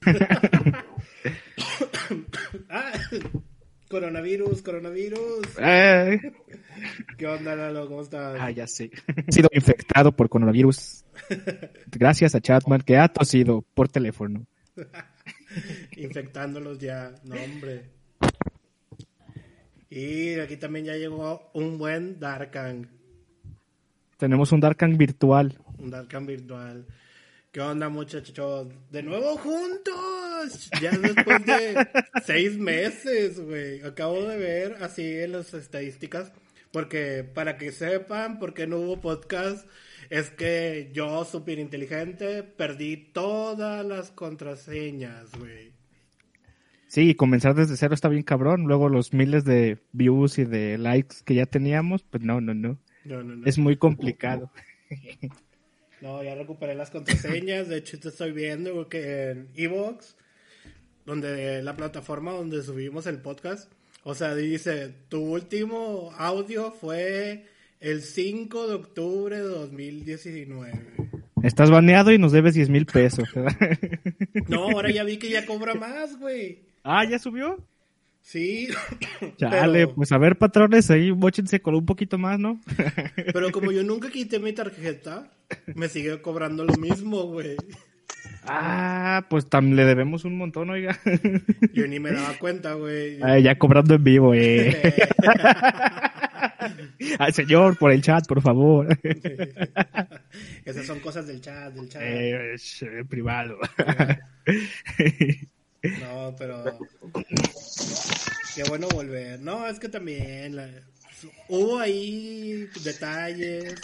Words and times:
Ah, 2.68 2.92
coronavirus, 3.88 4.62
coronavirus. 4.62 5.46
Eh, 5.58 6.20
¿Qué 7.18 7.26
onda, 7.26 7.54
Lalo? 7.54 7.86
¿Cómo 7.88 8.02
estás? 8.02 8.36
ah, 8.40 8.50
ya 8.50 8.66
sé. 8.66 8.90
He 9.26 9.32
sido 9.32 9.48
infectado 9.52 10.12
por 10.12 10.28
coronavirus. 10.28 11.04
Gracias 11.90 12.34
a 12.34 12.40
Chatman 12.40 12.80
que 12.82 12.96
ha 12.96 13.08
tosido 13.08 13.62
por 13.74 13.88
teléfono. 13.88 14.46
Infectándolos 15.96 16.78
ya. 16.78 17.12
No, 17.24 17.36
hombre. 17.36 17.90
Y 19.90 20.38
aquí 20.38 20.56
también 20.56 20.86
ya 20.86 20.94
llegó 20.94 21.50
un 21.54 21.78
buen 21.78 22.18
Darkang. 22.18 22.86
Tenemos 24.16 24.52
un 24.52 24.60
Darkang 24.60 24.96
virtual. 24.96 25.58
Un 25.78 25.90
Darkang 25.90 26.26
virtual. 26.26 26.86
¿Qué 27.52 27.60
onda, 27.60 27.88
muchachos? 27.88 28.68
De 28.92 29.02
nuevo 29.02 29.36
juntos. 29.36 30.70
Ya 30.80 30.92
después 30.92 31.44
de 31.44 31.84
seis 32.24 32.56
meses, 32.56 33.40
güey. 33.40 33.82
Acabo 33.82 34.22
de 34.22 34.36
ver 34.38 34.76
así 34.80 35.02
en 35.02 35.32
las 35.32 35.52
estadísticas. 35.52 36.30
Porque, 36.70 37.24
para 37.24 37.58
que 37.58 37.72
sepan 37.72 38.38
por 38.38 38.54
qué 38.54 38.68
no 38.68 38.76
hubo 38.76 39.00
podcast, 39.00 39.66
es 40.10 40.30
que 40.30 40.90
yo, 40.92 41.24
súper 41.24 41.58
inteligente, 41.58 42.44
perdí 42.44 42.96
todas 42.96 43.84
las 43.84 44.12
contraseñas, 44.12 45.32
güey. 45.36 45.72
Sí, 46.86 47.16
comenzar 47.16 47.56
desde 47.56 47.76
cero 47.76 47.94
está 47.94 48.08
bien 48.08 48.22
cabrón. 48.22 48.68
Luego 48.68 48.88
los 48.88 49.12
miles 49.12 49.44
de 49.44 49.78
views 49.90 50.38
y 50.38 50.44
de 50.44 50.78
likes 50.78 51.16
que 51.24 51.34
ya 51.34 51.46
teníamos, 51.46 52.04
pues 52.04 52.22
no, 52.22 52.40
no, 52.40 52.54
no. 52.54 52.78
No, 53.04 53.24
no, 53.24 53.34
no. 53.34 53.44
Es 53.44 53.58
muy 53.58 53.76
complicado. 53.76 54.52
No, 56.00 56.22
ya 56.22 56.34
recuperé 56.34 56.74
las 56.74 56.90
contraseñas. 56.90 57.68
De 57.68 57.78
hecho, 57.78 57.98
te 57.98 58.08
estoy 58.08 58.32
viendo 58.32 58.88
que 58.88 59.30
en 59.30 59.48
Evox, 59.54 60.16
donde 61.04 61.62
la 61.62 61.76
plataforma 61.76 62.32
donde 62.32 62.62
subimos 62.62 63.06
el 63.06 63.18
podcast, 63.18 63.70
o 64.02 64.14
sea, 64.14 64.34
dice, 64.34 64.94
tu 65.08 65.20
último 65.20 66.12
audio 66.16 66.72
fue 66.72 67.44
el 67.80 68.02
5 68.02 68.68
de 68.68 68.74
octubre 68.74 69.36
de 69.36 69.42
2019. 69.42 70.72
Estás 71.42 71.70
baneado 71.70 72.12
y 72.12 72.18
nos 72.18 72.32
debes 72.32 72.54
10 72.54 72.68
mil 72.70 72.86
pesos. 72.86 73.28
No, 74.48 74.70
ahora 74.70 74.90
ya 74.90 75.04
vi 75.04 75.18
que 75.18 75.30
ya 75.30 75.46
cobra 75.46 75.74
más, 75.74 76.18
güey. 76.18 76.60
ah, 76.84 77.04
¿ya 77.04 77.18
subió? 77.18 77.58
Sí. 78.22 78.68
Chale, 79.38 79.86
pero, 79.86 79.94
pues 79.94 80.12
a 80.12 80.18
ver, 80.18 80.36
patrones, 80.38 80.90
ahí 80.90 81.12
mochense 81.12 81.60
con 81.60 81.74
un 81.74 81.86
poquito 81.86 82.18
más, 82.18 82.38
¿no? 82.38 82.60
pero 83.32 83.50
como 83.50 83.72
yo 83.72 83.82
nunca 83.82 84.10
quité 84.10 84.38
mi 84.38 84.52
tarjeta, 84.52 85.30
me 85.74 85.88
sigue 85.88 86.20
cobrando 86.22 86.64
lo 86.64 86.74
mismo, 86.76 87.24
güey. 87.24 87.56
ah, 88.44 89.26
pues 89.28 89.48
tam 89.48 89.72
le 89.72 89.84
debemos 89.84 90.24
un 90.24 90.36
montón, 90.38 90.70
oiga. 90.70 90.98
Yo 91.74 91.86
ni 91.86 91.98
me 92.00 92.12
daba 92.12 92.34
cuenta, 92.38 92.74
güey. 92.74 93.18
Ay, 93.22 93.42
ya 93.42 93.58
cobrando 93.58 93.94
en 93.94 94.04
vivo, 94.04 94.34
eh. 94.34 94.92
Ay, 97.18 97.32
señor, 97.34 97.76
por 97.78 97.92
el 97.92 98.02
chat, 98.02 98.26
por 98.26 98.40
favor. 98.42 98.86
Esas 100.64 100.86
son 100.86 101.00
cosas 101.00 101.26
del 101.26 101.40
chat, 101.40 101.72
del 101.74 101.88
chat. 101.88 102.02
Eh, 102.02 102.54
es, 102.54 102.82
eh, 102.82 103.04
privado. 103.08 103.58
No, 105.82 106.34
pero. 106.38 106.64
Qué 108.54 108.64
bueno 108.68 108.88
volver. 108.88 109.40
No, 109.40 109.66
es 109.66 109.78
que 109.78 109.88
también. 109.88 110.56
la- 110.56 110.68
Hubo 111.48 111.78
ahí 111.78 112.66
detalles. 112.82 113.74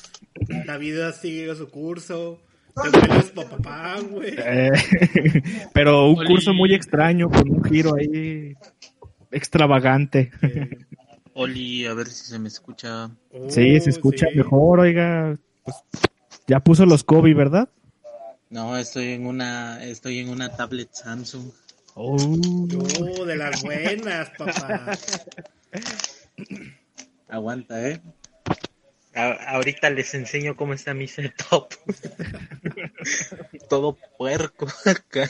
La 0.65 0.79
vida 0.79 1.13
sigue 1.13 1.55
su 1.55 1.69
curso. 1.69 2.41
Te 2.83 2.91
vuelves 2.91 3.31
pa- 3.31 3.49
papá, 3.49 3.97
güey. 4.11 4.35
Eh, 4.37 4.71
pero 5.75 6.11
un 6.11 6.19
Oli. 6.19 6.29
curso 6.29 6.53
muy 6.55 6.75
extraño, 6.75 7.29
con 7.31 7.49
un 7.51 7.65
giro 7.65 7.95
ahí 7.95 8.55
extravagante. 9.31 10.31
Eh, 10.43 10.69
Oli, 11.35 11.85
a 11.87 11.93
ver 11.95 12.07
si 12.09 12.25
se 12.27 12.39
me 12.39 12.49
escucha. 12.49 13.11
Sí, 13.49 13.81
se 13.81 13.89
uh, 13.89 13.93
escucha 13.93 14.27
sí. 14.31 14.37
mejor, 14.39 14.81
oiga. 14.81 15.39
Pues, 15.65 15.77
ya 16.47 16.61
puso 16.61 16.87
los 16.87 17.05
Kobe, 17.05 17.35
¿verdad? 17.35 17.69
No, 18.49 18.77
estoy 18.77 19.09
en 19.13 19.27
una, 19.27 19.85
estoy 19.85 20.19
en 20.21 20.29
una 20.31 20.51
tablet 20.57 20.89
Samsung. 20.93 21.51
Oh. 21.99 22.15
Uh, 22.15 23.25
de 23.25 23.37
las 23.37 23.63
buenas, 23.63 24.29
papá. 24.37 24.93
Aguanta, 27.29 27.89
eh. 27.89 28.01
A- 29.15 29.55
ahorita 29.55 29.89
les 29.89 30.13
enseño 30.15 30.57
cómo 30.57 30.75
está 30.75 30.93
mi 30.93 31.09
setup. 31.09 31.69
Todo 33.71 33.97
puerco 34.19 34.67
acá. 34.85 35.29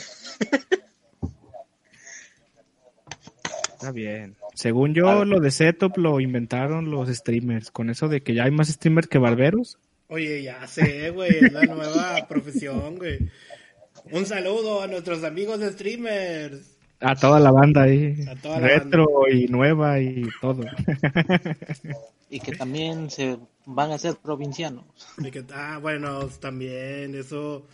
Está 3.73 3.91
bien. 3.93 4.35
Según 4.53 4.93
yo, 4.93 5.23
lo 5.23 5.39
de 5.39 5.51
setup 5.51 5.97
lo 5.97 6.19
inventaron 6.19 6.91
los 6.91 7.07
streamers. 7.09 7.71
Con 7.71 7.89
eso 7.89 8.09
de 8.09 8.21
que 8.21 8.33
ya 8.33 8.43
hay 8.43 8.51
más 8.51 8.67
streamers 8.67 9.07
que 9.07 9.19
barberos. 9.19 9.77
Oye, 10.09 10.43
ya 10.43 10.67
sé, 10.67 11.11
güey. 11.11 11.45
Es 11.45 11.53
la 11.53 11.63
nueva 11.63 12.27
profesión, 12.27 12.97
güey. 12.97 13.29
Un 14.11 14.25
saludo 14.25 14.81
a 14.81 14.87
nuestros 14.87 15.23
amigos 15.23 15.59
de 15.59 15.71
streamers. 15.73 16.75
A 16.99 17.15
toda 17.15 17.39
la 17.39 17.51
banda 17.51 17.83
ahí. 17.83 18.15
A 18.27 18.35
toda 18.35 18.59
la 18.59 18.67
Retro 18.67 19.07
y 19.31 19.47
nueva 19.47 19.99
y 19.99 20.23
todo. 20.41 20.63
Y 22.29 22.41
que 22.41 22.51
también 22.57 23.09
se 23.09 23.37
van 23.65 23.91
a 23.91 23.97
ser 23.97 24.15
provincianos. 24.21 24.83
Que- 25.31 25.45
ah, 25.53 25.79
bueno, 25.81 26.27
también, 26.41 27.15
eso. 27.15 27.65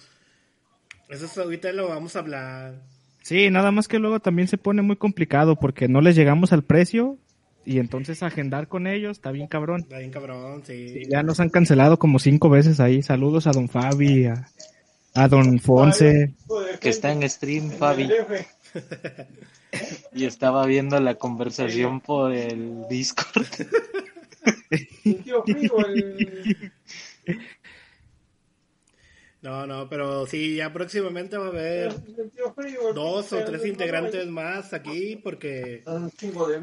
Eso 1.10 1.26
es- 1.26 1.38
ahorita 1.40 1.72
lo 1.72 1.90
vamos 1.90 2.16
a 2.16 2.20
hablar. 2.20 2.76
Sí, 3.24 3.50
nada 3.50 3.72
más 3.72 3.88
que 3.88 3.98
luego 3.98 4.20
también 4.20 4.48
se 4.48 4.60
pone 4.60 4.84
muy 4.84 4.96
complicado 4.98 5.56
porque 5.56 5.88
no 5.88 6.02
les 6.02 6.16
llegamos 6.16 6.54
al 6.54 6.62
precio 6.64 7.18
y 7.66 7.80
entonces 7.80 8.22
agendar 8.22 8.68
con 8.68 8.86
ellos 8.86 9.18
está 9.18 9.32
bien 9.32 9.48
cabrón. 9.48 9.82
Está 9.82 9.98
bien 9.98 10.12
cabrón, 10.12 10.62
sí. 10.66 11.00
Y 11.02 11.10
ya 11.10 11.24
nos 11.24 11.40
han 11.40 11.50
cancelado 11.50 11.98
como 11.98 12.20
cinco 12.20 12.50
veces 12.50 12.80
ahí. 12.80 13.02
Saludos 13.02 13.48
a 13.48 13.54
don 13.54 13.70
Fabi, 13.70 14.26
a, 14.26 14.50
a 15.13 15.28
don 15.28 15.59
Fonse. 15.59 16.34
Que 16.79 16.90
está 16.90 17.12
en 17.12 17.29
stream, 17.29 17.72
Fabi. 17.72 18.09
Y 20.13 20.25
estaba 20.25 20.68
viendo 20.68 21.00
la 21.00 21.16
conversación 21.16 22.00
por 22.00 22.31
el 22.31 22.88
Discord. 22.88 23.47
No, 29.44 29.68
no, 29.68 29.90
pero 29.90 30.26
sí, 30.26 30.56
ya 30.56 30.72
próximamente 30.72 31.38
va 31.38 31.48
a 31.48 31.50
haber 31.50 31.94
dos 32.96 33.34
o 33.34 33.44
tres 33.44 33.66
integrantes 33.66 34.26
más 34.28 34.72
aquí 34.72 35.18
porque 35.18 35.84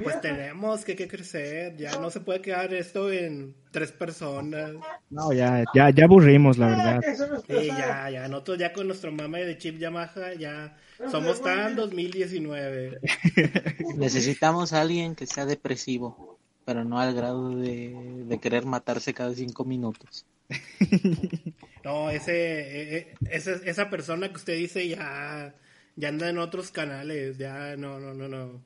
pues 0.02 0.18
tenemos 0.22 0.82
que, 0.82 0.96
que 0.96 1.06
crecer. 1.06 1.76
Ya 1.76 1.98
no 1.98 2.08
se 2.08 2.20
puede 2.20 2.40
quedar 2.40 2.72
esto 2.72 3.12
en 3.12 3.54
tres 3.70 3.92
personas. 3.92 4.72
No, 5.10 5.30
ya, 5.34 5.62
ya, 5.74 5.90
ya 5.90 6.04
aburrimos, 6.04 6.56
la 6.56 6.68
verdad. 6.68 7.00
Sí, 7.46 7.66
ya, 7.66 8.08
ya. 8.08 8.28
Nosotros 8.28 8.56
ya 8.56 8.72
con 8.72 8.86
nuestro 8.86 9.12
mame 9.12 9.44
de 9.44 9.58
chip 9.58 9.78
Yamaha 9.78 10.32
ya 10.38 10.74
somos 11.10 11.42
tan 11.42 11.76
2019. 11.76 12.98
Necesitamos 13.98 14.72
a 14.72 14.80
alguien 14.80 15.14
que 15.14 15.26
sea 15.26 15.44
depresivo, 15.44 16.38
pero 16.64 16.82
no 16.86 16.98
al 16.98 17.14
grado 17.14 17.50
de, 17.50 18.24
de 18.26 18.38
querer 18.38 18.64
matarse 18.64 19.12
cada 19.12 19.34
cinco 19.34 19.66
minutos. 19.66 20.24
No, 21.84 22.10
ese, 22.10 22.32
eh, 22.60 22.96
eh, 22.96 23.14
ese- 23.30 23.60
esa 23.68 23.88
persona 23.90 24.28
que 24.28 24.36
usted 24.36 24.56
dice 24.56 24.86
ya, 24.88 25.54
ya 25.96 26.08
anda 26.08 26.28
en 26.28 26.38
otros 26.38 26.70
canales, 26.70 27.38
ya 27.38 27.76
no, 27.76 27.98
no, 28.00 28.14
no, 28.14 28.28
no. 28.28 28.62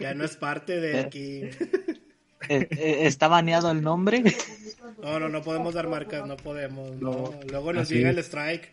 Ya 0.00 0.14
no 0.14 0.24
es 0.24 0.36
parte 0.36 0.80
de 0.80 0.98
aquí. 1.00 1.42
Eh, 2.48 2.68
eh, 2.70 2.98
¿Está 3.06 3.28
baneado 3.28 3.70
el 3.70 3.82
nombre? 3.82 4.22
No, 5.02 5.18
no, 5.20 5.28
no 5.28 5.42
podemos 5.42 5.74
dar 5.74 5.88
marcas, 5.88 6.26
no 6.26 6.36
podemos. 6.36 6.90
No. 7.00 7.32
Luego 7.50 7.72
nos 7.72 7.82
así 7.84 7.94
llega 7.96 8.10
el 8.10 8.18
strike. 8.18 8.72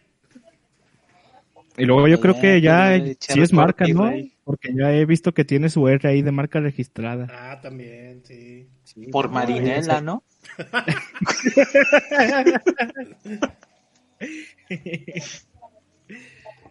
Y 1.77 1.85
luego 1.85 2.07
yo 2.07 2.19
creo 2.19 2.39
que 2.39 2.61
ya 2.61 2.99
sí 3.19 3.41
es 3.41 3.53
marca, 3.53 3.85
¿no? 3.87 4.11
Porque 4.43 4.73
ya 4.75 4.93
he 4.93 5.05
visto 5.05 5.33
que 5.33 5.45
tiene 5.45 5.69
su 5.69 5.87
R 5.87 6.07
ahí 6.07 6.21
de 6.21 6.31
marca 6.31 6.59
registrada. 6.59 7.27
Ah, 7.31 7.59
también, 7.61 8.21
sí. 8.25 8.67
Por 9.11 9.29
Marinela, 9.29 10.01
¿no? 10.01 10.23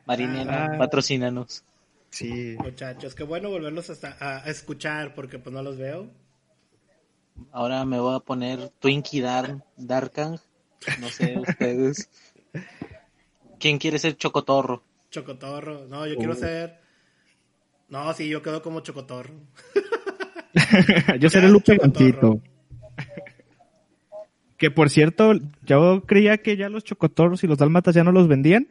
Marinela, 0.06 0.66
Ah. 0.66 0.78
patrocínanos. 0.78 1.64
Sí. 2.10 2.56
Muchachos, 2.58 3.14
qué 3.14 3.22
bueno 3.24 3.48
volverlos 3.50 3.88
hasta 3.90 4.16
a, 4.20 4.44
a 4.44 4.50
escuchar 4.50 5.14
porque 5.14 5.38
pues 5.38 5.52
no 5.54 5.62
los 5.62 5.78
veo. 5.78 6.10
Ahora 7.50 7.84
me 7.86 7.98
voy 7.98 8.14
a 8.16 8.20
poner 8.20 8.68
Twinkie 8.80 9.22
Dar 9.22 9.64
Darkang. 9.76 10.38
No 11.00 11.08
sé, 11.08 11.38
ustedes. 11.38 12.10
¿Quién 13.58 13.78
quiere 13.78 13.98
ser 13.98 14.16
Chocotorro? 14.16 14.82
Chocotorro. 15.12 15.86
No, 15.88 16.06
yo 16.06 16.16
quiero 16.16 16.34
ser. 16.34 16.78
No, 17.88 18.12
sí, 18.14 18.28
yo 18.28 18.42
quedo 18.42 18.62
como 18.62 18.80
Chocotorro. 18.80 19.34
yo 21.20 21.30
seré 21.30 21.48
Lupe. 21.48 21.76
Gantito. 21.76 22.40
Que 24.56 24.70
por 24.70 24.90
cierto, 24.90 25.32
yo 25.64 26.02
creía 26.06 26.38
que 26.38 26.56
ya 26.56 26.68
los 26.68 26.84
chocotorros 26.84 27.42
y 27.42 27.48
los 27.48 27.58
dálmatas 27.58 27.96
ya 27.96 28.04
no 28.04 28.12
los 28.12 28.28
vendían. 28.28 28.68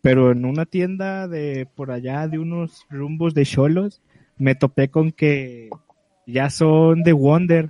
pero 0.00 0.32
en 0.32 0.46
una 0.46 0.64
tienda 0.64 1.28
de 1.28 1.66
por 1.66 1.90
allá 1.90 2.26
de 2.26 2.38
unos 2.38 2.86
rumbos 2.88 3.34
de 3.34 3.44
cholos 3.44 4.00
me 4.38 4.54
topé 4.54 4.88
con 4.88 5.12
que 5.12 5.68
ya 6.26 6.48
son 6.48 7.02
de 7.02 7.12
Wonder, 7.12 7.66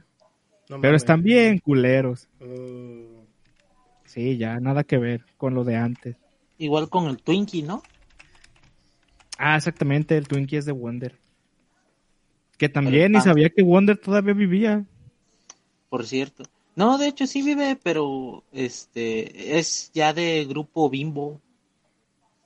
No 0.68 0.80
pero 0.80 0.92
mames. 0.92 1.02
están 1.02 1.24
bien 1.24 1.58
culeros. 1.58 2.28
Uh, 2.40 3.18
Sí, 4.04 4.36
ya 4.38 4.60
nada 4.60 4.84
que 4.84 4.98
ver 4.98 5.24
con 5.36 5.54
lo 5.54 5.64
de 5.64 5.74
antes. 5.74 6.16
Igual 6.60 6.90
con 6.90 7.06
el 7.08 7.16
Twinkie, 7.22 7.62
¿no? 7.62 7.82
Ah, 9.38 9.56
exactamente, 9.56 10.16
el 10.18 10.28
Twinkie 10.28 10.58
es 10.58 10.66
de 10.66 10.72
Wonder. 10.72 11.18
Que 12.58 12.68
también 12.68 13.12
ni 13.12 13.16
pan. 13.18 13.24
sabía 13.24 13.48
que 13.48 13.62
Wonder 13.62 13.96
todavía 13.96 14.34
vivía. 14.34 14.84
Por 15.88 16.06
cierto. 16.06 16.44
No, 16.76 16.98
de 16.98 17.08
hecho 17.08 17.26
sí 17.26 17.40
vive, 17.40 17.78
pero 17.82 18.44
este 18.52 19.58
es 19.58 19.90
ya 19.94 20.12
de 20.12 20.44
grupo 20.44 20.90
Bimbo. 20.90 21.40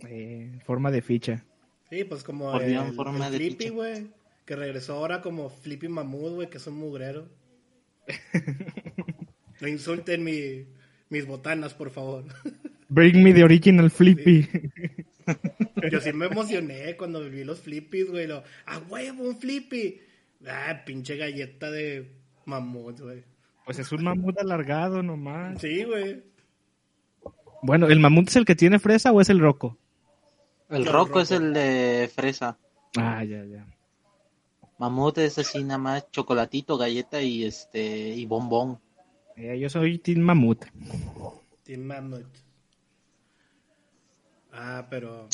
Eh, 0.07 0.51
en 0.53 0.61
forma 0.61 0.93
de 0.93 1.03
ficha. 1.03 1.45
sí, 1.91 2.05
pues 2.05 2.23
como 2.23 2.53
Por 2.53 2.63
el, 2.63 2.71
bien, 2.71 2.95
forma 2.95 3.27
el 3.27 3.33
de 3.33 3.39
Flippy, 3.39 3.65
ficha. 3.65 3.75
güey. 3.75 4.11
Que 4.47 4.55
regresó 4.55 4.95
ahora 4.95 5.23
como 5.23 5.49
Flippy 5.51 5.89
Mamut, 5.89 6.35
güey, 6.35 6.49
que 6.51 6.59
es 6.59 6.67
un 6.69 6.77
mugrero. 6.79 7.29
no 9.61 9.67
insulten 9.69 10.23
mi, 10.23 10.67
mis 11.09 11.27
botanas, 11.27 11.75
por 11.75 11.91
favor. 11.91 12.25
Bring 12.95 13.25
me 13.25 13.33
the 13.33 13.43
original 13.43 13.91
Flippy. 13.91 14.49
Yo 15.91 16.01
sí 16.01 16.13
me 16.13 16.27
emocioné 16.27 16.97
cuando 16.97 17.29
vi 17.29 17.43
los 17.43 17.61
Flippies, 17.61 18.09
güey. 18.09 18.29
Lo, 18.29 18.45
¡A 18.67 18.79
huevo, 18.89 19.25
un 19.25 19.37
Flippy! 19.37 20.01
Ah, 20.47 20.83
pinche 20.87 21.17
galleta 21.17 21.73
de 21.73 22.13
mamut, 22.45 23.01
güey. 23.01 23.25
Pues 23.65 23.81
es 23.81 23.91
un 23.91 24.05
mamut 24.05 24.39
alargado 24.39 25.03
nomás. 25.03 25.61
Sí, 25.61 25.83
güey. 25.83 26.23
Bueno, 27.63 27.89
¿el 27.89 27.99
mamut 27.99 28.29
es 28.29 28.37
el 28.37 28.45
que 28.45 28.55
tiene 28.55 28.79
fresa 28.79 29.11
o 29.11 29.21
es 29.21 29.29
el 29.29 29.41
roco? 29.41 29.77
El 30.71 30.85
No, 30.85 30.93
Rocco 30.93 31.21
es 31.21 31.33
el 31.33 31.53
de 31.53 32.09
fresa. 32.15 32.59
Ah, 32.97 33.25
ya, 33.25 33.45
ya. 33.45 33.67
Mamut 34.79 35.19
es 35.19 35.37
así 35.39 35.65
nada 35.65 35.79
más 35.79 36.11
chocolatito, 36.13 36.79
galleta 36.79 37.21
y 37.21 37.45
este 37.45 38.11
y 38.11 38.25
bombón. 38.27 38.79
Eh, 39.37 39.59
yo 39.59 39.69
soy 39.69 39.99
Team 39.99 40.21
Mamut. 40.21 40.65
Team 41.65 41.81
Mammoth. 41.81 42.45
Ah, 44.55 44.87
pero. 44.89 45.29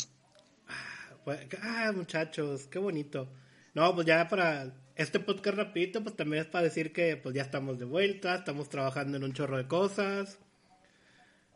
Ah, 0.67 1.13
pues- 1.23 1.47
ah, 1.61 1.91
muchachos, 1.95 2.67
qué 2.67 2.79
bonito. 2.79 3.31
No, 3.73 3.93
pues 3.95 4.05
ya 4.07 4.27
para 4.27 4.73
este 4.95 5.19
podcast 5.19 5.57
rapidito, 5.57 6.03
pues 6.03 6.15
también 6.15 6.41
es 6.43 6.47
para 6.49 6.63
decir 6.65 6.91
que 6.91 7.15
pues 7.17 7.33
ya 7.33 7.41
estamos 7.43 7.79
de 7.79 7.85
vuelta, 7.85 8.35
estamos 8.35 8.67
trabajando 8.69 9.17
en 9.17 9.23
un 9.23 9.33
chorro 9.33 9.57
de 9.57 9.67
cosas. 9.67 10.39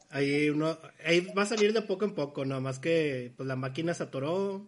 Ahí 0.09 0.49
uno, 0.49 0.77
ahí 1.05 1.27
va 1.37 1.41
a 1.43 1.47
salir 1.47 1.73
de 1.73 1.81
poco 1.81 2.05
en 2.05 2.13
poco, 2.15 2.45
nada 2.45 2.61
más 2.61 2.79
que 2.79 3.33
pues 3.35 3.47
la 3.47 3.55
máquina 3.57 3.93
se 3.93 4.03
atoró. 4.03 4.65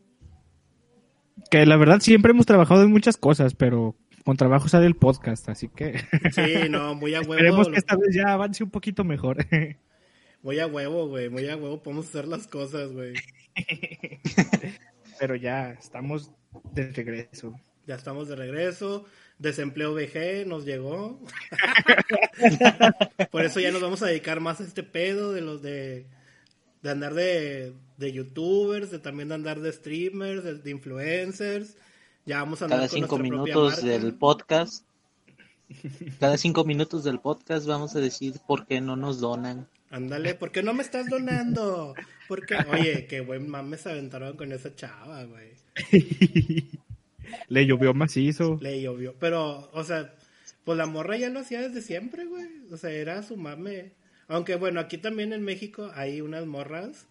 Que 1.52 1.66
la 1.66 1.78
verdad 1.78 2.00
siempre 2.02 2.32
hemos 2.32 2.46
trabajado 2.46 2.84
en 2.84 2.92
muchas 2.92 3.16
cosas, 3.16 3.54
pero 3.54 3.96
con 4.26 4.36
trabajo 4.36 4.68
sale 4.68 4.88
el 4.88 4.96
podcast, 4.96 5.48
así 5.48 5.70
que 5.70 6.00
Sí, 6.34 6.68
no, 6.70 6.96
muy 6.96 7.14
a 7.16 7.22
huevo. 7.22 7.34
esperemos 7.36 7.70
que 7.70 7.78
esta 7.78 7.96
vez 7.96 8.14
ya 8.14 8.34
avance 8.34 8.64
un 8.64 8.72
poquito 8.72 9.04
mejor. 9.06 9.38
Muy 10.48 10.62
a 10.62 10.68
huevo, 10.68 11.10
güey, 11.10 11.28
muy 11.28 11.46
a 11.50 11.58
huevo 11.58 11.84
podemos 11.84 12.08
hacer 12.08 12.26
las 12.26 12.48
cosas, 12.48 12.94
güey. 12.94 13.16
pero 15.20 15.36
ya 15.36 15.72
estamos 15.72 16.32
de 16.72 16.90
regreso. 16.94 17.54
Ya 17.86 17.96
estamos 17.96 18.30
de 18.30 18.38
regreso. 18.38 19.04
Desempleo 19.40 19.94
VG 19.94 20.48
nos 20.48 20.64
llegó. 20.64 21.20
Por 23.32 23.44
eso 23.44 23.60
ya 23.60 23.72
nos 23.72 23.82
vamos 23.82 24.02
a 24.04 24.06
dedicar 24.06 24.40
más 24.40 24.62
a 24.62 24.64
este 24.64 24.84
pedo 24.84 25.34
de 25.34 25.42
los 25.42 25.62
de, 25.62 26.08
de 26.82 26.90
andar 26.90 27.14
de, 27.14 27.74
de 27.98 28.14
youtubers, 28.14 28.90
de 28.90 29.00
también 29.00 29.28
de 29.28 29.36
andar 29.36 29.60
de 29.60 29.74
streamers, 29.74 30.46
de, 30.46 30.60
de 30.60 30.72
influencers. 30.72 31.76
Ya 32.26 32.40
vamos 32.40 32.62
a 32.62 32.66
andar 32.66 32.80
Cada 32.80 32.90
con 32.90 33.00
cinco 33.02 33.18
minutos 33.18 33.84
marca. 33.84 33.86
del 33.86 34.14
podcast. 34.14 34.86
Cada 36.22 36.38
cinco 36.38 36.64
minutos 36.64 37.04
del 37.04 37.20
podcast 37.20 37.68
vamos 37.68 37.98
a 37.98 38.00
decir 38.00 38.36
por 38.48 38.66
qué 38.66 38.80
no 38.80 38.96
nos 38.96 39.20
donan. 39.20 39.68
Ándale, 39.90 40.36
¿por 40.36 40.52
qué 40.52 40.64
no 40.64 40.74
me 40.74 40.84
estás 40.84 41.10
donando? 41.10 41.96
Porque, 42.28 42.56
oye, 42.72 43.08
qué 43.08 43.22
buen 43.22 43.48
mame 43.50 43.78
se 43.78 43.90
aventaron 43.90 44.36
con 44.36 44.52
esa 44.52 44.76
chava, 44.76 45.24
güey. 45.24 45.52
Le 47.48 47.66
llovió 47.66 47.94
macizo. 47.94 48.58
Le 48.62 48.82
llovió. 48.82 49.16
Pero, 49.20 49.70
o 49.72 49.84
sea, 49.84 50.14
pues 50.64 50.78
la 50.78 50.86
morra 50.86 51.18
ya 51.18 51.30
lo 51.30 51.40
hacía 51.40 51.62
desde 51.62 51.82
siempre, 51.82 52.26
güey. 52.26 52.48
O 52.72 52.78
sea, 52.78 52.92
era 52.92 53.24
su 53.24 53.38
mame. 53.38 53.94
Aunque 54.28 54.56
bueno, 54.56 54.80
aquí 54.80 54.98
también 54.98 55.32
en 55.32 55.44
México 55.44 55.92
hay 55.96 56.20
unas 56.22 56.46
morras 56.46 57.08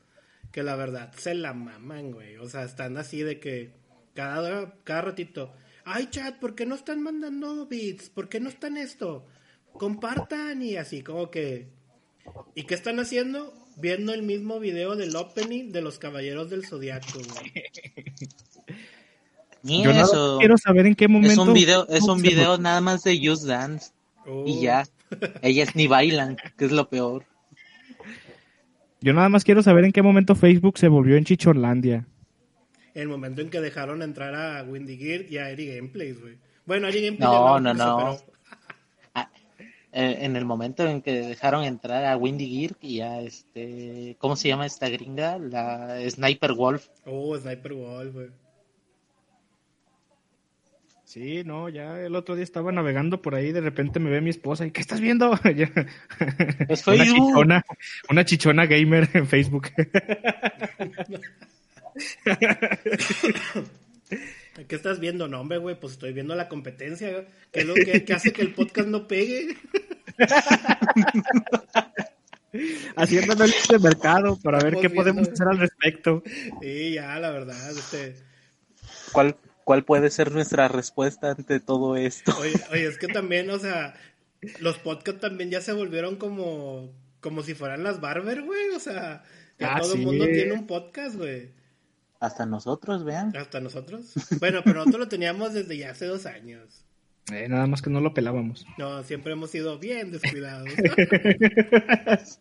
que 0.53 0.63
la 0.63 0.77
verdad 0.77 1.13
se 1.17 1.35
la 1.35 1.55
maman, 1.55 2.13
güey. 2.13 2.37
O 2.37 2.49
sea, 2.49 2.65
están 2.65 2.97
así 2.99 3.23
de 3.23 3.41
que 3.41 3.71
cada, 4.15 4.75
cada 4.85 5.03
ratito. 5.03 5.53
Ay, 5.85 6.09
chat, 6.11 6.39
¿por 6.39 6.55
qué 6.55 6.67
no 6.67 6.75
están 6.75 7.03
mandando 7.03 7.67
bits? 7.67 8.11
¿Por 8.11 8.29
qué 8.29 8.41
no 8.41 8.49
están 8.49 8.77
esto? 8.77 9.27
Compartan 9.73 10.63
y 10.63 10.77
así 10.77 11.03
como 11.03 11.31
que... 11.31 11.69
¿Y 12.55 12.65
qué 12.65 12.75
están 12.75 12.99
haciendo? 13.01 13.53
Viendo 13.77 14.15
el 14.15 14.23
mismo 14.23 14.59
video 14.59 14.97
del 14.97 15.15
opening 15.17 15.71
de 15.71 15.83
los 15.83 15.99
Caballeros 15.99 16.49
del 16.49 16.67
Zodiaco, 16.67 17.21
Yo 19.63 19.93
nada 19.93 20.39
quiero 20.39 20.57
saber 20.57 20.87
en 20.87 20.95
qué 20.95 21.09
momento. 21.09 21.43
Es 21.43 21.49
un 21.49 21.53
video, 21.53 21.89
es 21.89 22.05
un 22.05 22.23
video 22.23 22.57
nada 22.57 22.81
más 22.81 23.03
de 23.03 23.21
Just 23.23 23.45
Dance. 23.47 23.91
Oh. 24.25 24.45
Y 24.47 24.61
ya. 24.61 24.87
Ellas 25.43 25.75
ni 25.75 25.87
bailan, 25.87 26.37
que 26.57 26.67
es 26.67 26.73
lo 26.73 26.89
peor. 26.89 27.25
Yo 29.01 29.13
nada 29.13 29.29
más 29.29 29.45
quiero 29.45 29.63
saber 29.63 29.85
en 29.85 29.93
qué 29.93 30.03
momento 30.03 30.35
Facebook 30.35 30.79
se 30.79 30.89
volvió 30.89 31.17
en 31.17 31.25
Chichorlandia. 31.25 32.07
El 32.95 33.09
momento 33.09 33.43
en 33.43 33.51
que 33.51 33.61
dejaron 33.61 34.03
entrar 34.03 34.35
a 34.35 34.63
Windy 34.63 34.97
Gear 34.97 35.27
y 35.29 35.39
a 35.39 35.51
Eri 35.51 35.77
Gameplays, 35.77 36.21
güey. 36.21 36.39
Bueno, 36.65 36.89
Eri 36.89 37.05
Gameplays 37.05 37.31
No, 37.31 37.61
no, 37.61 37.73
puso, 37.73 37.85
no. 37.85 38.19
Eh, 39.93 40.19
en 40.21 40.37
el 40.37 40.45
momento 40.45 40.87
en 40.87 41.03
que 41.03 41.13
dejaron 41.13 41.65
entrar 41.65 42.05
a 42.05 42.17
Windy 42.17 42.49
Gear 42.49 42.77
y 42.81 43.01
a 43.01 43.21
este, 43.21 44.17
¿cómo 44.19 44.37
se 44.37 44.49
llama 44.49 44.67
esta 44.67 44.89
gringa? 44.89 45.39
La 45.39 45.99
Sniper 46.09 46.53
Wolf. 46.53 46.89
Oh, 47.05 47.37
Sniper 47.37 47.73
Wall, 47.73 48.13
güey. 48.13 48.29
Sí, 51.05 51.45
no, 51.45 51.69
ya 51.69 52.01
el 52.01 52.15
otro 52.17 52.35
día 52.35 52.45
estaba 52.45 52.73
navegando 52.73 53.23
por 53.23 53.35
ahí, 53.35 53.53
de 53.53 53.61
repente 53.61 54.01
me 54.01 54.11
ve 54.11 54.21
mi 54.21 54.31
esposa 54.31 54.67
y 54.67 54.71
¿qué 54.73 54.81
estás 54.81 55.01
viendo? 55.01 55.31
Ya. 55.57 55.71
Es 56.69 56.87
una 56.87 57.05
chichona, 57.05 57.65
una 58.11 58.25
chichona 58.25 58.67
gamer 58.67 59.09
en 59.15 59.27
Facebook. 59.27 59.69
¿Qué 64.69 64.75
estás 64.75 65.01
viendo? 65.01 65.29
No, 65.29 65.41
hombre, 65.41 65.59
güey, 65.59 65.79
pues 65.79 65.95
estoy 65.95 66.13
viendo 66.13 66.35
la 66.35 66.49
competencia. 66.49 67.11
güey. 67.13 67.25
¿Qué 67.53 67.61
es 67.61 67.67
lo 67.67 67.75
que, 67.75 68.05
que 68.05 68.13
hace 68.15 68.33
que 68.33 68.43
el 68.43 68.55
podcast 68.55 68.89
no 68.89 69.07
pegue? 69.07 69.57
Haciendo 72.97 73.35
análisis 73.35 73.69
de 73.69 73.79
mercado 73.79 74.39
para 74.43 74.59
ver 74.61 74.75
qué 74.75 74.89
viendo. 74.89 74.97
podemos 74.97 75.29
hacer 75.29 75.47
al 75.49 75.59
respecto. 75.59 76.23
Sí, 76.63 76.95
ya, 76.95 77.19
la 77.21 77.31
verdad, 77.31 77.71
este... 77.71 78.17
¿Cuál, 79.13 79.37
¿Cuál 79.65 79.85
puede 79.85 80.11
ser 80.11 80.33
nuestra 80.33 80.69
respuesta 80.69 81.33
ante 81.33 81.61
todo 81.61 81.97
esto? 81.97 82.37
Oye, 82.39 82.55
oye, 82.73 82.87
es 82.87 82.99
que 82.99 83.09
también, 83.09 83.51
o 83.51 83.59
sea, 83.59 83.95
los 84.61 84.79
podcasts 84.79 85.21
también 85.21 85.51
ya 85.51 85.61
se 85.61 85.73
volvieron 85.73 86.17
como, 86.17 86.93
como 87.21 87.43
si 87.43 87.55
fueran 87.55 87.83
las 87.85 88.01
barber, 88.01 88.43
güey. 88.43 88.71
O 88.75 88.81
sea, 88.81 89.23
ya 89.59 89.77
Ah, 89.77 89.81
todo 89.81 89.93
el 89.95 89.99
sí. 90.01 90.05
mundo 90.05 90.25
tiene 90.27 90.53
un 90.53 90.67
podcast, 90.67 91.17
güey. 91.17 91.51
Hasta 92.21 92.47
nosotros, 92.47 93.05
vean. 93.05 93.37
Hasta 93.37 93.61
nosotros. 93.61 94.13
Bueno, 94.41 94.61
pero 94.65 94.77
nosotros 94.77 95.01
lo 95.01 95.09
teníamos 95.09 95.53
desde 95.55 95.77
ya 95.77 95.91
hace 95.91 96.07
dos 96.07 96.27
años. 96.27 96.85
Eh, 97.33 97.49
nada 97.49 97.67
más 97.67 97.83
que 97.83 97.91
no 97.91 98.01
lo 98.01 98.15
pelábamos. 98.15 98.65
No, 98.79 99.03
siempre 99.03 99.33
hemos 99.33 99.51
sido 99.51 99.79
bien 99.79 100.13
descuidados. 100.13 100.69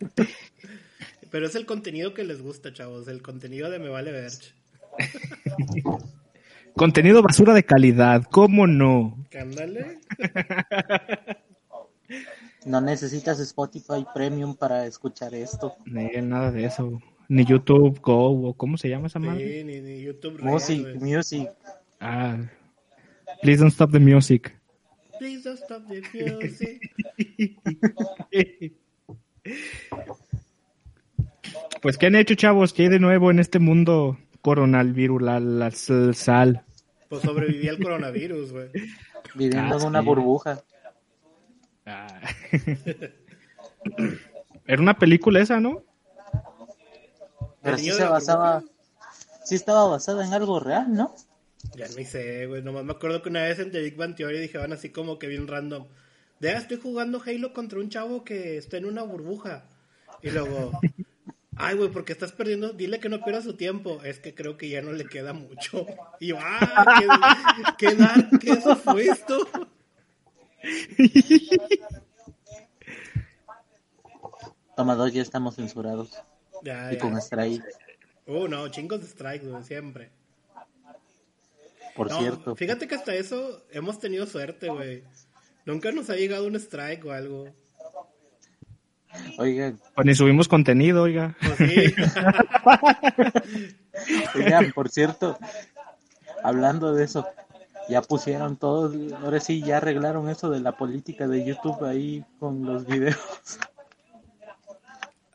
Pero 1.31 1.47
es 1.47 1.55
el 1.55 1.65
contenido 1.65 2.13
que 2.13 2.23
les 2.23 2.41
gusta, 2.41 2.71
chavos. 2.71 3.07
El 3.07 3.21
contenido 3.23 3.69
de 3.69 3.79
Me 3.79 3.89
Vale 3.89 4.11
Verge. 4.11 4.53
Contenido 6.75 7.21
basura 7.21 7.53
de 7.53 7.63
calidad, 7.63 8.23
¿cómo 8.29 8.67
no? 8.67 9.17
Cándale. 9.29 9.99
No 12.65 12.81
necesitas 12.81 13.39
Spotify 13.39 14.05
Premium 14.13 14.55
para 14.55 14.85
escuchar 14.85 15.33
esto. 15.35 15.75
Eh, 15.95 16.21
nada 16.21 16.51
de 16.51 16.65
eso. 16.65 17.01
Ni 17.27 17.43
YouTube 17.45 17.99
Go 18.01 18.47
o 18.49 18.53
cómo 18.53 18.77
se 18.77 18.89
llama 18.89 19.07
esa 19.07 19.19
madre. 19.19 19.59
Sí, 19.59 19.63
ni, 19.63 19.81
ni 19.81 20.01
YouTube 20.01 20.39
Music, 20.41 20.85
music. 21.01 21.49
Ah, 21.99 22.37
please 23.41 23.59
don't 23.59 23.71
stop 23.73 23.91
the 23.91 23.99
music. 23.99 24.55
Please 25.17 25.43
don't 25.43 25.57
stop 25.59 25.83
the 25.87 26.01
music. 26.41 26.81
Pues, 31.81 31.97
¿qué 31.97 32.07
han 32.07 32.15
hecho, 32.15 32.35
chavos? 32.35 32.73
¿Qué 32.73 32.83
hay 32.83 32.89
de 32.89 32.99
nuevo 32.99 33.31
en 33.31 33.39
este 33.39 33.59
mundo 33.59 34.17
coronalvirus, 34.41 35.21
la, 35.21 35.39
la 35.39 35.71
sal? 35.71 36.63
Pues 37.09 37.21
sobreviví 37.21 37.67
al 37.67 37.79
coronavirus, 37.79 38.51
güey. 38.51 38.69
Viviendo 39.35 39.75
Ah, 39.75 39.79
en 39.79 39.85
una 39.87 39.99
sí. 40.01 40.05
burbuja. 40.05 40.63
Ah. 41.85 42.19
Era 44.67 44.81
una 44.81 44.97
película 44.97 45.39
esa, 45.39 45.59
¿no? 45.59 45.83
Pero 47.65 47.77
¿El 47.77 47.83
sí 47.83 47.91
se 47.91 48.05
basaba, 48.05 48.63
sí 49.43 49.55
estaba 49.55 49.87
basada 49.87 50.23
en 50.23 50.33
algo 50.33 50.59
real, 50.59 50.93
¿no? 50.93 51.15
Ya 51.75 51.87
ni 51.97 52.05
sé, 52.05 52.45
güey. 52.45 52.61
Nomás 52.61 52.85
me 52.85 52.91
acuerdo 52.91 53.23
que 53.23 53.29
una 53.29 53.41
vez 53.41 53.57
en 53.57 53.71
The 53.71 53.81
Big 53.81 53.95
Bang 53.95 54.15
Theory 54.15 54.39
dijeron 54.39 54.71
así 54.71 54.91
como 54.91 55.17
que 55.17 55.25
bien 55.25 55.47
random. 55.47 55.87
De 56.39 56.51
ah, 56.51 56.59
estoy 56.59 56.79
jugando 56.79 57.19
Halo 57.25 57.53
contra 57.53 57.79
un 57.79 57.89
chavo 57.89 58.23
que 58.23 58.59
está 58.59 58.77
en 58.77 58.85
una 58.85 59.01
burbuja. 59.01 59.63
Y 60.21 60.29
luego, 60.29 60.79
ay, 61.55 61.75
güey, 61.75 61.89
porque 61.89 62.13
estás 62.13 62.33
perdiendo. 62.33 62.71
Dile 62.71 62.99
que 62.99 63.09
no 63.09 63.23
pierda 63.23 63.41
su 63.41 63.55
tiempo. 63.55 63.99
Es 64.03 64.19
que 64.19 64.35
creo 64.35 64.57
que 64.57 64.69
ya 64.69 64.83
no 64.83 64.91
le 64.91 65.05
queda 65.05 65.33
mucho. 65.33 65.87
Y 66.19 66.27
yo, 66.27 66.37
ah, 66.39 67.73
qué, 67.79 67.87
qué 67.87 67.95
dark, 67.95 68.39
¿qué 68.39 68.51
eso 68.51 68.75
fue 68.75 69.05
esto? 69.05 69.39
Toma 74.75 74.93
dos, 74.93 75.11
ya 75.11 75.23
estamos 75.23 75.55
censurados. 75.55 76.11
Ya, 76.65 76.91
Y 76.91 76.95
ya. 76.95 77.01
con 77.01 77.15
strike, 77.21 77.63
Uh, 78.27 78.47
no, 78.47 78.67
chingos 78.69 79.01
de 79.01 79.07
strikes, 79.07 79.45
güey, 79.47 79.63
siempre. 79.63 80.09
por 81.95 82.09
No, 82.09 82.17
cierto. 82.19 82.55
fíjate 82.55 82.87
que 82.87 82.95
hasta 82.95 83.13
eso 83.13 83.63
hemos 83.71 83.99
tenido 83.99 84.25
suerte, 84.25 84.67
güey. 84.69 85.03
Nunca 85.65 85.91
nos 85.91 86.09
ha 86.09 86.15
llegado 86.15 86.47
un 86.47 86.55
strike 86.55 87.05
o 87.05 87.11
algo. 87.11 87.45
Oigan, 89.37 89.79
Pues 89.93 90.05
ni 90.07 90.15
subimos 90.15 90.47
contenido, 90.47 91.03
oiga. 91.03 91.37
Pues 91.39 91.57
sí. 91.71 91.93
oigan, 94.35 94.71
por 94.73 94.89
cierto, 94.89 95.37
hablando 96.43 96.93
de 96.93 97.05
eso, 97.05 97.25
ya 97.87 98.01
pusieron 98.01 98.57
todos, 98.57 98.95
ahora 99.21 99.39
sí, 99.39 99.61
ya 99.61 99.77
arreglaron 99.77 100.27
eso 100.29 100.49
de 100.49 100.59
la 100.59 100.71
política 100.73 101.27
de 101.27 101.45
YouTube 101.45 101.83
ahí 101.85 102.25
con 102.39 102.65
los 102.65 102.85
videos. 102.87 103.17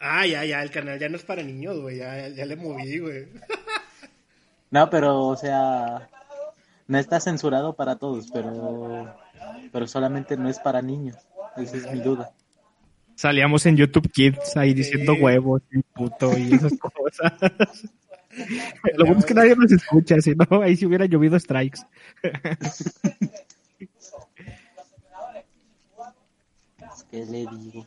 Ah, 0.01 0.27
ya, 0.27 0.45
ya, 0.47 0.63
el 0.63 0.71
canal 0.71 0.99
ya 0.99 1.09
no 1.11 1.17
es 1.17 1.25
para 1.25 1.43
niños, 1.43 1.79
güey. 1.81 1.99
Ya, 1.99 2.29
ya 2.29 2.47
le 2.47 2.57
moví, 2.57 2.99
güey. 2.99 3.29
No, 4.73 4.89
pero, 4.89 5.27
o 5.27 5.37
sea, 5.37 6.09
no 6.87 6.97
está 6.97 7.19
censurado 7.19 7.75
para 7.75 7.97
todos, 7.97 8.31
pero, 8.33 9.13
pero 9.73 9.89
solamente 9.89 10.37
no 10.37 10.49
es 10.49 10.61
para 10.61 10.81
niños. 10.81 11.17
Esa 11.57 11.77
es 11.77 11.93
mi 11.93 11.99
duda. 12.01 12.31
Salíamos 13.17 13.67
en 13.67 13.77
YouTube 13.77 14.09
Kids 14.13 14.57
ahí 14.57 14.73
diciendo 14.73 15.15
Sí. 15.17 15.21
huevos 15.23 15.63
y 15.73 15.83
puto 15.83 16.39
y 16.39 16.55
esas 16.55 16.73
cosas. 16.79 17.33
Lo 18.97 19.07
bueno 19.07 19.19
es 19.19 19.27
que 19.27 19.35
nadie 19.35 19.57
nos 19.57 19.73
escucha, 19.73 20.21
si 20.21 20.37
no, 20.37 20.63
ahí 20.63 20.77
si 20.77 20.87
hubiera 20.87 21.07
llovido 21.07 21.37
strikes. 21.41 21.81
¿Qué 27.11 27.25
le 27.27 27.47
digo? 27.47 27.87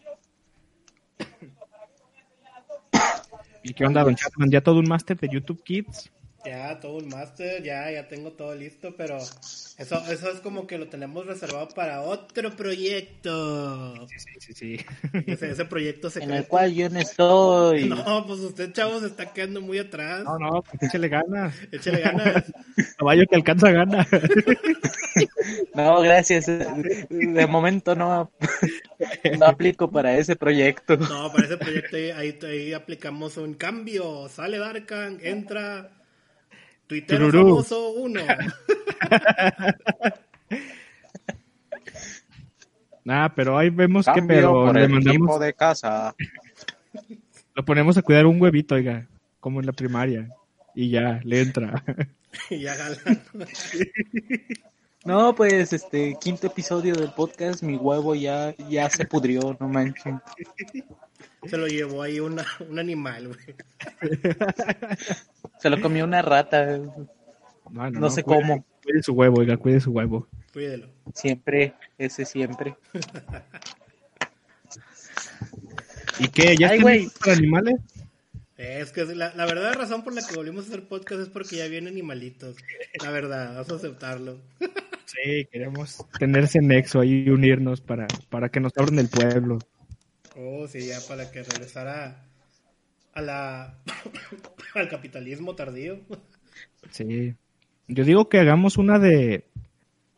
¿Y 3.64 3.74
qué 3.74 3.86
onda, 3.86 4.04
don 4.04 4.16
Chapman? 4.16 4.52
¿Ya 4.52 4.62
todo 4.62 4.80
un 4.80 4.88
máster 4.88 5.18
de 5.20 5.30
YouTube 5.30 5.64
Kids? 5.64 6.12
Ya, 6.46 6.78
todo 6.82 6.98
un 6.98 7.08
máster, 7.08 7.64
ya, 7.64 7.90
ya 7.90 8.10
tengo 8.10 8.34
todo 8.34 8.54
listo, 8.54 8.94
pero 8.98 9.18
eso, 9.18 10.04
eso 10.12 10.30
es 10.30 10.42
como 10.42 10.68
que 10.68 10.78
lo 10.78 10.90
tenemos 10.90 11.26
reservado 11.26 11.70
para 11.70 12.02
otro 12.02 12.54
proyecto. 12.54 14.06
Sí, 14.08 14.18
sí, 14.40 14.54
sí. 14.54 14.86
Ese, 15.26 15.52
ese 15.52 15.64
proyecto 15.64 16.10
se 16.10 16.22
En 16.22 16.32
el 16.32 16.46
cual 16.46 16.74
yo 16.74 16.90
no 16.90 17.00
estoy. 17.00 17.88
No, 17.90 18.26
pues 18.28 18.42
usted, 18.42 18.74
chavo, 18.74 19.00
se 19.00 19.08
está 19.08 19.32
quedando 19.32 19.62
muy 19.62 19.80
atrás. 19.80 20.26
No, 20.26 20.38
no, 20.38 20.62
pues 20.64 20.84
échale 20.84 21.08
ganas. 21.08 21.56
Échale 21.72 22.02
ganas. 22.02 22.44
Caballo 22.98 23.24
que 23.30 23.36
alcanza 23.38 23.72
gana. 23.72 24.06
No, 25.76 26.02
gracias. 26.02 26.48
De 26.48 27.48
momento 27.48 27.96
no, 27.96 28.32
no 29.40 29.46
aplico 29.46 29.90
para 29.90 30.18
ese 30.18 30.36
proyecto. 30.36 30.98
No, 30.98 31.32
para 31.32 31.46
ese 31.46 31.58
proyecto 31.58 31.98
ahí, 31.98 32.74
aplicamos 32.74 33.38
un 33.38 33.54
cambio. 33.56 34.28
Sale 34.30 34.58
Darkan, 34.58 35.20
entra 35.22 35.92
Twitter 36.88 37.18
Tururú. 37.20 37.50
famoso 37.50 37.92
uno. 37.94 38.22
Nah, 43.06 43.28
pero 43.36 43.58
ahí 43.58 43.70
vemos 43.70 44.10
que 44.14 44.22
Cambio 44.22 44.22
pero 44.22 44.64
por 44.64 44.78
le 44.78 44.86
el 44.86 44.90
mandamos, 44.90 45.16
equipo 45.16 45.40
de 45.40 45.54
casa. 45.54 46.16
lo 47.56 47.66
ponemos 47.66 47.98
a 47.98 48.02
cuidar 48.02 48.26
un 48.26 48.42
huevito, 48.42 48.76
oiga, 48.76 49.08
como 49.40 49.60
en 49.60 49.66
la 49.66 49.74
primaria. 49.74 50.30
Y 50.74 50.90
ya, 50.90 51.20
le 51.24 51.42
entra. 51.42 51.84
y 52.50 52.62
ya 52.62 52.76
jalan. 52.76 53.22
No, 55.06 55.36
pues 55.36 55.74
este 55.74 56.18
quinto 56.22 56.48
episodio 56.48 56.96
del 56.96 57.12
podcast, 57.12 57.62
mi 57.62 57.76
huevo 57.76 58.16
ya, 58.16 58.56
ya 58.70 58.90
se 58.90 59.06
pudrió, 59.06 59.58
no 59.60 59.68
manchen. 59.68 60.22
Se 61.46 61.58
lo 61.58 61.68
llevó 61.68 62.04
ahí 62.04 62.20
una, 62.22 62.46
un 62.70 62.80
animal, 62.80 63.28
güey. 63.28 63.56
Se 65.60 65.70
lo 65.70 65.82
comió 65.82 66.06
una 66.06 66.22
rata, 66.22 66.78
No, 67.70 67.90
no 67.92 68.10
sé 68.10 68.24
cuide- 68.24 68.42
cómo. 68.42 68.66
Cuide 68.84 69.04
su 69.04 69.14
huevo, 69.14 69.40
oiga, 69.40 69.58
cuide 69.58 69.80
su 69.82 69.92
huevo. 69.92 70.28
Cuídelo. 70.54 70.88
Siempre, 71.14 71.74
ese 71.98 72.26
siempre. 72.26 72.76
¿Y 76.20 76.28
qué? 76.30 76.56
¿Ya 76.58 76.68
Ay, 76.70 76.78
están 76.78 76.82
güey. 76.82 77.00
listos 77.04 77.20
para 77.20 77.34
animales? 77.34 77.76
Es 78.58 78.92
que 78.92 79.04
la, 79.06 79.34
la 79.36 79.46
verdad 79.46 79.74
razón 79.74 80.04
por 80.04 80.14
la 80.14 80.26
que 80.26 80.36
volvimos 80.36 80.66
a 80.66 80.68
hacer 80.68 80.88
podcast 80.88 81.22
es 81.22 81.30
porque 81.30 81.58
ya 81.58 81.68
vienen 81.68 81.94
animalitos. 81.94 82.56
La 83.04 83.10
verdad, 83.12 83.54
vamos 83.56 83.72
a 83.72 83.76
aceptarlo. 83.76 84.38
Sí, 85.14 85.46
queremos 85.52 86.06
tener 86.18 86.46
ese 86.46 86.60
nexo 86.60 87.00
ahí 87.00 87.24
y 87.26 87.30
unirnos 87.30 87.82
para, 87.82 88.08
para 88.30 88.50
que 88.50 88.60
nos 88.60 88.74
abran 88.78 89.00
el 89.00 89.10
pueblo. 89.10 89.60
Oh, 90.36 90.68
sí, 90.68 90.88
ya 90.88 90.98
para 91.08 91.30
que 91.30 91.44
regresara 91.44 92.26
a 93.14 93.22
la 93.22 93.78
al 94.74 94.90
capitalismo 94.90 95.56
tardío. 95.56 96.00
Sí. 96.90 97.36
Yo 97.88 98.04
digo 98.04 98.30
que 98.30 98.40
hagamos 98.40 98.78
una 98.78 98.98
de 98.98 99.46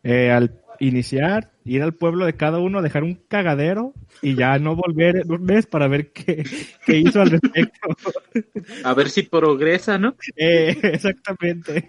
eh, 0.04 0.32
al 0.32 0.62
iniciar, 0.80 1.52
ir 1.64 1.82
al 1.84 1.94
pueblo 1.94 2.26
de 2.26 2.36
cada 2.36 2.60
uno, 2.60 2.82
dejar 2.82 3.04
un 3.04 3.16
cagadero 3.16 3.94
y 4.22 4.36
ya 4.36 4.60
no 4.60 4.76
volver 4.76 5.18
en 5.18 5.32
un 5.32 5.44
mes 5.44 5.66
para 5.66 5.88
ver 5.88 6.12
qué, 6.12 6.44
qué 6.86 6.98
hizo 6.98 7.22
al 7.22 7.32
respecto. 7.32 7.90
A 8.84 8.94
ver 8.94 9.10
si 9.10 9.24
progresa, 9.24 9.98
¿no? 9.98 10.16
Eh, 10.36 10.78
exactamente. 10.84 11.88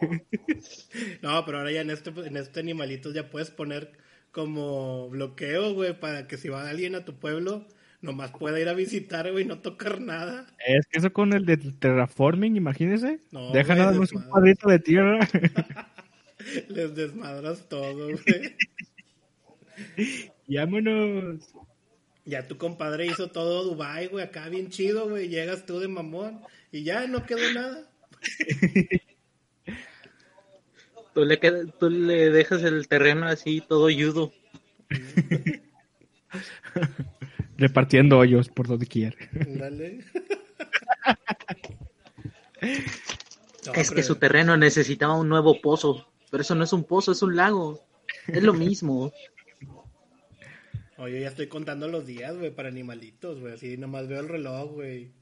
No, 1.23 1.45
pero 1.45 1.59
ahora 1.59 1.73
ya 1.73 1.81
en 1.81 1.91
este 1.91 2.11
en 2.11 2.37
este 2.37 2.61
animalitos 2.61 3.15
ya 3.15 3.31
puedes 3.31 3.51
poner 3.51 3.93
como 4.31 5.09
bloqueo, 5.09 5.75
güey, 5.75 5.99
para 5.99 6.27
que 6.27 6.37
si 6.37 6.49
va 6.49 6.69
alguien 6.69 6.95
a 6.95 7.05
tu 7.05 7.19
pueblo 7.19 7.67
nomás 8.03 8.31
pueda 8.31 8.61
ir 8.61 8.69
a 8.69 8.75
visitar, 8.75 9.31
güey, 9.33 9.45
no 9.45 9.59
tocar 9.59 10.01
nada. 10.01 10.47
Es 10.67 10.87
que 10.87 10.99
eso 10.99 11.13
con 11.13 11.33
el 11.33 11.45
de 11.45 11.57
terraforming, 11.57 12.57
imagínese. 12.57 13.21
No, 13.33 13.51
Deja 13.53 13.75
güey, 13.75 13.79
nada 13.79 13.99
más 13.99 14.13
un 14.13 14.23
cuadrito 14.23 14.69
de 14.69 14.79
tierra. 14.79 15.19
Les 16.69 16.95
desmadras 16.95 17.69
todo, 17.69 18.09
güey. 18.09 18.19
Ya 22.25 22.47
tu 22.49 22.57
compadre 22.59 23.07
hizo 23.07 23.29
todo 23.31 23.63
Dubai, 23.65 24.07
güey, 24.09 24.25
acá 24.25 24.49
bien 24.49 24.71
chido, 24.71 25.09
güey. 25.09 25.29
Llegas 25.29 25.67
tú 25.67 25.79
de 25.81 25.89
mamón 25.89 26.41
y 26.73 26.83
ya 26.83 27.07
no 27.07 27.25
quedó 27.27 27.53
nada. 27.53 27.89
Tú 31.15 31.25
le, 31.25 31.39
queda- 31.41 31.65
tú 31.81 31.89
le 31.89 32.29
dejas 32.31 32.63
el 32.63 32.87
terreno 32.89 33.27
así 33.27 33.63
todo 33.67 33.89
yudo. 33.89 34.35
Repartiendo 37.57 38.19
hoyos 38.19 38.51
por 38.51 38.69
donde 38.69 38.87
quiera. 38.87 39.17
Dale. 39.33 40.05
No, 43.65 43.73
es 43.73 43.91
que 43.91 44.03
su 44.03 44.17
terreno 44.17 44.59
necesitaba 44.59 45.19
un 45.19 45.31
nuevo 45.31 45.59
pozo. 45.63 46.07
Pero 46.37 46.43
eso 46.43 46.55
no 46.55 46.65
es 46.65 46.73
un 46.75 46.85
pozo, 46.85 47.13
es 47.13 47.23
un 47.23 47.35
lago. 47.35 47.81
Es 48.29 48.43
lo 48.43 48.53
mismo. 48.53 49.11
Oye, 50.99 51.23
ya 51.23 51.29
estoy 51.29 51.47
contando 51.47 51.89
los 51.89 52.05
días, 52.05 52.37
güey, 52.37 52.55
para 52.55 52.69
animalitos, 52.69 53.41
güey. 53.41 53.55
Así 53.55 53.79
nomás 53.79 54.07
veo 54.07 54.21
el 54.21 54.29
reloj, 54.29 54.71
güey. 54.73 55.13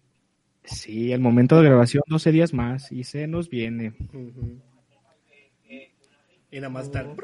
Sí, 0.65 1.13
el 1.13 1.21
momento 1.21 1.57
de 1.61 1.67
grabación 1.69 2.03
12 2.09 2.33
días 2.33 2.53
más 2.53 2.91
y 2.91 3.05
se 3.05 3.29
nos 3.29 3.49
viene. 3.49 3.95
Y 6.51 6.57
nada 6.57 6.71
más 6.71 6.87
estar. 6.87 7.07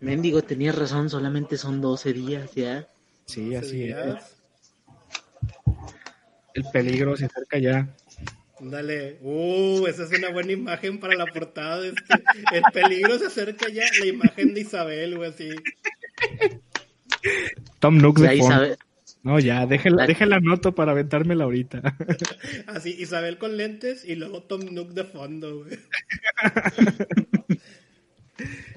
Mendigo, 0.00 0.40
tenías 0.40 0.78
razón, 0.78 1.10
solamente 1.10 1.58
son 1.58 1.82
12 1.82 2.14
días 2.14 2.54
ya. 2.54 2.88
Sí, 3.26 3.54
así 3.54 3.90
es. 3.90 4.35
El 6.56 6.64
peligro 6.72 7.14
se 7.18 7.26
acerca 7.26 7.58
ya. 7.58 7.94
Dale. 8.60 9.18
Uh, 9.20 9.86
esa 9.86 10.04
es 10.04 10.18
una 10.18 10.30
buena 10.30 10.52
imagen 10.52 10.98
para 10.98 11.14
la 11.14 11.26
portada 11.26 11.82
de 11.82 11.88
este. 11.88 12.14
El 12.50 12.62
peligro 12.72 13.18
se 13.18 13.26
acerca 13.26 13.68
ya. 13.68 13.84
La 14.00 14.06
imagen 14.06 14.54
de 14.54 14.62
Isabel, 14.62 15.16
güey, 15.18 15.28
así. 15.28 15.50
Tom 17.78 17.98
Nook 17.98 18.20
Ya 18.20 18.30
de 18.30 18.38
fondo. 18.38 18.54
Isabel, 18.54 18.76
No, 19.22 19.38
ya, 19.38 19.66
déjela, 19.66 20.06
déjela 20.06 20.36
anoto 20.36 20.74
para 20.74 20.92
aventármela 20.92 21.44
ahorita. 21.44 21.82
Así, 22.66 22.96
Isabel 22.98 23.36
con 23.36 23.58
lentes 23.58 24.02
y 24.06 24.14
luego 24.14 24.42
Tom 24.44 24.62
Nook 24.72 24.94
de 24.94 25.04
fondo, 25.04 25.64
güey. 25.64 25.76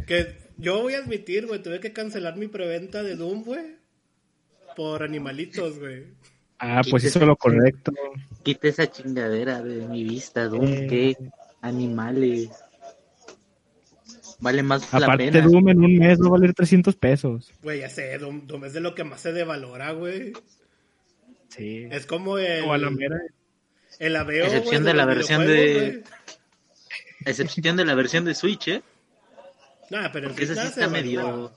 que 0.07 0.35
yo 0.57 0.81
voy 0.81 0.95
a 0.95 0.99
admitir, 0.99 1.45
güey, 1.47 1.63
tuve 1.63 1.79
que 1.79 1.93
cancelar 1.93 2.35
mi 2.35 2.47
preventa 2.47 3.03
de 3.03 3.15
Doom, 3.15 3.43
güey. 3.45 3.77
por 4.75 5.03
animalitos, 5.03 5.79
güey. 5.79 6.07
Ah, 6.59 6.81
pues 6.89 7.03
hizo 7.05 7.25
lo 7.25 7.35
correcto. 7.37 7.91
Quita 8.43 8.67
esa 8.67 8.91
chingadera 8.91 9.61
de 9.61 9.87
mi 9.87 10.03
vista, 10.03 10.45
Doom, 10.45 10.65
Eh. 10.67 10.87
¿qué? 10.89 11.17
Animales. 11.61 12.49
Vale 14.41 14.63
más 14.63 14.91
la 14.93 14.99
Aparte, 15.05 15.31
pena. 15.31 15.45
Doom 15.47 15.69
en 15.69 15.83
un 15.83 15.97
mes 15.97 16.21
va 16.21 16.27
a 16.27 16.29
valer 16.31 16.53
300 16.53 16.95
pesos. 16.95 17.51
Güey, 17.61 17.79
ya 17.81 17.89
sé, 17.89 18.17
Doom, 18.17 18.47
Doom 18.47 18.65
es 18.65 18.73
de 18.73 18.79
lo 18.79 18.95
que 18.95 19.03
más 19.03 19.19
se 19.21 19.33
devalora, 19.33 19.91
güey. 19.91 20.33
Sí. 21.49 21.87
Es 21.91 22.05
como 22.05 22.37
el, 22.37 22.63
O 22.63 22.73
a 22.73 22.77
la 22.77 22.89
mera. 22.89 23.19
el 23.99 24.15
aveo, 24.15 24.45
Excepción 24.45 24.83
de 24.85 24.93
la 24.93 25.05
versión 25.05 25.45
de- 25.45 26.03
excepción 27.25 27.75
de 27.75 27.85
la 27.85 27.95
versión 27.95 28.23
de 28.23 28.33
Switch, 28.35 28.67
¿eh? 28.69 28.83
Nah, 29.89 30.09
pero 30.13 30.29
Porque 30.29 30.43
esa 30.43 30.55
sí 30.61 30.67
está 30.67 30.87
medio... 30.87 31.51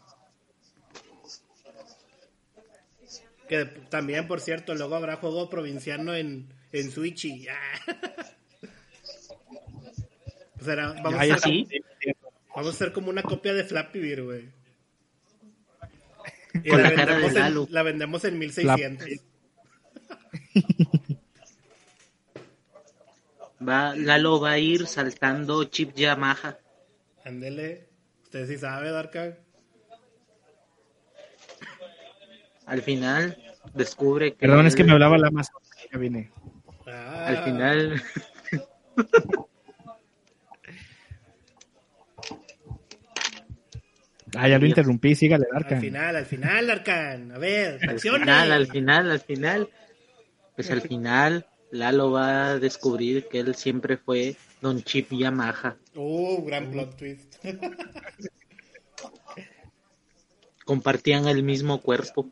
Que 3.52 3.66
también, 3.90 4.26
por 4.26 4.40
cierto, 4.40 4.74
luego 4.74 4.96
habrá 4.96 5.16
juego 5.16 5.50
provinciano 5.50 6.14
en, 6.14 6.48
en 6.72 6.90
Switch 6.90 7.26
y... 7.26 7.46
Será, 10.58 10.94
vamos, 11.02 11.26
ya 11.26 11.34
a 11.34 11.36
hacer, 11.36 11.52
sí. 11.52 11.68
vamos 12.56 12.68
a 12.68 12.70
hacer 12.70 12.94
como 12.94 13.10
una 13.10 13.22
copia 13.22 13.52
de 13.52 13.64
Flappy 13.64 13.98
Bird, 13.98 14.24
güey. 14.24 14.48
Y 16.64 16.70
Con 16.70 16.82
la, 16.82 16.88
la 16.88 16.96
cara 16.96 17.16
de 17.16 17.20
vendemos 17.20 17.34
Lalo. 17.34 17.64
en, 17.64 17.74
la 17.74 17.82
vendemos 17.82 18.24
en 18.24 18.38
1600. 18.38 19.06
Va, 23.68 23.94
Lalo 23.94 24.40
va 24.40 24.52
a 24.52 24.58
ir 24.58 24.86
saltando 24.86 25.64
chip 25.64 25.94
Yamaha. 25.94 26.56
Ándele. 27.22 27.86
Usted 28.22 28.48
sí 28.48 28.56
sabe, 28.56 28.90
Darka. 28.90 29.36
Al 32.72 32.80
final 32.80 33.36
descubre 33.74 34.32
que... 34.32 34.38
Perdón, 34.38 34.66
es 34.66 34.74
que 34.74 34.82
me 34.82 34.92
hablaba 34.92 35.18
la 35.18 35.30
más. 35.30 35.48
Ya 35.92 35.98
vine. 35.98 36.30
Ah, 36.86 37.26
Al 37.26 37.44
final... 37.44 38.02
Ah, 44.34 44.48
ya 44.48 44.58
lo 44.58 44.64
interrumpí, 44.64 45.14
sígale, 45.14 45.44
Al 45.52 45.60
Darkan. 45.62 45.80
final, 45.82 46.16
al 46.16 46.24
final, 46.24 46.70
Arcan. 46.70 47.32
A 47.32 47.38
ver, 47.38 47.78
Al 47.86 48.00
final, 48.00 48.50
al 48.52 48.66
final, 48.66 49.10
al 49.10 49.20
final, 49.20 49.68
pues 50.56 50.70
al 50.70 50.80
final 50.80 51.44
Lalo 51.70 52.12
va 52.12 52.46
a 52.46 52.58
descubrir 52.58 53.28
que 53.28 53.40
él 53.40 53.54
siempre 53.54 53.98
fue 53.98 54.36
Don 54.62 54.82
Chip 54.82 55.10
Yamaha. 55.12 55.76
Uh, 55.94 56.42
gran 56.46 56.70
plot 56.70 56.96
twist. 56.96 57.44
Compartían 60.64 61.28
el 61.28 61.42
mismo 61.42 61.82
cuerpo. 61.82 62.30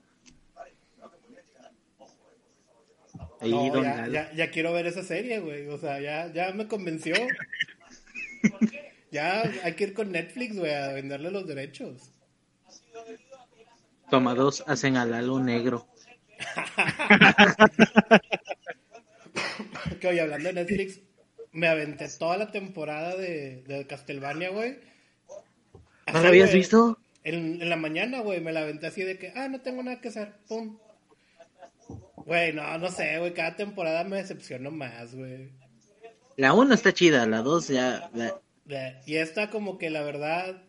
Ahí 3.41 3.51
No, 3.51 3.71
Don 3.71 3.83
ya, 3.83 3.95
Lalo. 3.95 4.13
ya, 4.13 4.33
ya 4.33 4.51
quiero 4.51 4.73
ver 4.73 4.87
esa 4.87 5.03
serie, 5.03 5.41
güey. 5.41 5.67
O 5.69 5.79
sea, 5.79 6.01
ya, 6.01 6.33
ya 6.33 6.53
me 6.53 6.69
convenció. 6.69 7.15
ya 9.11 9.43
hay 9.63 9.75
que 9.75 9.85
ir 9.85 9.95
con 9.95 10.13
Netflix, 10.13 10.57
güey, 10.57 10.73
a 10.73 10.93
venderle 10.93 11.31
los 11.31 11.47
derechos. 11.47 12.11
Toma 14.11 14.35
dos, 14.35 14.65
hacen 14.67 14.97
a 14.97 15.05
Lalo 15.07 15.41
negro. 15.41 15.87
Que 20.01 20.09
hoy 20.09 20.19
hablando 20.19 20.49
de 20.49 20.55
Netflix, 20.55 21.01
me 21.53 21.69
aventé 21.69 22.09
toda 22.09 22.39
la 22.39 22.51
temporada 22.51 23.17
de, 23.17 23.63
de 23.67 23.87
Castlevania, 23.87 24.51
güey. 24.51 24.79
¿No 26.13 26.21
lo 26.21 26.29
habías 26.29 26.53
visto? 26.53 26.99
En, 27.23 27.61
en 27.61 27.69
la 27.69 27.77
mañana, 27.77 28.21
güey, 28.21 28.41
me 28.41 28.53
la 28.53 28.63
aventé 28.63 28.87
así 28.87 29.03
de 29.03 29.19
que, 29.19 29.33
ah, 29.37 29.49
no 29.49 29.61
tengo 29.61 29.83
nada 29.83 30.01
que 30.01 30.09
hacer, 30.09 30.33
pum. 30.49 30.79
Güey, 32.27 32.53
no, 32.53 32.79
no 32.79 32.91
sé, 32.91 33.19
güey, 33.19 33.33
cada 33.35 33.57
temporada 33.57 34.05
me 34.05 34.17
decepciono 34.17 34.71
más, 34.71 35.15
güey. 35.15 35.51
La 36.37 36.53
uno 36.55 36.75
está 36.75 36.93
chida, 36.93 37.27
la 37.27 37.43
dos 37.43 37.69
ya... 37.69 38.11
la- 38.15 38.41
De- 38.65 38.97
Y 39.07 39.17
esta 39.17 39.51
como 39.51 39.79
que 39.79 39.91
la 39.91 40.03
verdad, 40.03 40.63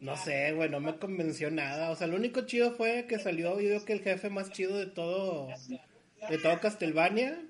no 0.00 0.16
sé, 0.16 0.52
güey, 0.52 0.68
no 0.70 0.80
me 0.80 0.96
convenció 0.98 1.50
nada. 1.50 1.90
O 1.90 1.96
sea, 1.96 2.06
lo 2.06 2.16
único 2.16 2.42
chido 2.42 2.72
fue 2.72 3.06
que 3.08 3.18
salió, 3.18 3.60
yo 3.60 3.68
creo 3.68 3.84
que 3.84 3.92
el 3.94 4.00
jefe 4.02 4.30
más 4.30 4.50
chido 4.52 4.76
de 4.76 4.86
todo, 4.86 5.48
de 6.30 6.38
todo 6.38 6.60
Castlevania, 6.60 7.42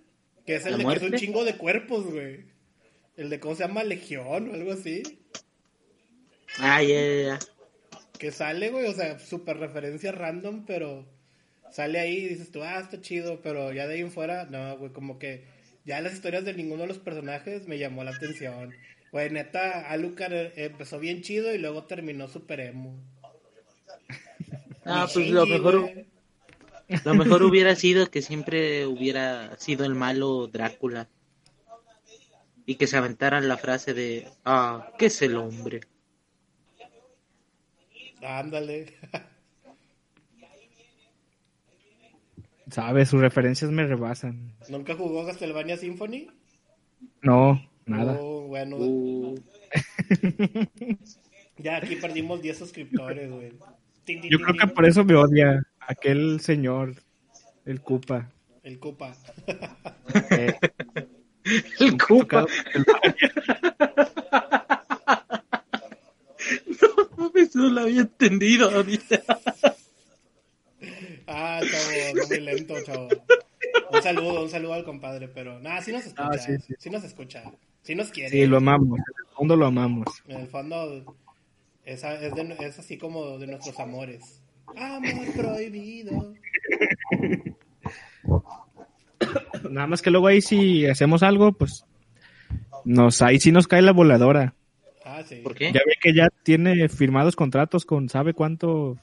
que 0.47 0.57
es 0.57 0.65
el 0.67 0.73
¿La 0.73 0.79
de 0.79 0.85
que 1.01 1.07
es 1.07 1.13
un 1.13 1.19
chingo 1.19 1.45
de 1.45 1.57
cuerpos, 1.57 2.07
güey. 2.11 2.47
El 3.17 3.31
de 3.31 3.41
cómo 3.41 3.55
se 3.55 3.67
llama 3.67 3.83
Legión 3.85 4.51
o 4.51 4.55
algo 4.55 4.73
así. 4.73 5.03
Ah, 6.59 6.83
ya, 6.83 6.89
ya, 7.01 7.23
ya. 7.23 7.39
Que 8.19 8.31
sale, 8.31 8.71
güey, 8.71 8.87
o 8.87 8.93
sea, 8.95 9.19
super 9.19 9.59
referencia 9.59 10.11
random, 10.13 10.65
pero 10.65 11.07
sale 11.71 12.01
ahí 12.01 12.17
y 12.17 12.29
dices 12.29 12.51
tú, 12.51 12.63
ah, 12.63 12.79
está 12.81 13.01
chido, 13.01 13.41
pero 13.43 13.73
ya 13.73 13.87
de 13.87 13.95
ahí 13.95 14.01
en 14.01 14.11
fuera, 14.11 14.45
no, 14.47 14.77
güey, 14.79 14.93
como 14.93 15.19
que 15.19 15.45
ya 15.85 16.01
las 16.01 16.15
historias 16.15 16.45
de 16.45 16.55
ninguno 16.55 16.83
de 16.83 16.89
los 16.89 16.99
personajes 16.99 17.69
me 17.69 17.79
llamó 17.79 18.05
la 18.05 18.11
atención. 18.11 18.75
Güey, 19.13 19.31
neta, 19.31 19.89
Alucard 19.89 20.33
eh, 20.33 20.53
empezó 20.57 20.99
bien 20.99 21.23
chido 21.23 21.55
y 21.55 21.59
luego 21.59 21.85
terminó 21.85 22.29
super 22.29 22.61
emo. 22.61 22.99
Ah, 24.85 25.09
pues 25.13 25.29
lo 25.31 25.47
mejor, 25.47 25.81
güey. 25.81 26.07
lo 27.05 27.15
mejor 27.15 27.43
hubiera 27.43 27.75
sido 27.75 28.11
que 28.11 28.23
siempre 28.23 28.87
hubiera 28.87 29.57
sido 29.59 29.85
el 29.85 29.95
malo 29.95 30.47
Drácula. 30.49 31.09
Y 32.69 32.75
que 32.75 32.89
se 32.89 32.97
aventaran 32.97 33.47
la 33.47 33.57
frase 33.57 33.95
de, 33.95 34.29
ah, 34.45 34.93
¿qué 34.99 35.07
es 35.07 35.23
el 35.23 35.37
hombre? 35.37 35.81
Ándale. 38.23 38.97
¿Sabes? 42.71 43.09
Sus 43.09 43.21
referencias 43.21 43.71
me 43.71 43.87
rebasan. 43.87 44.53
¿Nunca 44.69 44.95
jugó 44.95 45.25
Castlevania 45.25 45.77
Symphony? 45.77 46.29
No, 47.23 47.61
nada. 47.87 48.19
Oh, 48.21 48.47
bueno, 48.49 48.77
Uh, 48.79 49.35
ya 51.59 51.77
aquí 51.77 51.97
perdimos 51.97 52.43
10 52.43 52.59
suscriptores, 52.59 53.31
güey. 53.31 53.53
Yo 54.31 54.39
creo 54.39 54.55
que 54.57 54.67
por 54.69 54.87
eso 54.87 55.05
me 55.05 55.15
odia 55.15 55.63
aquel 55.81 56.41
señor, 56.41 56.95
el 57.65 57.81
Cupa. 57.81 58.31
El 58.63 58.79
Cupa. 58.79 59.15
Eh, 60.31 60.55
el 61.81 61.99
Cupa. 61.99 62.47
No 66.81 67.09
mames, 67.17 67.57
no 67.57 67.69
lo 67.69 67.81
había 67.81 68.03
entendido 68.03 68.71
ahorita. 68.71 69.21
Ah, 71.27 71.61
chavo, 71.61 72.19
no 72.21 72.27
muy 72.29 72.41
lento, 72.41 72.75
chavo. 72.85 73.09
Un 73.93 74.03
saludo, 74.03 74.43
un 74.43 74.49
saludo 74.51 74.75
al 74.75 74.85
compadre, 74.85 75.29
pero 75.29 75.59
nada, 75.61 75.81
sí 75.83 75.93
nos 75.93 76.05
escucha, 76.07 76.29
Ah, 76.33 76.39
sí, 76.39 76.53
sí. 76.67 76.75
sí 76.79 76.91
nos 76.91 77.05
escucha, 77.05 77.43
sí 77.83 77.95
nos 77.95 78.11
quiere. 78.11 78.31
Sí, 78.31 78.47
lo 78.47 78.59
amamos. 78.59 78.99
En 78.99 79.05
el 79.27 79.35
fondo 79.35 79.57
lo 79.57 79.67
amamos. 79.67 80.07
En 80.29 80.41
el 80.41 80.47
fondo 80.49 81.05
es, 81.85 82.05
a- 82.05 82.21
es, 82.21 82.35
de- 82.35 82.57
es 82.61 82.79
así 82.79 82.97
como 82.99 83.39
de 83.39 83.47
nuestros 83.47 83.79
amores. 83.81 84.41
Amor 84.77 85.33
prohibido. 85.37 86.35
Nada 89.71 89.87
más 89.87 90.03
que 90.03 90.11
luego 90.11 90.27
ahí 90.27 90.41
si 90.41 90.87
hacemos 90.87 91.23
algo, 91.23 91.53
pues 91.53 91.85
nos 92.85 93.23
ahí 93.23 93.39
sí 93.41 93.53
nos 93.53 93.67
cae 93.69 93.83
la 93.83 93.93
voladora. 93.93 94.55
Ah, 95.05 95.23
sí. 95.27 95.37
¿Por 95.37 95.55
qué? 95.55 95.67
Ya 95.73 95.81
ve 95.87 95.95
que 96.01 96.15
ya 96.15 96.29
tiene 96.43 96.89
firmados 96.89 97.37
contratos 97.37 97.85
con 97.85 98.09
sabe 98.09 98.35
cuánto 98.35 98.97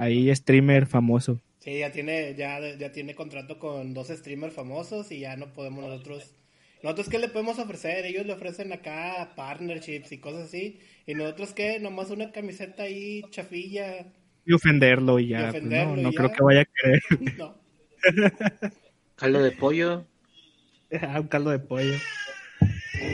ahí 0.00 0.34
streamer 0.34 0.86
famoso. 0.86 1.40
Sí, 1.58 1.78
ya 1.78 1.92
tiene, 1.92 2.34
ya, 2.34 2.58
ya 2.76 2.90
tiene 2.90 3.14
contrato 3.14 3.58
con 3.58 3.92
dos 3.92 4.08
streamers 4.08 4.54
famosos 4.54 5.12
y 5.12 5.20
ya 5.20 5.36
no 5.36 5.52
podemos 5.52 5.84
nosotros. 5.84 6.34
Nosotros 6.82 7.10
qué 7.10 7.18
le 7.18 7.28
podemos 7.28 7.58
ofrecer? 7.58 8.06
Ellos 8.06 8.24
le 8.24 8.32
ofrecen 8.32 8.72
acá 8.72 9.32
partnerships 9.36 10.10
y 10.12 10.18
cosas 10.18 10.44
así. 10.44 10.80
Y 11.06 11.14
nosotros 11.14 11.52
qué, 11.52 11.78
nomás 11.78 12.10
una 12.10 12.32
camiseta 12.32 12.84
ahí 12.84 13.22
chafilla. 13.30 14.06
Y 14.46 14.54
ofenderlo 14.54 15.18
y 15.18 15.28
ya. 15.28 15.40
Y 15.40 15.42
pues, 15.42 15.54
ofenderlo 15.56 15.96
no, 15.96 16.00
y 16.00 16.04
no 16.04 16.10
ya. 16.12 16.16
creo 16.16 16.32
que 16.32 16.42
vaya 16.42 16.60
a 16.62 16.64
querer. 16.64 17.02
No. 17.38 17.54
Caldo 19.16 19.42
de 19.42 19.50
pollo. 19.52 20.06
Ah, 21.02 21.20
un 21.20 21.28
caldo 21.28 21.50
de 21.50 21.58
pollo. 21.58 21.94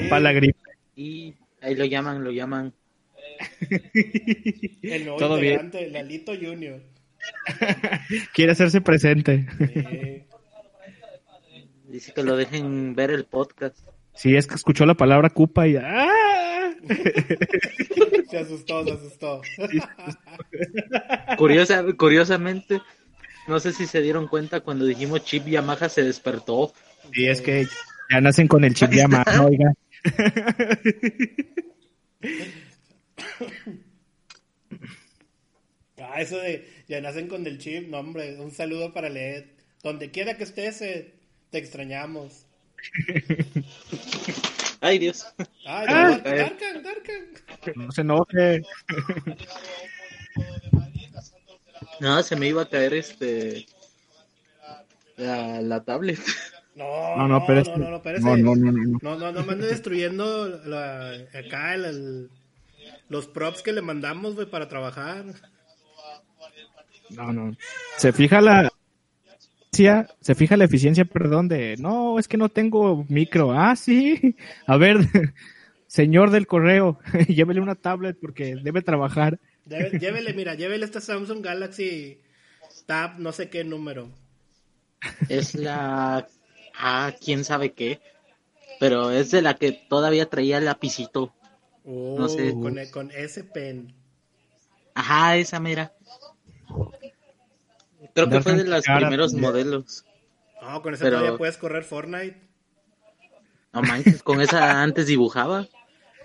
Para 0.09 0.21
la 0.21 0.33
gripe. 0.33 0.59
Y 0.95 1.35
ahí 1.61 1.75
lo 1.75 1.85
llaman, 1.85 2.23
lo 2.23 2.31
llaman. 2.31 2.73
El 4.83 5.05
nuevo 5.05 5.19
Todo 5.19 5.37
bien. 5.37 5.65
integrante, 5.65 5.91
Lalito 5.91 6.33
Junior. 6.35 6.81
Quiere 8.35 8.53
hacerse 8.53 8.81
presente. 8.81 9.47
Sí. 9.59 10.25
Dice 11.89 12.13
que 12.13 12.23
lo 12.23 12.37
dejen 12.37 12.95
ver 12.95 13.11
el 13.11 13.25
podcast. 13.25 13.79
Sí, 14.15 14.37
es 14.37 14.47
que 14.47 14.55
escuchó 14.55 14.87
la 14.87 14.95
palabra 14.95 15.31
Cupa 15.31 15.67
y 15.67 15.77
¡ah! 15.77 16.73
Se 18.31 18.39
asustó, 18.39 18.85
se 18.85 18.93
asustó. 18.93 19.41
Curiosa, 21.39 21.85
curiosamente, 21.97 22.81
no 23.47 23.61
sé 23.61 23.73
si 23.73 23.87
se 23.87 24.03
dieron 24.03 24.27
cuenta 24.27 24.61
cuando 24.61 24.85
dijimos 24.85 25.25
Chip 25.25 25.47
Yamaha 25.47 25.89
se 25.89 26.03
despertó. 26.03 26.73
Sí, 27.13 27.27
es 27.27 27.41
que 27.41 27.67
ya 28.11 28.21
nacen 28.21 28.49
con 28.49 28.65
el 28.65 28.75
chip 28.75 28.91
mano, 29.09 29.47
oiga. 29.47 29.73
Ah, 35.99 36.21
eso 36.21 36.37
de 36.39 36.69
ya 36.89 37.01
nacen 37.01 37.27
con 37.29 37.47
el 37.47 37.59
chip, 37.59 37.89
no 37.89 38.01
hombre, 38.01 38.39
un 38.39 38.51
saludo 38.51 38.93
para 38.93 39.09
Led. 39.09 39.47
Donde 39.83 40.11
quiera 40.11 40.37
que 40.37 40.45
estés, 40.45 40.83
eh, 40.83 41.15
te 41.51 41.59
extrañamos. 41.59 42.45
Ay, 44.81 44.99
Dios. 44.99 45.27
Ay, 45.65 45.87
Ah. 45.89 46.21
Darkan, 46.23 46.83
Darkan, 46.83 46.83
Darkan. 46.83 47.77
No 47.77 47.93
se 47.93 48.01
enoje. 48.03 48.63
No, 52.01 52.23
se 52.23 52.37
me 52.37 52.49
iba 52.49 52.63
a 52.63 52.69
caer 52.69 52.93
este. 52.95 53.67
La, 55.17 55.61
la 55.63 55.83
tablet. 55.83 56.19
No, 56.75 57.17
No, 57.17 57.27
no, 57.27 57.47
pero 57.47 57.63
no, 57.65 57.77
no, 57.79 57.91
no, 57.91 57.97
espérese. 57.97 58.23
no, 58.25 58.37
no, 58.37 58.55
no, 58.55 58.71
no. 58.73 58.99
No, 59.01 59.17
no, 59.19 59.33
no 59.33 59.43
me 59.45 59.53
ande 59.55 59.67
destruyendo 59.67 60.47
la- 60.67 61.13
acá 61.33 61.75
el- 61.75 61.85
el- 61.87 62.31
los 63.09 63.27
props 63.27 63.63
que 63.63 63.73
le 63.73 63.83
mandamos, 63.83 64.35
güey, 64.35 64.49
para 64.49 64.69
trabajar. 64.69 65.25
No, 67.11 67.33
no. 67.33 67.57
Se 67.97 68.13
fija 68.13 68.41
la 68.41 68.71
se 70.21 70.35
fija 70.35 70.57
la 70.57 70.65
eficiencia, 70.65 71.05
perdón, 71.05 71.49
de 71.49 71.77
no, 71.79 72.19
es 72.19 72.29
que 72.29 72.37
no 72.39 72.49
tengo 72.49 73.05
micro. 73.09 73.53
Ah, 73.53 73.77
sí. 73.77 74.37
A 74.67 74.77
ver, 74.77 74.97
señor 75.87 76.31
del 76.31 76.47
correo, 76.47 76.99
llévele 77.29 77.61
una 77.61 77.75
tablet 77.75 78.17
porque 78.19 78.57
debe 78.57 78.83
trabajar. 78.83 79.39
Lleve- 79.69 79.99
llévele, 80.01 80.33
mira, 80.33 80.55
llévele 80.55 80.85
esta 80.85 81.01
Samsung 81.01 81.45
Galaxy 81.45 82.21
Tab, 82.87 83.19
no 83.19 83.33
sé 83.33 83.51
qué 83.51 83.65
número. 83.65 84.09
Es 85.29 85.55
la. 85.55 86.27
Ah, 86.75 87.13
quién 87.23 87.45
sabe 87.45 87.73
qué. 87.73 88.01
Pero 88.81 89.11
es 89.11 89.31
de 89.31 89.43
la 89.43 89.55
que 89.55 89.73
todavía 89.73 90.29
traía 90.29 90.59
el 90.59 90.65
lapicito. 90.67 91.35
Oh, 91.87 92.17
No 92.19 92.29
sé. 92.29 92.53
con, 92.53 92.77
con 92.93 93.11
ese 93.13 93.45
pen. 93.45 93.95
Ajá, 94.95 95.37
esa 95.37 95.61
mera. 95.61 95.93
Creo 98.15 98.29
que 98.29 98.41
fue 98.41 98.55
de 98.55 98.65
los 98.65 98.85
primeros 98.85 99.35
modelos. 99.35 100.05
No, 100.63 100.83
con 100.83 100.95
ese 100.95 101.05
Pero- 101.05 101.19
todavía 101.19 101.39
puedes 101.39 101.57
correr 101.59 101.85
Fortnite. 101.85 102.41
No 103.73 103.83
manches, 103.83 104.23
con 104.23 104.41
esa 104.41 104.83
antes 104.83 105.07
dibujaba. 105.07 105.69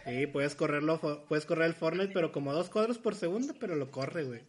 Sí, 0.05 0.25
puedes 0.27 0.55
correrlo, 0.55 0.99
puedes 1.27 1.45
correr 1.45 1.67
el 1.67 1.73
Fortnite, 1.73 2.13
pero 2.13 2.31
como 2.31 2.53
dos 2.53 2.69
cuadros 2.69 2.97
por 2.97 3.13
segundo, 3.13 3.53
pero 3.59 3.75
lo 3.75 3.91
corre, 3.91 4.23
güey. 4.23 4.41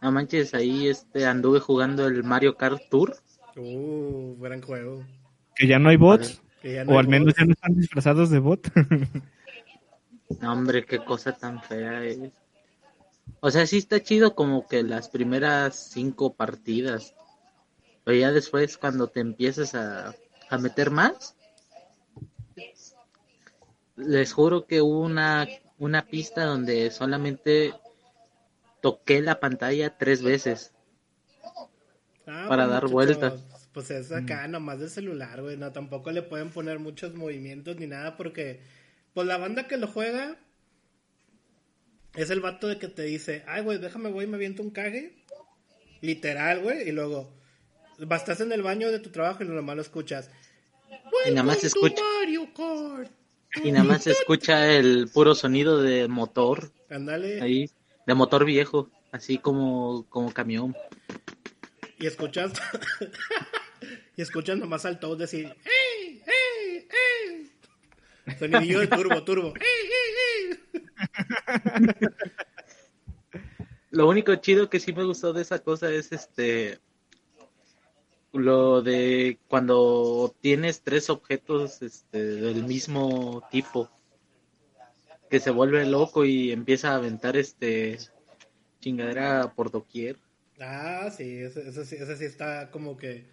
No 0.00 0.12
manches, 0.12 0.54
ahí 0.54 0.86
este 0.88 1.26
anduve 1.26 1.58
jugando 1.58 2.06
el 2.06 2.22
Mario 2.22 2.56
Kart 2.56 2.80
Tour. 2.88 3.16
Uh, 3.56 4.36
gran 4.40 4.62
juego. 4.62 5.04
Que 5.56 5.66
ya 5.66 5.80
no 5.80 5.88
hay 5.88 5.96
bots. 5.96 6.40
Que 6.62 6.74
ya 6.74 6.84
no 6.84 6.92
O 6.92 6.94
hay 6.94 7.00
al 7.00 7.08
menos 7.08 7.26
bots. 7.26 7.38
ya 7.38 7.44
no 7.44 7.52
están 7.52 7.74
disfrazados 7.74 8.30
de 8.30 8.38
bot. 8.38 8.68
No, 10.40 10.52
hombre, 10.52 10.84
qué 10.84 11.04
cosa 11.04 11.32
tan 11.32 11.62
fea 11.62 12.04
es. 12.04 12.18
O 13.40 13.50
sea, 13.50 13.66
sí 13.66 13.78
está 13.78 14.02
chido 14.02 14.34
como 14.34 14.66
que 14.66 14.82
las 14.82 15.08
primeras 15.08 15.90
cinco 15.92 16.34
partidas. 16.34 17.14
Pero 18.04 18.18
ya 18.18 18.32
después 18.32 18.78
cuando 18.78 19.08
te 19.08 19.20
empiezas 19.20 19.74
a, 19.74 20.14
a 20.48 20.58
meter 20.58 20.90
más, 20.90 21.36
les 23.96 24.32
juro 24.32 24.66
que 24.66 24.80
hubo 24.80 25.00
una, 25.00 25.46
una 25.78 26.06
pista 26.06 26.44
donde 26.44 26.90
solamente 26.90 27.74
toqué 28.80 29.20
la 29.20 29.40
pantalla 29.40 29.96
tres 29.96 30.22
veces. 30.22 30.72
Ah, 32.26 32.46
para 32.48 32.64
pues, 32.64 32.70
dar 32.70 32.82
muchachos, 32.84 32.92
vuelta. 32.92 33.36
Pues 33.72 33.90
es 33.90 34.12
acá 34.12 34.46
nomás 34.48 34.80
del 34.80 34.90
celular, 34.90 35.42
güey. 35.42 35.56
No, 35.56 35.72
tampoco 35.72 36.10
le 36.10 36.22
pueden 36.22 36.50
poner 36.50 36.78
muchos 36.78 37.14
movimientos 37.14 37.76
ni 37.76 37.86
nada 37.86 38.16
porque, 38.16 38.60
pues 39.14 39.26
la 39.26 39.36
banda 39.38 39.66
que 39.66 39.76
lo 39.76 39.86
juega 39.88 40.36
es 42.14 42.30
el 42.30 42.40
vato 42.40 42.66
de 42.68 42.78
que 42.78 42.88
te 42.88 43.02
dice, 43.02 43.44
ay, 43.46 43.62
güey, 43.62 43.78
déjame, 43.78 44.10
güey, 44.10 44.26
me 44.26 44.36
aviento 44.36 44.62
un 44.62 44.70
cague. 44.70 45.14
Literal, 46.00 46.60
güey. 46.62 46.88
Y 46.88 46.92
luego, 46.92 47.30
vas, 47.98 48.22
estás 48.22 48.40
en 48.40 48.52
el 48.52 48.62
baño 48.62 48.90
de 48.90 48.98
tu 49.00 49.10
trabajo 49.10 49.42
y 49.42 49.46
nomás 49.48 49.76
lo 49.76 49.82
escuchas. 49.82 50.30
Y 51.26 51.30
nada 51.30 51.42
más 51.42 51.62
"Welcome 51.62 51.70
to 51.70 51.86
escucha- 51.96 52.02
Mario 52.20 52.48
Kart". 52.54 53.10
Y 53.64 53.72
nada 53.72 53.84
más 53.84 54.02
se 54.04 54.10
escucha 54.12 54.72
el 54.72 55.08
puro 55.12 55.34
sonido 55.34 55.80
de 55.82 56.06
motor 56.06 56.70
Ándale. 56.90 57.40
ahí, 57.40 57.70
de 58.06 58.14
motor 58.14 58.44
viejo, 58.44 58.90
así 59.10 59.38
como, 59.38 60.06
como 60.10 60.32
camión. 60.32 60.76
Y 61.98 62.06
escuchas. 62.06 62.52
y 64.16 64.22
escuchas 64.22 64.58
nomás 64.58 64.84
al 64.84 65.00
Toad 65.00 65.18
decir. 65.18 65.46
¡Ey! 65.46 65.77
Turbo, 68.90 69.24
turbo. 69.24 69.54
Lo 73.90 74.08
único 74.08 74.34
chido 74.36 74.68
que 74.68 74.80
sí 74.80 74.92
me 74.92 75.04
gustó 75.04 75.32
de 75.32 75.42
esa 75.42 75.60
cosa 75.60 75.90
es 75.90 76.12
este 76.12 76.78
lo 78.32 78.82
de 78.82 79.38
cuando 79.48 80.34
tienes 80.40 80.82
tres 80.82 81.08
objetos 81.08 81.80
este, 81.82 82.22
del 82.22 82.64
mismo 82.64 83.42
tipo 83.50 83.90
que 85.30 85.40
se 85.40 85.50
vuelve 85.50 85.84
loco 85.86 86.24
y 86.24 86.52
empieza 86.52 86.92
a 86.92 86.96
aventar 86.96 87.36
este 87.36 87.98
chingadera 88.80 89.52
por 89.54 89.70
doquier. 89.70 90.16
Ah, 90.60 91.10
sí, 91.16 91.38
eso, 91.38 91.60
eso 91.60 91.84
sí, 91.84 91.96
eso 91.96 92.16
sí 92.16 92.24
está 92.24 92.70
como 92.70 92.96
que. 92.96 93.26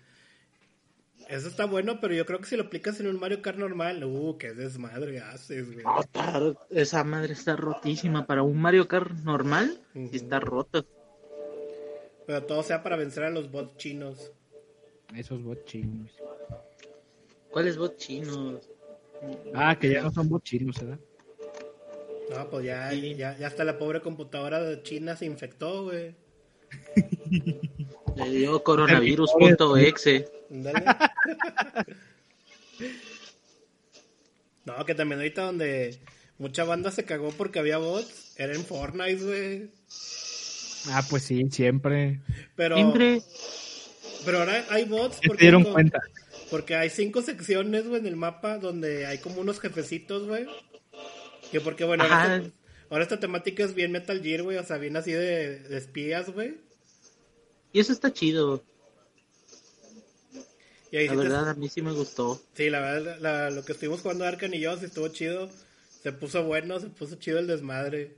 Eso 1.30 1.48
está 1.48 1.66
bueno, 1.66 2.00
pero 2.00 2.14
yo 2.14 2.26
creo 2.26 2.40
que 2.40 2.46
si 2.46 2.56
lo 2.56 2.64
aplicas 2.64 3.00
en 3.00 3.08
un 3.08 3.20
Mario 3.20 3.42
Kart 3.42 3.58
normal, 3.58 4.04
uh, 4.04 4.38
qué 4.38 4.54
desmadre 4.54 5.20
haces, 5.20 5.74
güey. 5.74 5.86
Está- 6.00 6.54
Esa 6.70 7.04
madre 7.04 7.34
está 7.34 7.56
rotísima 7.56 8.28
para 8.28 8.44
un 8.44 8.62
Mario 8.62 8.88
Kart 8.88 9.12
normal 9.24 9.80
está 10.12 10.40
rota. 10.40 10.86
Pero 12.28 12.44
todo 12.44 12.64
sea 12.64 12.84
para 12.84 12.96
vencer 12.96 13.24
a 13.24 13.30
los 13.32 13.50
bots 13.52 13.76
chinos. 13.78 14.32
Esos 15.16 15.42
bots 15.44 15.66
chinos. 15.66 16.12
¿Cuáles 17.52 17.78
bot 17.78 17.96
chinos? 17.98 18.70
Ah, 19.54 19.78
que 19.80 19.90
ya 19.92 20.02
no 20.02 20.12
son 20.12 20.28
bots 20.30 20.44
chinos, 20.44 20.76
¿verdad? 20.80 21.00
No, 22.36 22.50
pues 22.50 22.66
ya, 22.66 22.90
Sí. 22.92 23.16
ya, 23.16 23.38
ya 23.38 23.48
hasta 23.48 23.64
la 23.64 23.78
pobre 23.78 24.02
computadora 24.02 24.62
de 24.62 24.82
China 24.84 25.16
se 25.16 25.26
infectó, 25.26 25.84
güey. 25.86 26.16
Le 28.16 28.30
dio 28.30 28.64
coronavirus.exe. 28.64 30.26
No, 34.66 34.84
que 34.86 34.96
también 34.96 35.20
ahorita 35.20 35.44
donde 35.44 36.00
mucha 36.40 36.64
banda 36.64 36.90
se 36.92 37.06
cagó 37.06 37.30
porque 37.32 37.60
había 37.60 37.78
bots, 37.78 38.34
era 38.38 38.54
en 38.56 38.66
Fortnite, 38.66 39.24
güey. 39.24 39.70
Ah, 40.88 41.04
pues 41.10 41.24
sí, 41.24 41.44
siempre. 41.52 42.20
Pero, 42.56 42.76
Siempre 42.76 43.22
pero 44.26 44.40
ahora 44.40 44.66
hay 44.72 44.86
bots 44.86 45.18
Se 45.18 45.28
porque, 45.28 45.44
dieron 45.44 45.64
co- 45.64 45.74
cuenta. 45.74 46.00
porque 46.50 46.76
hay 46.76 46.90
cinco 46.90 47.22
secciones, 47.22 47.88
güey, 47.88 48.02
en 48.02 48.08
el 48.08 48.16
mapa 48.16 48.58
donde 48.58 49.06
hay 49.06 49.20
como 49.20 49.40
unos 49.42 49.60
jefecitos, 49.60 50.28
güey. 50.28 50.48
Que 51.52 51.62
porque, 51.62 51.84
bueno, 51.86 52.04
ahora 52.06 52.38
esta, 52.38 52.52
ahora 52.90 53.04
esta 53.04 53.20
temática 53.20 53.64
es 53.64 53.76
bien 53.76 53.92
Metal 53.92 54.20
Gear, 54.22 54.42
güey, 54.42 54.58
o 54.58 54.64
sea, 54.64 54.78
bien 54.80 54.98
así 54.98 55.12
de, 55.12 55.60
de 55.60 55.78
espías, 55.78 56.32
güey. 56.32 56.58
Y 57.72 57.80
eso 57.80 57.94
está 57.94 58.12
chido. 58.12 58.64
Y 60.92 60.98
ahí 60.98 61.08
La 61.08 61.14
sí 61.14 61.18
te- 61.20 61.24
verdad, 61.24 61.50
a 61.50 61.54
mí 61.56 61.68
sí 61.70 61.82
me 61.82 61.92
gustó. 61.92 62.42
Sí, 62.54 62.70
la 62.70 62.80
verdad, 62.80 63.18
la- 63.20 63.50
lo 63.50 63.66
que 63.66 63.74
estuvimos 63.74 64.02
jugando 64.02 64.26
Arkan 64.26 64.54
y 64.54 64.60
yo, 64.60 64.78
sí 64.78 64.86
estuvo 64.86 65.08
chido. 65.10 65.50
Se 66.04 66.12
puso 66.14 66.44
bueno, 66.44 66.80
se 66.80 66.88
puso 66.88 67.16
chido 67.16 67.40
el 67.40 67.48
desmadre. 67.48 68.16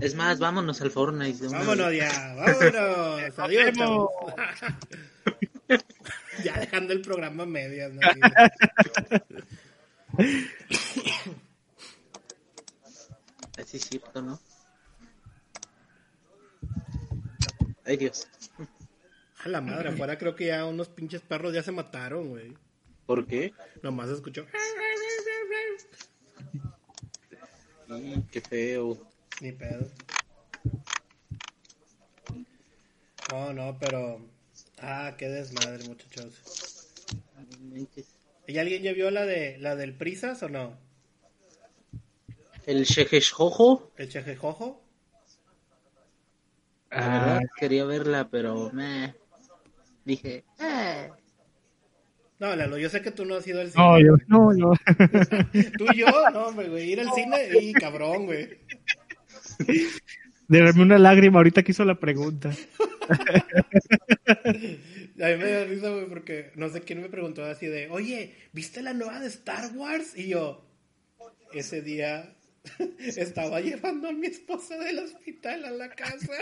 Es 0.00 0.14
más, 0.14 0.38
vámonos 0.38 0.80
al 0.80 0.90
Fortnite. 0.90 1.38
de 1.42 1.48
Vámonos 1.48 1.88
vez. 1.88 1.98
ya, 2.00 2.34
vámonos. 2.34 3.38
Adiós, 3.38 3.74
ya 6.44 6.58
dejando 6.60 6.92
el 6.92 7.00
programa 7.02 7.42
a 7.44 7.46
medias. 7.46 7.92
¿no? 7.92 8.00
Así 13.58 13.76
es 13.78 13.84
cierto, 13.88 14.22
¿no? 14.22 14.40
Ay, 17.84 17.96
Dios. 17.96 18.28
A 19.44 19.48
la 19.48 19.60
madre, 19.60 19.90
afuera 19.90 20.18
creo 20.18 20.34
que 20.34 20.46
ya 20.46 20.64
unos 20.64 20.88
pinches 20.88 21.20
perros 21.22 21.54
ya 21.54 21.62
se 21.62 21.72
mataron, 21.72 22.28
güey. 22.30 22.54
¿Por 23.06 23.26
qué? 23.26 23.52
Nomás 23.82 24.10
escuchó. 24.10 24.46
Mm, 27.86 28.20
qué 28.30 28.40
feo. 28.40 28.98
Ni 29.40 29.52
pedo. 29.52 29.88
No, 33.30 33.52
no, 33.52 33.78
pero. 33.78 34.20
Ah, 34.80 35.14
qué 35.16 35.28
desmadre, 35.28 35.84
muchachos. 35.86 36.88
¿Y 38.46 38.58
alguien 38.58 38.82
ya 38.82 38.92
vio 38.92 39.10
la 39.10 39.24
de 39.24 39.58
la 39.58 39.76
del 39.76 39.94
Prisas 39.94 40.42
o 40.42 40.48
no? 40.48 40.76
El 42.66 42.84
Shejeshojo, 42.84 43.92
¿El 43.96 44.08
Chejejojo? 44.10 44.82
Ah, 46.90 47.40
quería 47.58 47.84
verla, 47.84 48.28
pero 48.30 48.70
meh. 48.72 49.14
Dije, 50.08 50.42
eh. 50.58 51.10
No, 52.38 52.56
Lalo, 52.56 52.78
yo 52.78 52.88
sé 52.88 53.02
que 53.02 53.10
tú 53.10 53.26
no 53.26 53.34
has 53.34 53.46
ido 53.46 53.60
al 53.60 53.70
cine. 53.70 53.84
no, 53.84 54.00
yo, 54.00 54.12
güey. 54.14 54.24
no, 54.26 54.56
yo. 54.56 54.72
Tú 55.76 55.84
y 55.92 55.98
yo, 55.98 56.06
no, 56.32 56.46
hombre, 56.46 56.70
güey. 56.70 56.92
Ir 56.92 57.00
al 57.00 57.12
cine 57.12 57.50
y 57.60 57.74
cabrón, 57.74 58.24
güey. 58.24 58.58
Derramé 60.48 60.80
una 60.80 60.98
lágrima 60.98 61.40
ahorita 61.40 61.62
que 61.62 61.72
hizo 61.72 61.84
la 61.84 62.00
pregunta. 62.00 62.48
A 63.10 64.52
mí 64.54 65.36
me 65.36 65.50
da 65.50 65.64
risa, 65.64 65.90
güey, 65.90 66.06
porque 66.06 66.52
no 66.54 66.70
sé 66.70 66.80
quién 66.80 67.02
me 67.02 67.10
preguntó 67.10 67.44
así 67.44 67.66
de, 67.66 67.90
oye, 67.90 68.34
¿viste 68.54 68.80
la 68.80 68.94
nueva 68.94 69.20
de 69.20 69.26
Star 69.26 69.76
Wars? 69.76 70.16
Y 70.16 70.28
yo, 70.28 70.64
ese 71.52 71.82
día 71.82 72.34
estaba 72.98 73.60
llevando 73.60 74.08
a 74.08 74.12
mi 74.12 74.28
esposa 74.28 74.78
del 74.78 75.00
hospital 75.00 75.66
a 75.66 75.70
la 75.70 75.90
casa. 75.90 76.32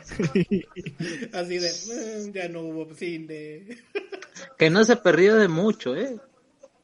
Así 1.32 1.58
de, 1.58 1.70
"Mm, 1.70 2.32
ya 2.32 2.48
no 2.48 2.60
hubo 2.62 2.94
cine. 2.94 3.66
Que 4.58 4.70
no 4.70 4.84
se 4.84 4.96
perdió 4.96 5.36
de 5.36 5.48
mucho, 5.48 5.94
¿eh? 5.94 6.18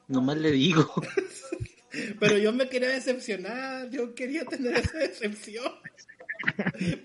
Nomás 0.06 0.36
le 0.36 0.52
digo. 0.52 0.92
Pero 2.20 2.38
yo 2.38 2.52
me 2.52 2.68
quería 2.68 2.90
decepcionar, 2.90 3.90
yo 3.90 4.14
quería 4.14 4.44
tener 4.44 4.76
esa 4.78 4.98
decepción. 4.98 5.72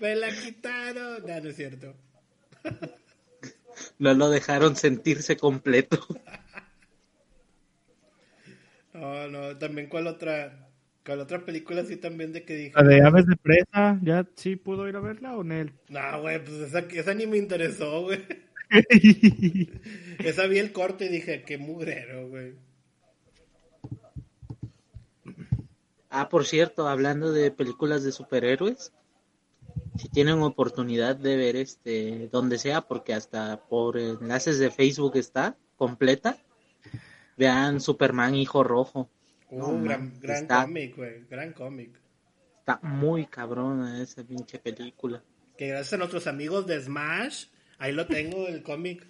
Me 0.00 0.14
la 0.14 0.28
quitaron. 0.30 1.24
No, 1.26 1.40
no 1.40 1.48
es 1.48 1.56
cierto. 1.56 1.94
No 3.98 4.14
lo 4.14 4.30
dejaron 4.30 4.76
sentirse 4.76 5.36
completo. 5.36 6.06
No, 8.92 9.26
no, 9.28 9.58
también 9.58 9.88
cuál 9.88 10.06
otra, 10.06 10.63
cuál 11.04 11.20
otra 11.20 11.44
película 11.44 11.82
así 11.82 11.96
también 11.96 12.32
de 12.32 12.44
que 12.44 12.54
dije. 12.54 12.72
La 12.74 12.82
de 12.82 13.02
Aves 13.02 13.26
de 13.26 13.36
Presa, 13.36 13.98
¿ya 14.02 14.26
sí 14.34 14.56
pudo 14.56 14.88
ir 14.88 14.96
a 14.96 15.00
verla 15.00 15.36
o 15.36 15.44
no? 15.44 15.64
No, 15.88 16.20
güey, 16.20 16.42
pues 16.42 16.56
esa, 16.58 16.80
esa 16.80 17.14
ni 17.14 17.26
me 17.26 17.36
interesó, 17.36 18.02
güey. 18.02 18.20
Esa 20.18 20.46
vi 20.46 20.58
el 20.58 20.72
corte 20.72 21.04
y 21.04 21.08
dije, 21.08 21.44
qué 21.44 21.58
mugrero, 21.58 22.28
güey. 22.28 22.54
Ah, 26.10 26.28
por 26.28 26.46
cierto, 26.46 26.88
hablando 26.88 27.32
de 27.32 27.50
películas 27.50 28.04
de 28.04 28.12
superhéroes, 28.12 28.92
si 29.96 30.08
tienen 30.08 30.40
oportunidad 30.42 31.16
de 31.16 31.36
ver 31.36 31.56
este 31.56 32.28
donde 32.32 32.58
sea, 32.58 32.82
porque 32.82 33.14
hasta 33.14 33.64
por 33.68 33.98
enlaces 33.98 34.58
de 34.58 34.70
Facebook 34.70 35.16
está 35.16 35.56
completa, 35.76 36.38
vean 37.36 37.80
Superman 37.80 38.34
Hijo 38.34 38.64
Rojo. 38.64 39.08
Uh, 39.54 39.58
No, 39.78 39.82
gran, 39.84 40.00
man, 40.08 40.12
gran 40.20 40.42
está- 40.42 40.62
cómic, 40.62 40.96
güey, 40.96 41.24
gran 41.30 41.52
cómic. 41.52 41.90
Está 42.60 42.80
muy 42.82 43.26
cabrona 43.26 44.02
esa 44.02 44.24
pinche 44.24 44.58
película. 44.58 45.22
Que 45.56 45.68
gracias 45.68 45.92
a 45.92 45.96
nuestros 45.98 46.26
amigos 46.26 46.66
de 46.66 46.80
Smash, 46.80 47.46
ahí 47.78 47.92
lo 47.92 48.06
tengo, 48.06 48.46
el 48.48 48.62
cómic. 48.62 49.06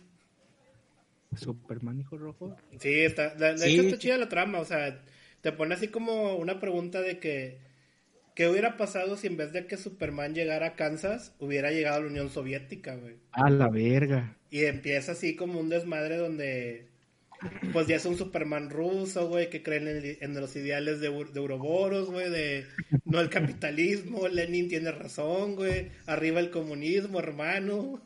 Superman, 1.37 2.01
hijo 2.01 2.17
rojo. 2.19 2.57
Sí, 2.79 3.01
está, 3.01 3.35
de, 3.35 3.53
de 3.53 3.59
Sí. 3.59 3.73
hecho 3.75 3.83
está 3.83 3.99
chida 3.99 4.19
la 4.19 4.29
trama, 4.29 4.61
o 4.61 4.65
sea, 4.65 5.03
te 5.41 5.53
pone 5.53 5.75
así 5.75 5.89
como 5.89 6.37
una 6.37 6.61
pregunta 6.61 7.01
de 7.01 7.19
que, 7.19 7.59
¿qué 8.35 8.49
hubiera 8.49 8.77
pasado 8.77 9.17
si 9.17 9.27
en 9.27 9.37
vez 9.37 9.53
de 9.53 9.67
que 9.67 9.77
Superman 9.77 10.35
llegara 10.35 10.67
a 10.69 10.75
Kansas, 10.77 11.35
hubiera 11.41 11.71
llegado 11.71 11.97
a 11.97 12.01
la 12.01 12.07
Unión 12.07 12.31
Soviética, 12.31 12.95
güey? 12.97 13.17
A 13.33 13.51
la 13.51 13.69
verga. 13.69 14.37
Y 14.51 14.65
empieza 14.65 15.13
así 15.13 15.35
como 15.35 15.59
un 15.59 15.69
desmadre 15.69 16.17
donde, 16.19 16.89
pues 17.73 17.87
ya 17.87 17.97
es 17.97 18.07
un 18.07 18.17
Superman 18.17 18.71
ruso, 18.71 19.29
güey, 19.29 19.51
que 19.51 19.63
creen 19.63 20.17
en, 20.21 20.35
los 20.41 20.55
ideales 20.57 21.01
de, 21.01 21.09
de 21.11 21.41
Ouroboros, 21.41 22.11
güey, 22.11 22.31
de 22.31 22.67
no 23.05 23.21
el 23.21 23.29
capitalismo, 23.31 24.29
Lenin 24.29 24.69
tiene 24.69 24.91
razón, 24.93 25.57
güey, 25.57 25.91
arriba 26.07 26.41
el 26.41 26.51
comunismo, 26.51 27.19
hermano. 27.19 28.01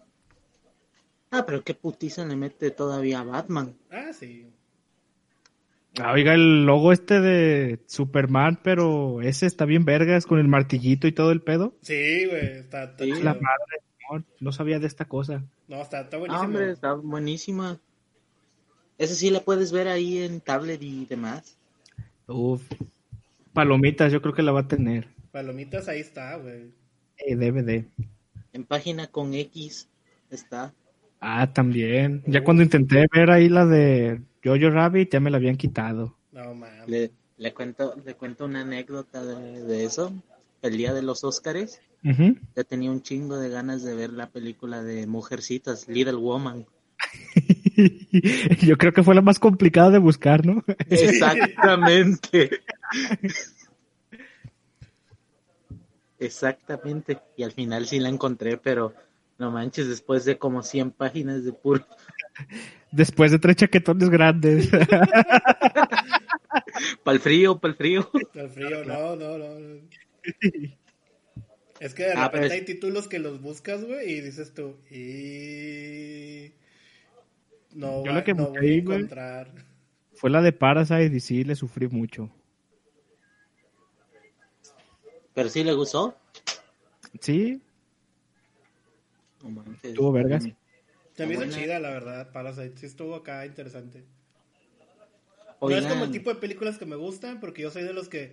Ah, 1.30 1.44
pero 1.46 1.62
qué 1.62 1.74
putiza 1.74 2.24
le 2.24 2.36
mete 2.36 2.70
todavía 2.70 3.20
a 3.20 3.24
Batman. 3.24 3.76
Ah, 3.90 4.12
sí. 4.12 4.46
Ah, 6.00 6.12
oiga, 6.12 6.32
el 6.34 6.64
logo 6.64 6.92
este 6.92 7.20
de 7.20 7.80
Superman, 7.86 8.60
pero 8.62 9.20
ese 9.20 9.46
está 9.46 9.64
bien 9.64 9.84
vergas 9.84 10.26
con 10.26 10.38
el 10.38 10.46
martillito 10.48 11.06
y 11.08 11.12
todo 11.12 11.32
el 11.32 11.42
pedo. 11.42 11.74
Sí, 11.82 12.26
güey, 12.26 12.58
está, 12.58 12.84
está 12.84 13.04
Sí. 13.04 13.10
chido. 13.12 13.24
La 13.24 13.34
madre, 13.34 13.82
no, 14.10 14.24
no 14.40 14.52
sabía 14.52 14.78
de 14.78 14.86
esta 14.86 15.06
cosa. 15.06 15.44
No, 15.66 15.82
está, 15.82 16.02
está 16.02 16.16
Ah, 16.16 16.20
buenísimo. 16.20 16.44
hombre, 16.44 16.70
está 16.70 16.92
buenísima. 16.94 17.80
Esa 18.98 19.14
sí 19.14 19.30
la 19.30 19.40
puedes 19.40 19.72
ver 19.72 19.88
ahí 19.88 20.18
en 20.18 20.40
tablet 20.40 20.82
y 20.82 21.06
demás. 21.06 21.56
Uf. 22.26 22.62
Palomitas, 23.52 24.12
yo 24.12 24.20
creo 24.20 24.34
que 24.34 24.42
la 24.42 24.52
va 24.52 24.60
a 24.60 24.68
tener. 24.68 25.08
Palomitas, 25.30 25.88
ahí 25.88 26.00
está, 26.00 26.36
güey. 26.36 26.72
Eh, 27.16 27.36
DVD. 27.36 27.84
En 28.52 28.64
página 28.64 29.06
con 29.06 29.34
X 29.34 29.88
está. 30.30 30.74
Ah, 31.20 31.52
también. 31.52 32.22
Ya 32.26 32.44
cuando 32.44 32.62
intenté 32.62 33.06
ver 33.12 33.30
ahí 33.30 33.48
la 33.48 33.66
de 33.66 34.20
Jojo 34.44 34.70
Rabbit, 34.70 35.12
ya 35.12 35.20
me 35.20 35.30
la 35.30 35.36
habían 35.36 35.56
quitado. 35.56 36.16
No, 36.32 36.54
mames. 36.54 36.88
Le, 36.88 37.10
le 37.36 37.54
cuento, 37.54 37.94
le 38.04 38.14
cuento 38.14 38.44
una 38.44 38.60
anécdota 38.62 39.24
de, 39.24 39.62
de 39.62 39.84
eso. 39.84 40.12
El 40.62 40.76
día 40.76 40.92
de 40.92 41.02
los 41.02 41.24
Óscares, 41.24 41.80
Ujú. 42.04 42.36
ya 42.56 42.64
tenía 42.64 42.90
un 42.90 43.02
chingo 43.02 43.38
de 43.38 43.48
ganas 43.48 43.82
de 43.82 43.94
ver 43.94 44.12
la 44.12 44.28
película 44.30 44.82
de 44.82 45.06
Mujercitas, 45.06 45.88
Little 45.88 46.16
Woman. 46.16 46.66
Yo 48.66 48.76
creo 48.76 48.92
que 48.92 49.02
fue 49.02 49.14
la 49.14 49.22
más 49.22 49.38
complicada 49.38 49.90
de 49.90 49.98
buscar, 49.98 50.44
¿no? 50.44 50.62
Exactamente. 50.90 52.50
Exactamente. 56.18 57.18
Y 57.36 57.42
al 57.44 57.52
final 57.52 57.86
sí 57.86 57.98
la 58.00 58.08
encontré, 58.08 58.56
pero 58.56 58.94
no 59.38 59.50
manches, 59.50 59.86
después 59.88 60.24
de 60.24 60.38
como 60.38 60.62
100 60.62 60.92
páginas 60.92 61.44
de 61.44 61.52
puro... 61.52 61.84
Después 62.90 63.30
de 63.30 63.38
tres 63.38 63.56
chaquetones 63.56 64.08
grandes. 64.08 64.70
Para 64.70 65.02
el 67.14 67.20
frío, 67.20 67.58
para 67.58 67.72
el 67.72 67.76
frío. 67.76 68.10
El 68.32 68.48
frío, 68.48 68.82
no, 68.86 69.14
no, 69.14 69.36
no. 69.36 69.58
no. 69.58 69.80
Es 71.80 71.92
que 71.94 72.04
de 72.04 72.12
Ah, 72.12 72.24
repente 72.28 72.46
es- 72.46 72.52
hay 72.54 72.64
títulos 72.64 73.06
que 73.06 73.18
los 73.18 73.42
buscas, 73.42 73.84
güey, 73.84 74.10
y 74.10 74.20
dices 74.22 74.54
tú, 74.54 74.76
y... 74.90 76.50
No, 77.74 78.04
Yo 78.04 78.10
va- 78.12 78.18
lo 78.18 78.24
que 78.24 78.34
no 78.34 78.44
busqué 78.46 78.60
voy 78.60 78.70
a 78.70 78.74
encontrar. 78.96 79.50
fue 80.14 80.30
la 80.30 80.42
de 80.42 80.52
Parasite 80.52 81.14
y 81.16 81.20
sí, 81.20 81.44
le 81.44 81.54
sufrí 81.54 81.88
mucho. 81.88 82.30
Pero 85.34 85.48
sí 85.48 85.62
le 85.62 85.72
gustó. 85.72 86.16
Sí, 87.20 87.60
No 89.42 89.50
manches. 89.50 89.84
Estuvo 89.84 90.10
vergas. 90.12 90.44
Me 90.44 91.34
hizo 91.34 91.48
chida, 91.50 91.78
la 91.80 91.90
verdad, 91.90 92.32
Parasite. 92.32 92.76
Sí 92.76 92.86
estuvo 92.86 93.14
acá 93.14 93.46
interesante. 93.46 94.04
No 95.60 95.70
es 95.70 95.86
como 95.86 96.04
el 96.04 96.10
tipo 96.12 96.30
de 96.32 96.40
películas 96.40 96.78
que 96.78 96.86
me 96.86 96.96
gustan, 96.96 97.40
porque 97.40 97.62
yo 97.62 97.70
soy 97.70 97.82
de 97.82 97.92
los 97.92 98.08
que 98.08 98.32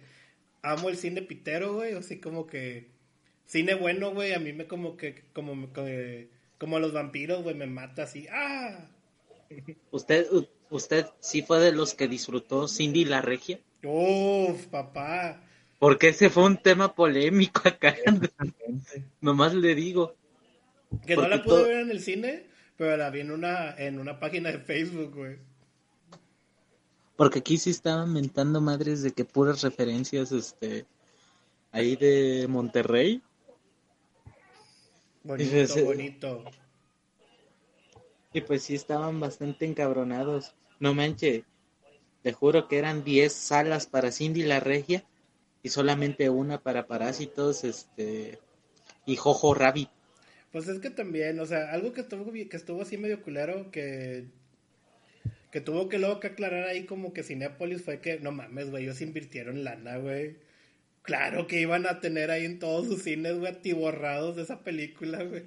amo 0.62 0.90
el 0.90 0.98
cine 0.98 1.22
pitero, 1.22 1.74
güey. 1.74 1.94
Así 1.94 2.20
como 2.20 2.46
que 2.48 2.90
cine 3.46 3.74
bueno, 3.76 4.12
güey, 4.14 4.34
a 4.34 4.40
mí 4.40 4.54
me 4.54 4.68
como 4.68 4.98
que, 4.98 5.24
como, 5.34 5.70
como 6.58 6.80
los 6.80 6.94
vampiros, 6.94 7.44
güey, 7.44 7.56
me 7.56 7.68
mata 7.68 8.04
así. 8.04 8.28
¡Ah! 8.32 8.88
¿Usted, 9.92 10.28
¿usted 10.70 11.06
sí 11.20 11.42
fue 11.42 11.60
de 11.60 11.72
los 11.72 11.94
que 11.94 12.08
disfrutó 12.08 12.68
Cindy 12.68 13.06
la 13.06 13.22
Regia? 13.22 13.60
Uf, 13.84 14.68
papá. 14.68 15.42
Porque 15.80 16.10
ese 16.10 16.30
fue 16.30 16.44
un 16.46 16.58
tema 16.58 16.96
polémico 16.96 17.62
acá. 17.66 17.96
Nomás 19.22 19.54
le 19.54 19.76
digo. 19.76 20.16
Que 21.06 21.16
no 21.16 21.28
la 21.28 21.44
pude 21.44 21.56
todo- 21.56 21.64
ver 21.66 21.82
en 21.82 21.92
el 21.92 22.00
cine, 22.00 22.48
pero 22.78 22.96
la 22.98 23.10
vi 23.10 23.20
en 23.22 23.32
una, 23.32 23.76
en 23.78 24.00
una 24.00 24.20
página 24.20 24.52
de 24.52 24.60
Facebook, 24.60 25.14
güey. 25.16 25.38
Porque 27.18 27.40
aquí 27.40 27.58
sí 27.58 27.70
estaban 27.70 28.12
mentando 28.12 28.60
madres 28.62 29.02
de 29.02 29.12
que 29.12 29.24
puras 29.26 29.62
referencias, 29.62 30.32
este, 30.32 30.86
ahí 31.72 31.96
de 31.96 32.46
Monterrey. 32.50 33.22
Bonito, 35.24 35.50
Fíjese. 35.50 35.84
bonito. 35.84 36.44
Y 38.36 38.42
pues 38.42 38.64
sí 38.64 38.76
estaban 38.76 39.22
bastante 39.22 39.64
encabronados. 39.64 40.56
No 40.82 40.94
manche, 40.94 41.46
te 42.22 42.34
juro 42.34 42.68
que 42.68 42.78
eran 42.78 43.06
10 43.06 43.32
salas 43.32 43.88
para 43.88 44.12
Cindy 44.12 44.44
la 44.44 44.60
Regia 44.60 45.06
y 45.64 45.70
solamente 45.70 46.30
una 46.30 46.62
para 46.62 46.86
Parásitos, 46.86 47.64
este, 47.64 48.40
y 49.06 49.16
Jojo 49.16 49.54
Rabbit. 49.54 49.88
Pues 50.52 50.68
es 50.68 50.80
que 50.80 50.90
también, 50.90 51.40
o 51.40 51.46
sea, 51.46 51.72
algo 51.72 51.94
que 51.94 52.02
estuvo, 52.02 52.30
que 52.30 52.50
estuvo 52.52 52.82
así 52.82 52.98
medio 52.98 53.22
culero, 53.22 53.72
que, 53.72 54.26
que 55.50 55.62
tuvo 55.62 55.88
que 55.88 55.98
luego 55.98 56.20
que 56.20 56.28
aclarar 56.28 56.68
ahí 56.68 56.86
como 56.86 57.14
que 57.14 57.24
Cinépolis 57.24 57.84
fue 57.84 58.02
que, 58.02 58.20
no 58.20 58.34
mames, 58.34 58.70
güey, 58.70 58.84
ellos 58.84 59.00
invirtieron 59.00 59.64
lana, 59.64 59.96
güey. 59.96 60.36
Claro 61.04 61.48
que 61.48 61.62
iban 61.62 61.88
a 61.88 62.02
tener 62.02 62.32
ahí 62.32 62.44
en 62.44 62.60
todos 62.60 62.86
sus 62.86 63.02
cines, 63.02 63.40
güey, 63.40 63.54
atiborrados 63.54 64.36
de 64.36 64.42
esa 64.42 64.60
película, 64.60 65.24
güey. 65.24 65.46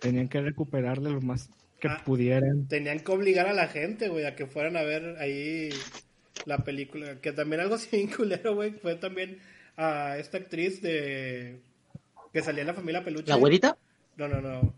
tenían 0.00 0.28
que 0.30 0.40
recuperarle 0.40 1.10
lo 1.10 1.20
más 1.20 1.50
que 1.82 1.88
Ah. 1.88 2.00
pudieran. 2.04 2.68
Tenían 2.68 3.00
que 3.00 3.10
obligar 3.10 3.48
a 3.48 3.52
la 3.52 3.66
gente, 3.66 4.08
güey, 4.08 4.24
a 4.24 4.36
que 4.36 4.46
fueran 4.46 4.76
a 4.76 4.82
ver 4.82 5.16
ahí 5.18 5.70
la 6.46 6.58
película. 6.58 7.20
Que 7.20 7.32
también 7.32 7.60
algo 7.60 7.74
así 7.74 8.06
culero, 8.06 8.54
güey, 8.54 8.70
fue 8.70 8.94
también 8.94 9.40
a 9.76 10.16
esta 10.16 10.38
actriz 10.38 10.80
de... 10.80 11.60
que 12.32 12.40
salía 12.42 12.60
en 12.60 12.68
la 12.68 12.74
familia 12.74 13.02
Peluche. 13.02 13.28
¿La 13.28 13.34
güerita? 13.36 13.76
No, 14.16 14.28
no, 14.28 14.40
no. 14.40 14.74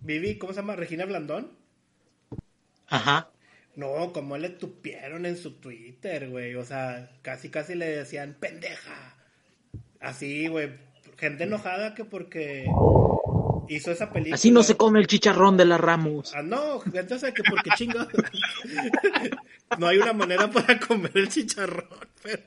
Vivi, 0.00 0.38
¿cómo 0.38 0.52
se 0.52 0.60
llama? 0.60 0.76
Regina 0.76 1.06
Blandón. 1.06 1.50
Ajá. 2.86 3.30
No, 3.74 4.12
como 4.12 4.38
le 4.38 4.50
tupieron 4.50 5.26
en 5.26 5.36
su 5.36 5.54
Twitter, 5.54 6.28
güey. 6.30 6.54
O 6.54 6.64
sea, 6.64 7.10
casi, 7.22 7.48
casi 7.48 7.74
le 7.74 7.86
decían 7.86 8.36
pendeja. 8.38 9.16
Así, 9.98 10.46
güey. 10.46 10.70
gente 11.16 11.44
enojada 11.44 11.94
que 11.96 12.04
porque 12.04 12.64
hizo 13.68 13.90
esa 13.90 14.10
película. 14.10 14.34
Así 14.34 14.50
no 14.50 14.62
se 14.62 14.76
come 14.76 15.00
el 15.00 15.06
chicharrón 15.06 15.56
de 15.56 15.64
la 15.64 15.78
Ramos. 15.78 16.34
Ah, 16.34 16.42
no, 16.42 16.82
entonces 16.92 17.32
que 17.32 17.42
porque 17.48 17.70
chingo. 17.76 18.00
no 19.78 19.86
hay 19.86 19.98
una 19.98 20.12
manera 20.12 20.50
para 20.50 20.78
comer 20.78 21.12
el 21.14 21.28
chicharrón, 21.28 21.88
pero. 22.22 22.42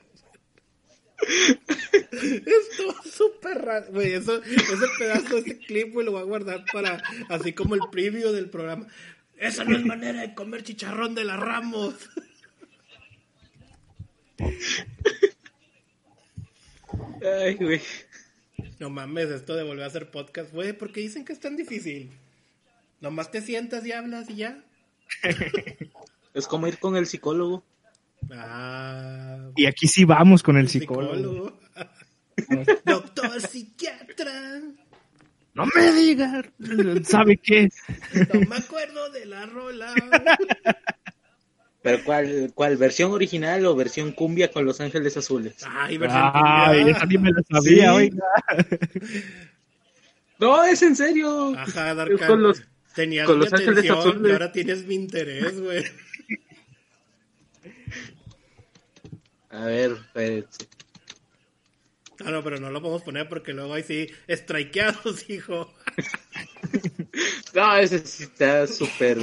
Esto 2.12 2.95
súper 3.03 3.62
raro, 3.62 3.88
güey. 3.91 4.13
Eso, 4.13 4.41
ese 4.43 4.88
pedazo, 4.97 5.38
ese 5.38 5.57
clip, 5.60 5.93
güey, 5.93 6.05
lo 6.05 6.13
voy 6.13 6.21
a 6.21 6.25
guardar 6.25 6.65
para 6.73 7.01
así 7.29 7.53
como 7.53 7.75
el 7.75 7.81
preview 7.91 8.31
del 8.31 8.49
programa. 8.49 8.88
Esa 9.38 9.63
no 9.63 9.75
es 9.75 9.86
manera 9.86 10.21
de 10.21 10.34
comer 10.34 10.63
chicharrón 10.63 11.15
de 11.15 11.23
la 11.23 11.38
Ramos. 11.38 11.95
Ay, 17.23 17.55
güey. 17.55 17.81
No 18.82 18.89
mames, 18.89 19.30
esto 19.30 19.56
de 19.56 19.62
volver 19.62 19.84
a 19.84 19.88
hacer 19.88 20.10
podcast, 20.10 20.52
güey, 20.52 20.74
porque 20.74 21.02
dicen 21.02 21.24
que 21.24 21.34
es 21.34 21.39
tan 21.39 21.56
difícil. 21.56 22.10
Nomás 23.00 23.30
te 23.30 23.39
sientas 23.39 23.86
y 23.86 23.91
hablas 23.91 24.28
y 24.32 24.38
ya. 24.38 24.63
Es 26.34 26.48
como 26.48 26.65
ir 26.65 26.80
con 26.80 26.96
el 26.96 27.06
psicólogo. 27.06 27.63
Ah, 28.32 29.52
Y 29.56 29.65
aquí 29.67 29.86
sí 29.88 30.04
vamos 30.04 30.41
con 30.41 30.58
el 30.58 30.67
psicólogo. 30.67 31.60
psicólogo. 32.48 32.76
Doctor 32.86 33.39
psiquiatra. 33.41 34.62
No 35.54 35.65
me 35.76 35.91
digas. 35.91 36.46
¿Sabe 37.04 37.38
qué? 37.38 37.70
No 38.34 38.39
me 38.50 38.56
acuerdo 38.56 39.12
de 39.12 39.26
la 39.28 39.46
rola. 39.46 39.94
¿Pero 41.84 42.04
cuál, 42.04 42.52
cuál? 42.54 42.78
¿Versión 42.78 43.12
original 43.12 43.65
o 43.65 43.76
versión 43.76 44.12
cumbia 44.12 44.52
con 44.52 44.65
Los 44.65 44.80
Ángeles 44.82 45.17
Azules? 45.17 45.56
Ay, 45.67 45.98
versión 45.98 46.22
Ay, 46.34 46.78
cumbia. 46.78 46.96
esa 46.96 47.06
ni 47.08 47.17
me 47.17 47.32
la 47.32 47.41
sabía, 47.50 47.84
Sí. 47.84 47.88
oiga. 47.98 48.24
No, 50.38 50.63
es 50.63 50.82
en 50.84 50.96
serio. 50.96 51.54
Ajá, 51.58 51.94
Darkan. 51.96 52.28
con 52.28 52.44
los- 52.44 52.62
Tenías 52.96 53.26
con 53.26 53.39
mi 53.39 53.46
Los 53.46 53.54
Ángeles 53.54 53.78
atención 53.80 53.98
y 53.98 54.10
Azules. 54.10 54.32
ahora 54.34 54.52
tienes 54.52 54.86
mi 54.86 54.96
interés, 54.96 55.60
güey. 55.60 55.84
A 59.50 59.65
ver, 59.65 59.91
espérense. 59.91 60.67
Ah, 62.24 62.32
no, 62.32 62.44
pero 62.44 62.60
no 62.60 62.70
lo 62.70 62.82
podemos 62.82 63.02
poner 63.04 63.28
porque 63.28 63.54
luego 63.54 63.74
ahí 63.74 63.84
sí, 63.84 64.08
strikeados, 64.30 65.30
hijo. 65.30 65.74
No, 67.54 67.76
ese 67.76 68.00
sí 68.06 68.24
está 68.24 68.65
súper. 68.65 69.17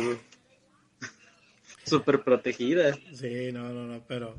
Súper 1.88 2.22
protegida. 2.22 2.94
Sí, 3.14 3.51
no, 3.53 3.72
no, 3.72 3.87
no, 3.87 4.05
pero. 4.07 4.37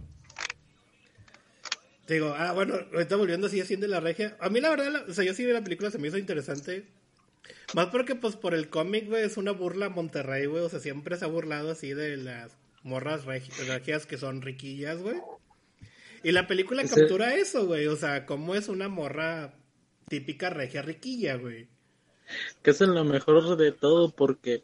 Digo, 2.08 2.34
ah, 2.36 2.54
bueno, 2.54 2.76
ahorita 2.94 3.16
volviendo 3.18 3.48
así 3.48 3.62
haciendo 3.62 3.86
la 3.88 4.00
regia. 4.00 4.36
A 4.40 4.50
mí 4.50 4.60
la 4.60 4.70
verdad, 4.72 4.92
la- 4.92 5.06
o 5.08 5.14
sea, 5.14 5.24
yo 5.24 5.34
sí 5.34 5.46
vi 5.46 5.52
la 5.54 5.64
película, 5.64 5.92
se 5.92 6.00
me 6.00 6.08
hizo 6.08 6.18
interesante. 6.18 6.86
Más 7.76 7.88
porque, 7.88 8.16
pues, 8.16 8.36
por 8.36 8.56
el 8.56 8.70
cómic, 8.70 9.08
güey, 9.08 9.24
es 9.24 9.38
una 9.38 9.52
burla 9.52 9.88
a 9.88 9.90
Monterrey, 9.90 10.48
güey. 10.48 10.64
O 10.64 10.70
sea, 10.70 10.80
siempre 10.80 11.18
se 11.18 11.26
ha 11.26 11.28
burlado 11.28 11.70
así 11.72 11.94
de 11.94 12.18
las 12.18 12.58
morras 12.84 13.26
regi- 13.26 13.52
regias 13.68 14.06
que 14.08 14.18
son 14.18 14.42
riquillas, 14.42 15.00
güey. 15.02 15.18
Y 16.24 16.32
la 16.32 16.48
película 16.48 16.84
captura 16.84 17.36
eso, 17.36 17.66
güey. 17.68 17.86
O 17.88 17.96
sea, 17.96 18.26
cómo 18.26 18.56
es 18.56 18.70
una 18.70 18.90
morra 18.90 19.54
típica 20.08 20.50
regia 20.50 20.82
riquilla, 20.82 21.36
güey. 21.36 21.68
Que 22.64 22.72
es 22.72 22.82
lo 22.82 23.04
mejor 23.04 23.56
de 23.56 23.72
todo 23.72 24.16
porque 24.16 24.64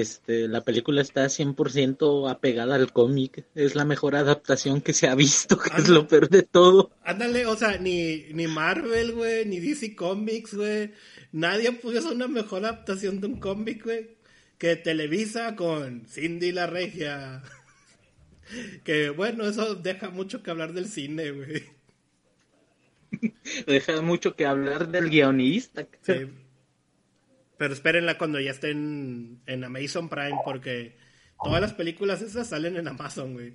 este 0.00 0.48
la 0.48 0.62
película 0.62 1.02
está 1.02 1.26
100% 1.26 2.30
apegada 2.30 2.76
al 2.76 2.92
cómic. 2.92 3.44
Es 3.54 3.74
la 3.74 3.84
mejor 3.84 4.16
adaptación 4.16 4.80
que 4.80 4.92
se 4.92 5.08
ha 5.08 5.14
visto, 5.14 5.58
que 5.58 5.70
es 5.76 5.88
lo 5.88 6.06
peor 6.06 6.28
de 6.28 6.42
todo. 6.42 6.90
Ándale, 7.02 7.46
o 7.46 7.56
sea, 7.56 7.78
ni, 7.78 8.24
ni 8.32 8.46
Marvel, 8.46 9.12
güey, 9.12 9.44
ni 9.46 9.60
DC 9.60 9.94
Comics, 9.94 10.54
güey. 10.54 10.92
Nadie 11.32 11.72
pudo 11.72 11.98
hacer 11.98 12.12
una 12.12 12.28
mejor 12.28 12.64
adaptación 12.64 13.20
de 13.20 13.26
un 13.26 13.40
cómic, 13.40 13.84
güey, 13.84 14.16
que 14.58 14.76
Televisa 14.76 15.56
con 15.56 16.06
Cindy 16.06 16.52
la 16.52 16.66
Regia. 16.66 17.42
que 18.84 19.10
bueno, 19.10 19.46
eso 19.46 19.74
deja 19.74 20.10
mucho 20.10 20.42
que 20.42 20.50
hablar 20.50 20.72
del 20.72 20.86
cine, 20.86 21.30
güey. 21.30 21.62
Deja 23.66 24.02
mucho 24.02 24.36
que 24.36 24.44
hablar 24.44 24.88
del 24.88 25.08
guionista. 25.08 25.86
Sí. 26.02 26.26
Pero 27.58 27.74
espérenla 27.74 28.16
cuando 28.16 28.40
ya 28.40 28.52
estén 28.52 29.42
en 29.46 29.64
Amazon 29.64 30.08
Prime, 30.08 30.38
porque 30.44 30.96
todas 31.42 31.60
las 31.60 31.74
películas 31.74 32.22
esas 32.22 32.48
salen 32.48 32.76
en 32.76 32.88
Amazon, 32.88 33.34
güey. 33.34 33.52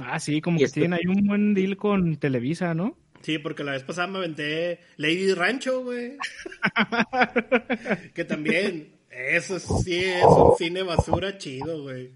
Ah, 0.00 0.18
sí, 0.18 0.40
como 0.40 0.58
que 0.58 0.68
tienen 0.68 0.94
ahí 0.94 1.06
un 1.06 1.26
buen 1.26 1.54
deal 1.54 1.76
con 1.76 2.16
Televisa, 2.16 2.74
¿no? 2.74 2.96
Sí, 3.20 3.38
porque 3.38 3.64
la 3.64 3.72
vez 3.72 3.82
pasada 3.84 4.08
me 4.08 4.18
aventé 4.18 4.80
Lady 4.96 5.32
Rancho, 5.34 5.84
güey. 5.84 6.16
que 8.14 8.24
también, 8.24 8.94
eso 9.10 9.58
sí 9.60 9.96
es 9.96 10.24
un 10.24 10.56
cine 10.56 10.82
basura 10.82 11.38
chido, 11.38 11.82
güey. 11.82 12.12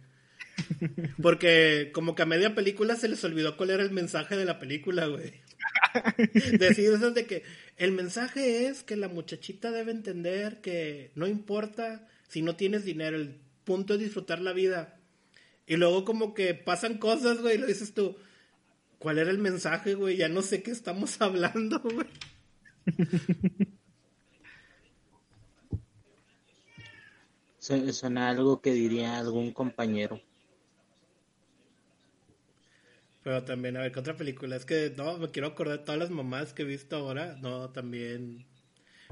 Porque 1.22 1.90
como 1.92 2.14
que 2.14 2.22
a 2.22 2.26
media 2.26 2.54
película 2.54 2.96
se 2.96 3.08
les 3.08 3.22
olvidó 3.22 3.56
cuál 3.56 3.70
era 3.70 3.82
el 3.82 3.90
mensaje 3.90 4.36
de 4.36 4.46
la 4.46 4.58
película, 4.58 5.06
güey. 5.06 5.34
Decir 6.58 6.92
eso 6.92 7.10
de 7.10 7.26
que 7.26 7.42
el 7.76 7.92
mensaje 7.92 8.66
es 8.66 8.82
que 8.82 8.96
la 8.96 9.08
muchachita 9.08 9.70
debe 9.70 9.92
entender 9.92 10.60
que 10.60 11.10
no 11.14 11.26
importa 11.26 12.06
si 12.28 12.42
no 12.42 12.56
tienes 12.56 12.84
dinero, 12.84 13.16
el 13.16 13.36
punto 13.64 13.94
es 13.94 14.00
disfrutar 14.00 14.40
la 14.40 14.52
vida. 14.52 14.98
Y 15.66 15.76
luego 15.76 16.04
como 16.04 16.34
que 16.34 16.54
pasan 16.54 16.98
cosas, 16.98 17.40
güey, 17.40 17.56
y 17.56 17.58
lo 17.58 17.66
dices 17.66 17.92
tú, 17.94 18.16
¿cuál 18.98 19.18
era 19.18 19.30
el 19.30 19.38
mensaje, 19.38 19.94
güey? 19.94 20.16
Ya 20.16 20.28
no 20.28 20.42
sé 20.42 20.62
qué 20.62 20.70
estamos 20.70 21.20
hablando, 21.20 21.80
güey. 21.80 22.06
Su- 27.58 27.92
Suena 27.92 28.28
algo 28.30 28.60
que 28.60 28.72
diría 28.72 29.18
algún 29.18 29.52
compañero. 29.52 30.20
Pero 33.26 33.42
también, 33.42 33.76
a 33.76 33.80
ver, 33.80 33.90
¿qué 33.90 33.98
otra 33.98 34.16
película? 34.16 34.54
Es 34.54 34.64
que, 34.64 34.92
no, 34.96 35.18
me 35.18 35.28
quiero 35.32 35.48
acordar 35.48 35.78
de 35.80 35.84
todas 35.84 35.98
las 35.98 36.10
mamás 36.10 36.52
que 36.52 36.62
he 36.62 36.64
visto 36.64 36.94
ahora. 36.94 37.36
No, 37.42 37.70
también. 37.70 38.46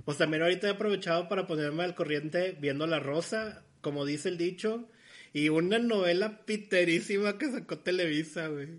Pues 0.04 0.18
también 0.18 0.40
ahorita 0.44 0.68
he 0.68 0.70
aprovechado 0.70 1.28
para 1.28 1.48
ponerme 1.48 1.82
al 1.82 1.96
corriente 1.96 2.56
viendo 2.60 2.86
La 2.86 3.00
Rosa, 3.00 3.64
como 3.80 4.04
dice 4.04 4.28
el 4.28 4.38
dicho. 4.38 4.88
Y 5.32 5.48
una 5.48 5.80
novela 5.80 6.44
piterísima 6.46 7.38
que 7.38 7.50
sacó 7.50 7.80
Televisa, 7.80 8.46
güey. 8.46 8.78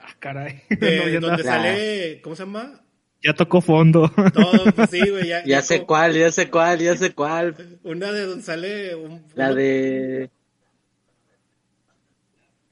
Ah, 0.00 0.16
caray. 0.18 0.62
De- 0.70 1.20
No, 1.20 1.28
donde 1.28 1.44
no- 1.44 1.48
sale, 1.48 2.20
¿cómo 2.22 2.34
se 2.34 2.42
llama? 2.42 2.84
ya 3.22 3.34
tocó 3.34 3.60
fondo. 3.60 4.10
Todo, 4.34 4.64
pues 4.74 4.90
sí, 4.90 4.98
güey. 5.10 5.28
Ya, 5.28 5.44
Ya 5.46 5.62
sé 5.62 5.76
como- 5.76 5.86
cuál, 5.86 6.14
ya 6.14 6.32
sé 6.32 6.50
cuál, 6.50 6.80
ya 6.80 6.96
sé 6.96 7.12
cuál. 7.14 7.54
Una 7.84 8.10
de 8.10 8.26
donde 8.26 8.42
sale 8.42 8.96
un... 8.96 9.24
La 9.36 9.54
de... 9.54 10.28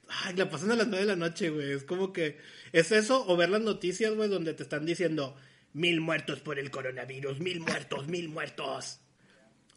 Ay, 0.09 0.35
la 0.37 0.49
pasan 0.49 0.71
a 0.71 0.77
las 0.77 0.88
nueve 0.88 1.05
de 1.05 1.12
la 1.12 1.16
noche, 1.16 1.51
güey. 1.51 1.73
Es 1.73 1.85
como 1.85 2.12
que... 2.12 2.38
¿Es 2.73 2.92
eso 2.92 3.25
o 3.27 3.37
ver 3.37 3.51
las 3.51 3.61
noticias, 3.61 4.14
güey, 4.14 4.29
donde 4.29 4.55
te 4.55 4.62
están 4.62 4.87
diciendo 4.87 5.37
mil 5.75 6.01
muertos 6.01 6.40
por 6.40 6.59
el 6.59 6.71
coronavirus, 6.71 7.40
mil 7.40 7.61
muertos, 7.61 8.09
mil 8.09 8.29
muertos? 8.29 9.01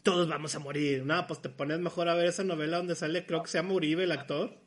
Todos 0.02 0.28
vamos 0.28 0.54
a 0.54 0.58
morir. 0.58 1.04
No, 1.04 1.26
pues 1.26 1.42
te 1.42 1.48
pones 1.48 1.78
mejor 1.78 2.08
a 2.08 2.14
ver 2.14 2.26
esa 2.26 2.44
novela 2.44 2.78
donde 2.78 2.96
sale, 2.96 3.26
creo 3.26 3.42
que 3.42 3.50
se 3.50 3.58
llama 3.58 3.74
Uribe, 3.74 4.04
el 4.04 4.12
actor. 4.12 4.58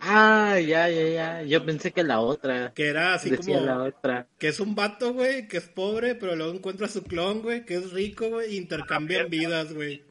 Ah, 0.00 0.58
ya, 0.58 0.88
ya, 0.88 1.08
ya. 1.08 1.42
Yo 1.42 1.64
pensé 1.64 1.92
que 1.92 2.02
la 2.02 2.20
otra. 2.20 2.72
Que 2.72 2.88
era 2.88 3.14
así 3.14 3.28
Decía 3.28 3.56
como... 3.56 3.66
la 3.66 3.82
otra. 3.82 4.26
Que 4.38 4.48
es 4.48 4.58
un 4.58 4.74
vato, 4.74 5.12
güey, 5.12 5.46
que 5.46 5.58
es 5.58 5.68
pobre, 5.68 6.14
pero 6.14 6.34
luego 6.34 6.54
encuentra 6.54 6.86
a 6.86 6.90
su 6.90 7.04
clon, 7.04 7.42
güey, 7.42 7.66
que 7.66 7.74
es 7.74 7.92
rico, 7.92 8.28
güey, 8.30 8.54
e 8.54 8.56
intercambian 8.56 9.28
vidas, 9.28 9.74
güey. 9.74 10.02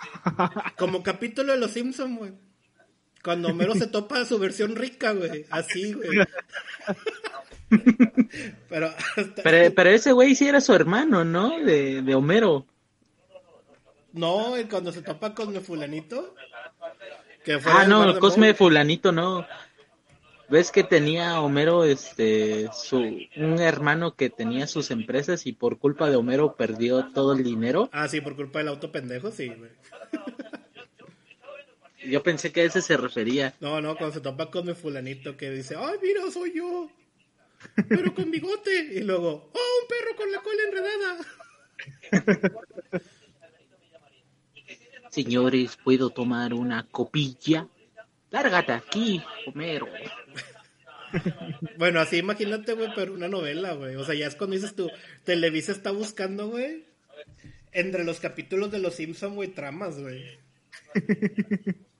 Como 0.78 1.02
capítulo 1.02 1.52
de 1.52 1.58
Los 1.58 1.72
Simpsons, 1.72 2.18
güey. 2.18 2.32
Cuando 3.22 3.48
Homero 3.48 3.74
se 3.74 3.86
topa 3.86 4.24
su 4.24 4.38
versión 4.38 4.74
rica, 4.74 5.12
güey. 5.12 5.46
Así, 5.50 5.92
güey. 5.92 6.08
Pero, 8.68 8.88
hasta- 9.16 9.42
Pero, 9.42 9.74
pero 9.74 9.90
ese 9.90 10.12
güey 10.12 10.34
sí 10.34 10.46
era 10.46 10.60
su 10.60 10.74
hermano, 10.74 11.24
¿no? 11.24 11.58
De, 11.60 12.02
de 12.02 12.14
Homero. 12.14 12.66
no, 14.12 14.58
y 14.58 14.64
cuando 14.64 14.92
se 14.92 15.00
topa 15.02 15.34
con 15.34 15.54
el 15.54 15.62
fulanito. 15.62 16.34
Que 17.44 17.58
fue 17.58 17.72
Ah, 17.74 17.86
no, 17.86 18.12
de 18.12 18.18
Cosme. 18.20 18.54
Fulanito, 18.54 19.10
no. 19.10 19.46
¿Ves 20.48 20.70
que 20.70 20.84
tenía 20.84 21.40
Homero, 21.40 21.84
este, 21.84 22.68
su, 22.74 22.98
un 23.36 23.58
hermano 23.58 24.14
que 24.16 24.28
tenía 24.28 24.66
sus 24.66 24.90
empresas 24.90 25.46
y 25.46 25.52
por 25.54 25.78
culpa 25.78 26.10
de 26.10 26.16
Homero 26.16 26.54
perdió 26.56 27.06
todo 27.14 27.32
el 27.32 27.42
dinero? 27.42 27.88
Ah, 27.92 28.06
sí, 28.06 28.20
por 28.20 28.36
culpa 28.36 28.58
del 28.58 28.68
auto 28.68 28.92
pendejo, 28.92 29.30
sí, 29.30 29.48
güey. 29.48 29.70
Yo 32.04 32.22
pensé 32.22 32.52
que 32.52 32.62
a 32.62 32.64
ese 32.64 32.82
se 32.82 32.96
refería. 32.96 33.54
No, 33.60 33.80
no, 33.80 33.96
cuando 33.96 34.14
se 34.14 34.20
topa 34.20 34.50
con 34.50 34.66
mi 34.66 34.74
fulanito 34.74 35.36
que 35.36 35.50
dice, 35.50 35.76
ay, 35.78 35.98
mira, 36.02 36.30
soy 36.30 36.52
yo. 36.54 36.90
Pero 37.88 38.14
con 38.14 38.30
bigote. 38.30 38.88
Y 38.94 39.00
luego, 39.00 39.50
oh, 39.52 39.80
un 39.82 39.88
perro 39.88 40.16
con 40.16 40.32
la 40.32 40.40
cola 40.40 40.62
enredada. 40.68 41.18
Señores, 45.10 45.78
¿puedo 45.82 46.10
tomar 46.10 46.54
una 46.54 46.86
copilla? 46.88 47.68
Lárgate 48.30 48.72
aquí, 48.72 49.22
Homero. 49.46 49.86
Bueno, 51.76 52.00
así 52.00 52.16
imagínate, 52.16 52.72
güey, 52.72 52.88
pero 52.94 53.12
una 53.12 53.28
novela, 53.28 53.74
güey. 53.74 53.96
O 53.96 54.04
sea, 54.06 54.14
ya 54.14 54.26
es 54.26 54.34
cuando 54.34 54.56
dices 54.56 54.74
tú, 54.74 54.90
Televisa 55.24 55.70
está 55.70 55.90
buscando, 55.90 56.48
güey, 56.48 56.86
entre 57.72 58.04
los 58.04 58.18
capítulos 58.18 58.70
de 58.70 58.78
Los 58.78 58.94
Simpson, 58.94 59.34
güey, 59.34 59.50
tramas, 59.50 60.00
güey. 60.00 60.24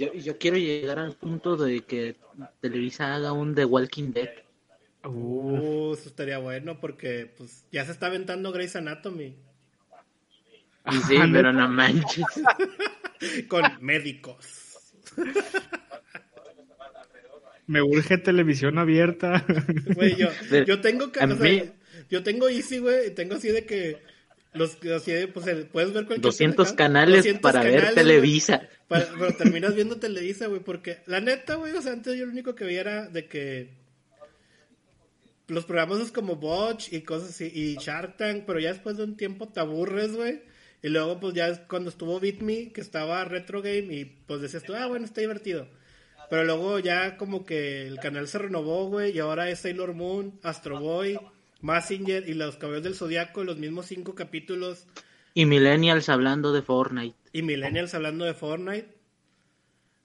Yo, 0.00 0.14
yo 0.14 0.38
quiero 0.38 0.56
llegar 0.56 0.98
al 0.98 1.12
punto 1.12 1.58
de 1.58 1.82
que 1.82 2.16
Televisa 2.62 3.14
haga 3.14 3.32
un 3.32 3.54
The 3.54 3.66
Walking 3.66 4.14
Dead. 4.14 4.30
Uh, 5.04 5.92
eso 5.92 6.08
estaría 6.08 6.38
bueno 6.38 6.80
porque, 6.80 7.30
pues, 7.36 7.66
ya 7.70 7.84
se 7.84 7.92
está 7.92 8.06
aventando 8.06 8.50
Grey's 8.50 8.76
Anatomy. 8.76 9.36
Y 10.90 10.96
sí, 11.06 11.16
Ah, 11.20 11.28
pero 11.30 11.52
no 11.52 11.68
manches. 11.68 12.24
Con 13.48 13.62
médicos. 13.82 14.94
Me 17.66 17.82
urge 17.82 18.16
televisión 18.16 18.78
abierta. 18.78 19.44
Güey, 19.94 20.16
yo, 20.16 20.80
tengo 20.80 21.12
que, 21.12 21.22
o 21.22 21.36
sea, 21.36 21.74
yo 22.08 22.22
tengo 22.22 22.48
Easy, 22.48 22.78
güey, 22.78 23.08
y 23.08 23.10
tengo 23.10 23.34
así 23.34 23.48
de 23.48 23.66
que 23.66 23.98
los 24.52 24.76
pues 24.76 25.02
puedes 25.72 25.92
ver 25.92 26.06
cualquier 26.06 26.20
200 26.20 26.68
pendejada. 26.68 26.76
canales 26.76 27.16
200 27.18 27.40
para 27.42 27.62
ver 27.62 27.74
canales, 27.74 27.94
Televisa. 27.94 28.68
para- 28.88 29.06
pero 29.18 29.32
terminas 29.36 29.74
viendo 29.74 29.96
Televisa, 29.96 30.46
güey, 30.48 30.60
porque 30.60 30.98
la 31.06 31.20
neta, 31.20 31.54
güey, 31.54 31.72
o 31.72 31.82
sea, 31.82 31.92
antes 31.92 32.16
yo 32.18 32.26
lo 32.26 32.32
único 32.32 32.54
que 32.54 32.64
veía 32.64 32.80
era 32.80 33.08
de 33.08 33.26
que 33.26 33.70
los 35.48 35.64
programas 35.64 36.00
es 36.00 36.12
como 36.12 36.36
Botch 36.36 36.92
y 36.92 37.02
cosas 37.02 37.30
así, 37.30 37.50
y 37.52 37.76
Shark 37.76 38.16
Tank, 38.16 38.44
pero 38.46 38.60
ya 38.60 38.72
después 38.72 38.96
de 38.96 39.04
un 39.04 39.16
tiempo 39.16 39.48
te 39.48 39.60
aburres, 39.60 40.12
güey. 40.14 40.42
Y 40.82 40.88
luego, 40.88 41.20
pues 41.20 41.34
ya 41.34 41.66
cuando 41.66 41.90
estuvo 41.90 42.18
Beat 42.20 42.38
Me, 42.40 42.72
que 42.72 42.80
estaba 42.80 43.24
Retro 43.24 43.60
Game, 43.60 43.92
y 43.94 44.04
pues 44.04 44.40
decías 44.40 44.62
tú, 44.62 44.74
ah, 44.74 44.86
bueno, 44.86 45.04
está 45.04 45.20
divertido. 45.20 45.68
Pero 46.30 46.44
luego 46.44 46.78
ya 46.78 47.16
como 47.16 47.44
que 47.44 47.86
el 47.88 47.98
canal 47.98 48.28
se 48.28 48.38
renovó, 48.38 48.86
güey, 48.86 49.10
y 49.14 49.18
ahora 49.18 49.50
es 49.50 49.58
Sailor 49.60 49.94
Moon, 49.94 50.38
Astro 50.44 50.78
Boy, 50.78 51.18
Massinger 51.60 52.28
y 52.28 52.34
Los 52.34 52.56
Caballeros 52.56 52.84
del 52.84 52.94
Zodiaco, 52.94 53.44
los 53.44 53.58
mismos 53.58 53.86
cinco 53.86 54.14
capítulos, 54.14 54.86
Y 55.34 55.44
Millennials 55.46 56.08
hablando 56.08 56.52
de 56.52 56.62
Fortnite. 56.62 57.16
y 57.32 57.42
Millennials 57.42 57.94
hablando 57.94 58.24
de 58.24 58.34
Fortnite. 58.34 58.88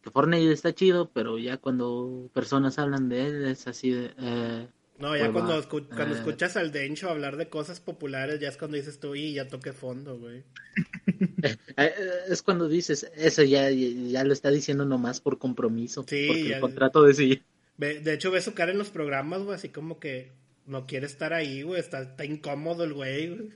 Que 0.04 0.12
Fortnite 0.12 0.52
está 0.52 0.74
chido, 0.76 1.10
pero 1.12 1.38
ya 1.40 1.58
cuando 1.58 2.30
personas 2.34 2.78
hablan 2.78 3.10
de 3.10 3.26
él 3.28 3.46
es 3.46 3.66
así 3.68 3.90
de... 3.90 4.12
eh, 4.20 4.68
No, 5.00 5.18
ya 5.18 5.32
cuando, 5.32 5.60
escu- 5.62 5.88
cuando 5.88 6.14
eh. 6.16 6.20
escuchas 6.20 6.56
al 6.58 6.72
Dencho 6.72 7.10
hablar 7.10 7.38
de 7.38 7.50
cosas 7.50 7.80
populares, 7.80 8.40
ya 8.40 8.50
es 8.50 8.58
cuando 8.58 8.78
dices 8.78 9.00
tú, 9.00 9.16
y 9.16 9.34
ya 9.34 9.48
toqué 9.48 9.74
fondo, 9.74 10.20
güey. 10.20 10.44
eh, 11.78 11.94
es 12.30 12.42
cuando 12.44 12.68
dices, 12.68 13.10
eso 13.16 13.44
ya, 13.44 13.70
ya 13.72 14.24
lo 14.24 14.34
está 14.34 14.52
diciendo 14.52 14.86
nomás 14.86 15.22
por 15.22 15.38
compromiso. 15.40 16.06
Sí, 16.08 16.26
porque 16.28 16.50
ya- 16.50 16.56
el 16.56 16.62
contrato 16.62 17.02
decía. 17.04 17.42
Ve- 17.78 18.00
De 18.00 18.14
hecho, 18.14 18.30
ve 18.32 18.42
su 18.42 18.54
cara 18.54 18.72
en 18.72 18.78
los 18.78 18.90
programas, 18.90 19.42
güey, 19.42 19.56
así 19.56 19.70
como 19.70 20.00
que 20.00 20.32
no 20.66 20.88
quiere 20.88 21.06
estar 21.06 21.34
ahí, 21.34 21.62
güey, 21.62 21.80
está, 21.80 22.02
está 22.02 22.26
incómodo 22.26 22.84
el 22.84 22.94
güey, 22.94 23.30
güey. 23.30 23.50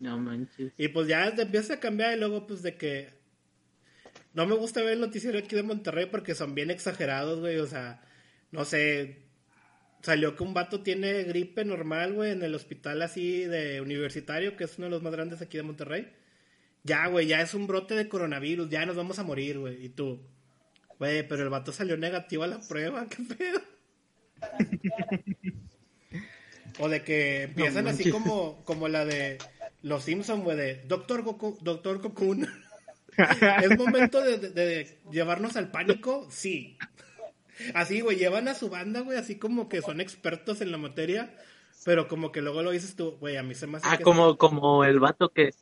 No 0.00 0.18
manches. 0.18 0.72
Y 0.76 0.88
pues 0.88 1.08
ya 1.08 1.28
empieza 1.28 1.74
a 1.74 1.80
cambiar 1.80 2.16
y 2.16 2.20
luego 2.20 2.46
pues 2.46 2.62
de 2.62 2.76
que 2.76 3.14
no 4.34 4.46
me 4.46 4.54
gusta 4.54 4.82
ver 4.82 4.94
el 4.94 5.00
noticiero 5.00 5.38
aquí 5.38 5.54
de 5.54 5.62
Monterrey 5.62 6.06
porque 6.06 6.34
son 6.34 6.54
bien 6.54 6.70
exagerados, 6.70 7.40
güey, 7.40 7.58
o 7.58 7.66
sea, 7.66 8.02
no 8.50 8.64
sé, 8.64 9.24
salió 10.02 10.36
que 10.36 10.42
un 10.42 10.54
vato 10.54 10.82
tiene 10.82 11.22
gripe 11.22 11.64
normal, 11.64 12.12
güey, 12.12 12.32
en 12.32 12.42
el 12.42 12.54
hospital 12.54 13.00
así 13.02 13.44
de 13.44 13.80
universitario, 13.80 14.56
que 14.56 14.64
es 14.64 14.76
uno 14.76 14.86
de 14.86 14.90
los 14.90 15.02
más 15.02 15.12
grandes 15.12 15.40
aquí 15.40 15.56
de 15.56 15.62
Monterrey. 15.62 16.12
Ya, 16.82 17.06
güey, 17.06 17.26
ya 17.26 17.40
es 17.40 17.54
un 17.54 17.66
brote 17.66 17.94
de 17.94 18.08
coronavirus, 18.08 18.68
ya 18.68 18.84
nos 18.84 18.96
vamos 18.96 19.18
a 19.18 19.22
morir, 19.24 19.58
güey. 19.58 19.86
Y 19.86 19.88
tú, 19.88 20.20
güey, 20.98 21.26
pero 21.26 21.42
el 21.42 21.48
vato 21.48 21.72
salió 21.72 21.96
negativo 21.96 22.42
a 22.42 22.48
la 22.48 22.60
prueba, 22.60 23.06
qué 23.08 23.22
pedo. 23.22 23.60
o 26.78 26.88
de 26.88 27.02
que 27.02 27.42
empiezan 27.44 27.84
No 27.84 27.90
así 27.90 28.10
como, 28.10 28.62
como 28.64 28.88
la 28.88 29.04
de 29.04 29.38
los 29.82 30.04
Simpson, 30.04 30.42
güey, 30.42 30.56
de 30.56 30.74
Doctor 30.86 31.22
Goku, 31.22 31.58
Doctor 31.60 32.00
Cocoon. 32.00 32.46
¿Es 33.62 33.78
momento 33.78 34.20
de, 34.20 34.38
de- 34.38 34.50
de 34.50 34.98
llevarnos 35.12 35.56
al 35.56 35.70
pánico? 35.70 36.26
Sí. 36.30 36.76
Así, 37.74 38.00
güey, 38.00 38.16
llevan 38.16 38.48
a 38.48 38.54
su 38.54 38.68
banda, 38.68 39.00
güey, 39.00 39.16
así 39.18 39.36
como 39.36 39.68
que 39.68 39.82
son 39.82 40.00
expertos 40.00 40.60
en 40.60 40.72
la 40.72 40.78
materia, 40.78 41.32
pero 41.84 42.08
como 42.08 42.32
que 42.32 42.42
luego 42.42 42.62
lo 42.62 42.72
dices 42.72 42.96
tú, 42.96 43.12
güey, 43.20 43.36
a 43.36 43.44
mí 43.44 43.54
se 43.54 43.68
me 43.68 43.76
hace 43.76 43.86
Ah, 43.88 43.96
que- 43.96 44.02
como, 44.02 44.36
como 44.36 44.84
el 44.84 44.98
vato 44.98 45.28
que, 45.28 45.54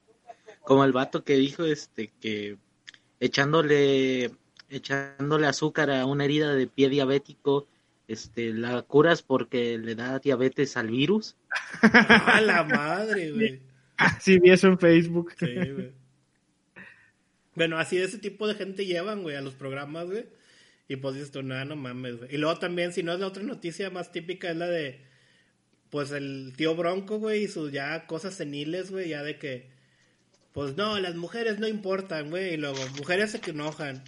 como 0.64 0.84
el 0.84 0.92
vato 0.92 1.24
que 1.24 1.34
dijo 1.34 1.64
este 1.64 2.10
que 2.20 2.56
echándole, 3.20 4.30
echándole 4.70 5.46
azúcar 5.46 5.90
a 5.90 6.06
una 6.06 6.24
herida 6.24 6.54
de 6.54 6.66
pie 6.66 6.88
diabético, 6.88 7.66
este, 8.08 8.52
la 8.52 8.82
curas 8.82 9.22
porque 9.22 9.78
le 9.78 9.94
da 9.94 10.18
diabetes 10.18 10.76
al 10.76 10.88
virus. 10.88 11.36
¡A 11.82 12.40
la 12.40 12.64
madre, 12.64 13.30
güey! 13.30 13.62
Sí, 14.20 14.38
vi 14.38 14.50
eso 14.50 14.68
en 14.68 14.78
Facebook. 14.78 15.32
Sí, 15.38 15.54
güey. 15.54 15.92
Bueno, 17.54 17.78
así 17.78 17.96
de 17.96 18.04
ese 18.04 18.18
tipo 18.18 18.48
de 18.48 18.54
gente 18.54 18.86
llevan, 18.86 19.22
güey, 19.22 19.36
a 19.36 19.42
los 19.42 19.54
programas, 19.54 20.06
güey. 20.06 20.26
Y 20.88 20.96
pues 20.96 21.14
dices 21.14 21.30
tú, 21.30 21.42
nada, 21.42 21.64
no 21.64 21.76
mames, 21.76 22.16
güey. 22.18 22.34
Y 22.34 22.38
luego 22.38 22.58
también, 22.58 22.92
si 22.92 23.02
no 23.02 23.12
es 23.12 23.20
la 23.20 23.26
otra 23.26 23.42
noticia 23.42 23.90
más 23.90 24.10
típica, 24.10 24.50
es 24.50 24.56
la 24.56 24.66
de, 24.66 25.00
pues 25.90 26.10
el 26.10 26.54
tío 26.56 26.74
Bronco, 26.74 27.18
güey, 27.18 27.44
y 27.44 27.48
sus 27.48 27.70
ya 27.72 28.06
cosas 28.06 28.34
seniles, 28.34 28.90
güey, 28.90 29.10
ya 29.10 29.22
de 29.22 29.38
que, 29.38 29.70
pues 30.52 30.76
no, 30.76 30.98
las 30.98 31.14
mujeres 31.14 31.58
no 31.58 31.68
importan, 31.68 32.30
güey. 32.30 32.54
Y 32.54 32.56
luego, 32.56 32.78
mujeres 32.98 33.30
se 33.32 33.40
que 33.40 33.50
enojan. 33.50 34.02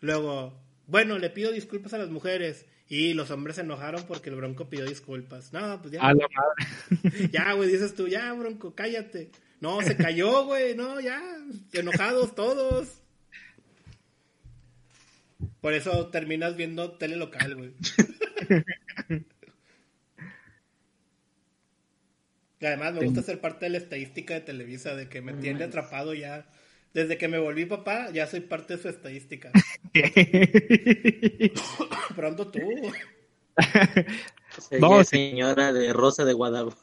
Luego, 0.00 0.60
bueno, 0.86 1.18
le 1.18 1.30
pido 1.30 1.52
disculpas 1.52 1.94
a 1.94 1.98
las 1.98 2.10
mujeres. 2.10 2.66
Y 2.88 3.14
los 3.14 3.30
hombres 3.30 3.56
se 3.56 3.62
enojaron 3.62 4.04
porque 4.06 4.30
el 4.30 4.36
Bronco 4.36 4.68
pidió 4.68 4.84
disculpas. 4.84 5.52
No, 5.52 5.80
pues 5.82 5.92
ya. 5.92 6.02
A 6.02 6.14
la 6.14 6.26
madre. 6.28 7.30
Ya, 7.32 7.52
güey, 7.52 7.70
dices 7.70 7.94
tú, 7.94 8.06
ya, 8.06 8.32
Bronco, 8.32 8.74
cállate. 8.74 9.30
No, 9.60 9.80
se 9.82 9.96
cayó, 9.96 10.44
güey, 10.44 10.76
no, 10.76 11.00
ya, 11.00 11.20
enojados 11.72 12.34
todos. 12.34 13.00
Por 15.60 15.72
eso 15.72 16.08
terminas 16.08 16.56
viendo 16.56 16.92
tele 16.92 17.16
local, 17.16 17.56
güey. 17.56 17.72
Y 22.58 22.64
además 22.64 22.94
me 22.94 23.04
gusta 23.04 23.22
ser 23.22 23.40
parte 23.40 23.66
de 23.66 23.70
la 23.70 23.78
estadística 23.78 24.32
de 24.32 24.40
Televisa, 24.40 24.94
de 24.94 25.08
que 25.08 25.20
me 25.20 25.34
tiene 25.34 25.64
atrapado 25.64 26.14
ya. 26.14 26.46
Desde 26.96 27.18
que 27.18 27.28
me 27.28 27.38
volví 27.38 27.66
papá, 27.66 28.08
ya 28.10 28.26
soy 28.26 28.40
parte 28.40 28.74
de 28.74 28.82
su 28.82 28.88
estadística. 28.88 29.52
Pronto 32.16 32.50
tú. 32.50 32.60
No, 34.80 35.04
señora 35.04 35.74
de 35.74 35.92
Rosa 35.92 36.24
de 36.24 36.32
Guadalupe. 36.32 36.78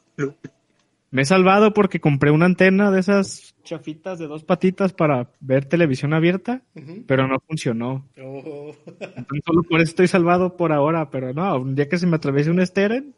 Me 1.10 1.22
he 1.22 1.24
salvado 1.24 1.74
porque 1.74 1.98
compré 1.98 2.30
una 2.30 2.46
antena 2.46 2.92
de 2.92 3.00
esas 3.00 3.56
chafitas 3.64 4.20
de 4.20 4.28
dos 4.28 4.44
patitas 4.44 4.92
para 4.92 5.32
ver 5.40 5.64
televisión 5.64 6.14
abierta, 6.14 6.62
pero 7.08 7.26
no 7.26 7.40
funcionó. 7.40 8.08
Oh. 8.22 8.72
Entonces, 9.00 9.42
solo 9.44 9.64
por 9.64 9.80
eso 9.80 9.90
estoy 9.90 10.06
salvado 10.06 10.56
por 10.56 10.70
ahora, 10.70 11.10
pero 11.10 11.34
no, 11.34 11.58
un 11.58 11.74
día 11.74 11.88
que 11.88 11.98
se 11.98 12.06
me 12.06 12.14
atraviese 12.14 12.52
un 12.52 12.64
Steren, 12.64 13.16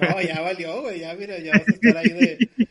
No, 0.00 0.22
ya 0.22 0.40
valió, 0.40 0.80
güey. 0.80 1.00
Ya, 1.00 1.12
mira, 1.12 1.38
ya 1.40 1.52
vamos 1.52 1.68
a 1.68 1.72
estar 1.72 1.96
ahí 1.98 2.08
de. 2.08 2.68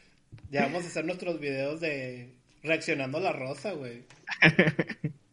Ya 0.49 0.63
vamos 0.63 0.83
a 0.83 0.87
hacer 0.87 1.05
nuestros 1.05 1.39
videos 1.39 1.79
de 1.79 2.33
reaccionando 2.65 3.17
a 3.17 3.21
la 3.21 3.31
rosa, 3.31 3.71
güey. 3.73 4.03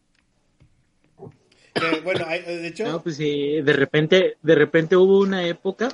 Bueno, 2.03 2.25
de 2.27 2.67
hecho, 2.67 2.85
No, 2.85 3.01
pues 3.01 3.17
sí, 3.17 3.61
de 3.61 3.73
repente, 3.73 4.37
de 4.41 4.55
repente 4.55 4.95
hubo 4.95 5.19
una 5.19 5.45
época 5.47 5.89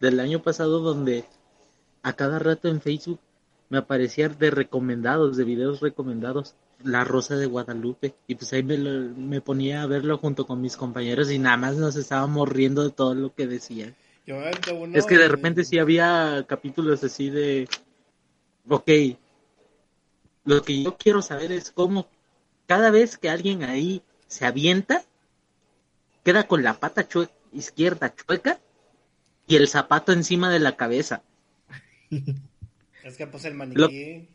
del 0.00 0.18
año 0.20 0.42
pasado 0.42 0.80
donde 0.80 1.24
a 2.02 2.12
cada 2.14 2.38
rato 2.38 2.68
en 2.68 2.80
Facebook 2.80 3.20
me 3.70 3.78
aparecían 3.78 4.36
de 4.38 4.50
recomendados, 4.50 5.36
de 5.36 5.44
videos 5.44 5.80
recomendados, 5.80 6.54
La 6.82 7.04
Rosa 7.04 7.36
de 7.36 7.46
Guadalupe. 7.46 8.14
Y 8.26 8.34
pues 8.34 8.52
ahí 8.52 8.62
me, 8.62 8.76
lo- 8.76 9.14
me 9.14 9.40
ponía 9.40 9.82
a 9.82 9.86
verlo 9.86 10.18
junto 10.18 10.46
con 10.46 10.60
mis 10.60 10.76
compañeros 10.76 11.30
y 11.30 11.38
nada 11.38 11.56
más 11.56 11.76
nos 11.76 11.96
estábamos 11.96 12.48
riendo 12.48 12.82
de 12.82 12.90
todo 12.90 13.14
lo 13.14 13.32
que 13.34 13.46
decían. 13.46 13.94
yo 14.26 14.36
uno 14.36 14.98
es 14.98 15.06
que 15.06 15.14
de 15.14 15.22
de- 15.22 15.28
repente 15.28 15.64
sí 15.64 15.78
había 15.78 16.44
capítulos 16.48 17.02
así 17.04 17.30
de, 17.30 17.68
ok, 18.68 18.90
lo 20.44 20.62
que 20.62 20.82
yo 20.82 20.96
quiero 20.96 21.22
saber 21.22 21.52
es 21.52 21.70
cómo 21.70 22.08
cada 22.66 22.90
vez 22.90 23.18
que 23.18 23.30
alguien 23.30 23.62
ahí 23.62 24.02
se 24.26 24.46
avienta, 24.46 25.04
queda 26.24 26.46
con 26.46 26.62
la 26.62 26.74
pata 26.80 27.06
izquierda 27.52 28.14
chueca 28.14 28.60
y 29.46 29.56
el 29.56 29.68
zapato 29.68 30.12
encima 30.12 30.50
de 30.50 30.60
la 30.60 30.76
cabeza. 30.76 31.22
Es 33.02 33.18
que 33.18 33.26
pues 33.26 33.44
el 33.44 33.52
maniquí. 33.52 34.26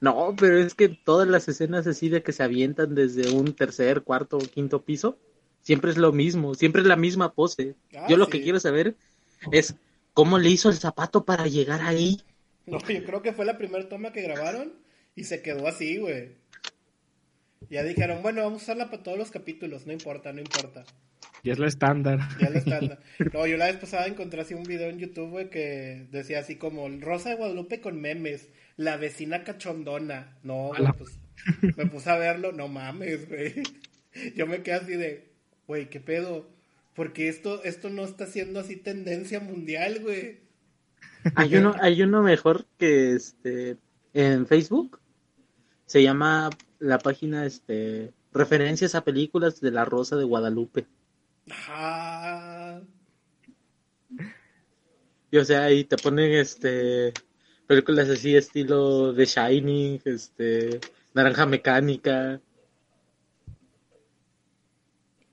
No, 0.00 0.34
pero 0.36 0.58
es 0.58 0.74
que 0.74 0.88
todas 0.88 1.28
las 1.28 1.48
escenas 1.48 1.86
así 1.86 2.08
de 2.08 2.22
que 2.22 2.32
se 2.32 2.42
avientan 2.42 2.96
desde 2.96 3.30
un 3.30 3.54
tercer, 3.54 4.02
cuarto 4.02 4.36
o 4.36 4.40
quinto 4.40 4.82
piso, 4.82 5.16
siempre 5.62 5.92
es 5.92 5.96
lo 5.96 6.12
mismo, 6.12 6.54
siempre 6.54 6.82
es 6.82 6.88
la 6.88 6.96
misma 6.96 7.32
pose. 7.32 7.76
Ah, 7.94 8.06
Yo 8.08 8.16
lo 8.16 8.24
sí. 8.26 8.32
que 8.32 8.42
quiero 8.42 8.58
saber 8.58 8.96
es 9.52 9.76
cómo 10.12 10.38
le 10.38 10.50
hizo 10.50 10.68
el 10.68 10.76
zapato 10.76 11.24
para 11.24 11.46
llegar 11.46 11.82
ahí. 11.82 12.20
No, 12.70 12.80
yo 12.80 13.04
creo 13.04 13.22
que 13.22 13.32
fue 13.32 13.44
la 13.44 13.58
primera 13.58 13.88
toma 13.88 14.12
que 14.12 14.22
grabaron 14.22 14.72
y 15.14 15.24
se 15.24 15.40
quedó 15.40 15.68
así, 15.68 15.98
güey. 15.98 16.30
Ya 17.70 17.82
dijeron, 17.82 18.22
bueno, 18.22 18.42
vamos 18.42 18.62
a 18.62 18.64
usarla 18.64 18.90
para 18.90 19.02
todos 19.02 19.18
los 19.18 19.30
capítulos, 19.30 19.86
no 19.86 19.92
importa, 19.92 20.32
no 20.32 20.40
importa. 20.40 20.84
Y 21.42 21.50
es 21.50 21.58
lo 21.58 21.66
estándar. 21.66 22.18
Ya 22.40 22.50
lo 22.50 22.58
estándar. 22.58 22.98
No, 23.32 23.46
yo 23.46 23.56
la 23.56 23.66
vez 23.66 23.76
pasada 23.76 24.06
encontré 24.06 24.40
así 24.40 24.54
un 24.54 24.64
video 24.64 24.90
en 24.90 24.98
YouTube, 24.98 25.30
güey, 25.30 25.50
que 25.50 26.06
decía 26.10 26.40
así 26.40 26.56
como 26.56 26.88
Rosa 27.00 27.30
de 27.30 27.36
Guadalupe 27.36 27.80
con 27.80 28.00
memes, 28.00 28.48
la 28.76 28.96
vecina 28.96 29.44
cachondona. 29.44 30.36
No, 30.42 30.68
güey, 30.76 30.92
pues 30.98 31.18
me 31.76 31.86
puse 31.86 32.10
a 32.10 32.16
verlo, 32.16 32.52
no 32.52 32.68
mames, 32.68 33.28
güey. 33.28 33.62
Yo 34.34 34.46
me 34.46 34.62
quedé 34.62 34.74
así 34.74 34.92
de, 34.96 35.28
güey, 35.66 35.88
¿qué 35.88 36.00
pedo? 36.00 36.48
Porque 36.94 37.28
esto, 37.28 37.62
esto 37.64 37.90
no 37.90 38.04
está 38.04 38.26
siendo 38.26 38.60
así 38.60 38.76
tendencia 38.76 39.40
mundial, 39.40 40.00
güey. 40.00 40.45
Hay 41.34 41.56
uno, 41.56 41.74
hay 41.80 42.02
uno 42.02 42.22
mejor 42.22 42.66
que 42.78 43.14
este 43.14 43.78
en 44.12 44.46
Facebook. 44.46 45.00
Se 45.86 46.02
llama 46.02 46.50
la 46.78 46.98
página 46.98 47.46
este 47.46 48.12
referencias 48.32 48.94
a 48.94 49.04
películas 49.04 49.60
de 49.60 49.70
la 49.70 49.84
Rosa 49.84 50.16
de 50.16 50.24
Guadalupe. 50.24 50.86
Ah, 51.68 52.80
Y 55.30 55.38
o 55.38 55.44
sea, 55.44 55.64
ahí 55.64 55.84
te 55.84 55.96
ponen 55.96 56.32
este 56.32 57.12
películas 57.66 58.08
así 58.08 58.36
estilo 58.36 59.14
The 59.14 59.26
Shining, 59.26 60.00
este 60.04 60.80
Naranja 61.14 61.46
Mecánica. 61.46 62.40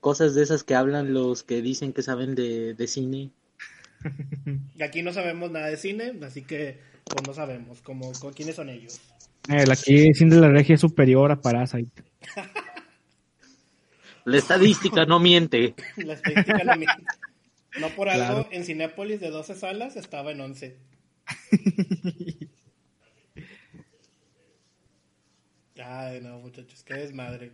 Cosas 0.00 0.34
de 0.34 0.42
esas 0.42 0.64
que 0.64 0.74
hablan 0.74 1.14
los 1.14 1.42
que 1.42 1.62
dicen 1.62 1.92
que 1.92 2.02
saben 2.02 2.34
de, 2.34 2.74
de 2.74 2.86
cine. 2.86 3.32
Y 4.76 4.82
aquí 4.82 5.02
no 5.02 5.12
sabemos 5.12 5.50
nada 5.50 5.66
de 5.68 5.76
cine, 5.76 6.12
así 6.24 6.42
que 6.42 6.78
pues 7.04 7.26
no 7.26 7.34
sabemos 7.34 7.80
cómo, 7.82 8.12
cómo- 8.20 8.32
quiénes 8.32 8.56
son 8.56 8.68
ellos. 8.68 9.00
El 9.48 9.70
aquí 9.70 10.14
Cine 10.14 10.34
de 10.36 10.40
la 10.40 10.48
Regia 10.48 10.74
es 10.76 10.80
superior 10.80 11.30
a 11.30 11.40
Parasite. 11.40 12.02
La 14.26 14.38
estadística 14.38 15.04
no 15.04 15.20
miente. 15.20 15.74
La 15.98 16.14
estadística 16.14 16.64
no 16.64 16.76
miente. 16.76 17.04
No 17.78 17.90
por 17.90 18.08
algo, 18.08 18.24
Claro. 18.26 18.48
en 18.52 18.64
Cinépolis 18.64 19.20
de 19.20 19.28
12 19.28 19.54
salas 19.54 19.96
estaba 19.96 20.32
en 20.32 20.40
11. 20.40 20.76
Ay, 25.82 26.20
no, 26.20 26.38
muchachos, 26.38 26.82
qué 26.84 26.94
desmadre. 26.94 27.50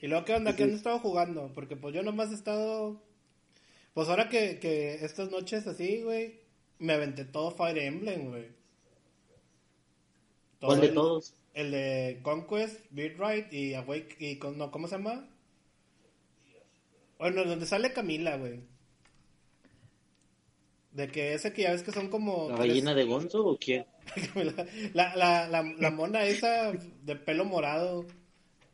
¿Y 0.00 0.06
luego 0.06 0.24
qué 0.24 0.34
onda? 0.34 0.56
¿Qué 0.56 0.64
han 0.64 0.70
estado 0.70 0.98
jugando? 0.98 1.52
Porque 1.54 1.76
pues 1.76 1.94
yo 1.94 2.02
nomás 2.02 2.30
he 2.30 2.34
estado... 2.34 3.02
Pues 3.94 4.08
ahora 4.08 4.28
que, 4.28 4.58
que 4.58 4.94
estas 5.04 5.30
noches 5.30 5.66
así, 5.66 6.02
güey, 6.02 6.40
me 6.78 6.92
aventé 6.94 7.24
todo 7.24 7.50
Fire 7.52 7.78
Emblem, 7.78 8.28
güey. 8.30 8.48
Todo 10.58 10.68
¿Cuál 10.70 10.80
de 10.80 10.86
el- 10.88 10.94
todos? 10.94 11.34
El 11.54 11.70
de 11.70 12.18
Conquest, 12.22 12.80
Beat 12.90 13.12
Right 13.18 13.52
y 13.52 13.74
Awake 13.74 14.16
y 14.18 14.36
con- 14.38 14.58
no, 14.58 14.72
¿cómo 14.72 14.88
se 14.88 14.96
llama? 14.96 15.28
Bueno, 17.18 17.44
donde 17.44 17.64
sale 17.66 17.92
Camila, 17.92 18.36
güey. 18.36 18.60
De 20.90 21.08
que 21.08 21.34
ese 21.34 21.52
que 21.52 21.62
ya 21.62 21.72
ves 21.72 21.82
que 21.84 21.92
son 21.92 22.08
como 22.08 22.48
¿La 22.50 22.56
gallina 22.56 22.94
de 22.94 23.04
Gonzo 23.04 23.44
o 23.46 23.56
quién? 23.58 23.86
la, 24.94 25.14
la, 25.16 25.46
la, 25.48 25.62
la 25.62 25.90
mona 25.90 26.24
esa 26.24 26.72
de 26.72 27.16
pelo 27.16 27.44
morado. 27.44 28.04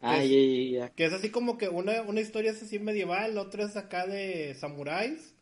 Ah, 0.01 0.23
Es- 0.23 0.31
ya, 0.31 0.37
ya, 0.39 0.87
ya. 0.87 0.95
Que 0.95 1.05
es 1.05 1.13
así 1.13 1.31
como 1.31 1.59
que 1.59 1.69
una, 1.69 2.03
una 2.03 2.21
historia 2.21 2.51
es 2.53 2.63
así 2.63 2.79
medieval, 2.79 3.37
otra 3.39 3.65
es 3.65 3.77
acá 3.77 4.07
de 4.07 4.55
samuráis. 4.55 5.35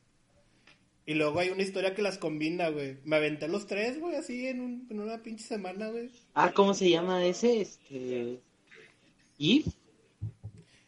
Y 1.07 1.15
luego 1.15 1.39
hay 1.41 1.49
una 1.49 1.63
historia 1.63 1.95
que 1.95 2.03
las 2.03 2.19
combina, 2.19 2.69
güey. 2.69 2.99
Me 3.05 3.17
aventé 3.17 3.49
los 3.49 3.67
tres, 3.67 3.99
güey, 3.99 4.17
así 4.17 4.47
en, 4.47 4.61
un- 4.61 4.87
en 4.91 5.01
una 5.01 5.23
pinche 5.23 5.45
semana, 5.45 5.89
güey. 5.89 6.11
Ah, 6.35 6.53
¿cómo 6.53 6.75
se 6.75 6.91
llama 6.91 7.25
ese? 7.25 7.63
Este. 7.63 8.41
¿Y? 9.39 9.65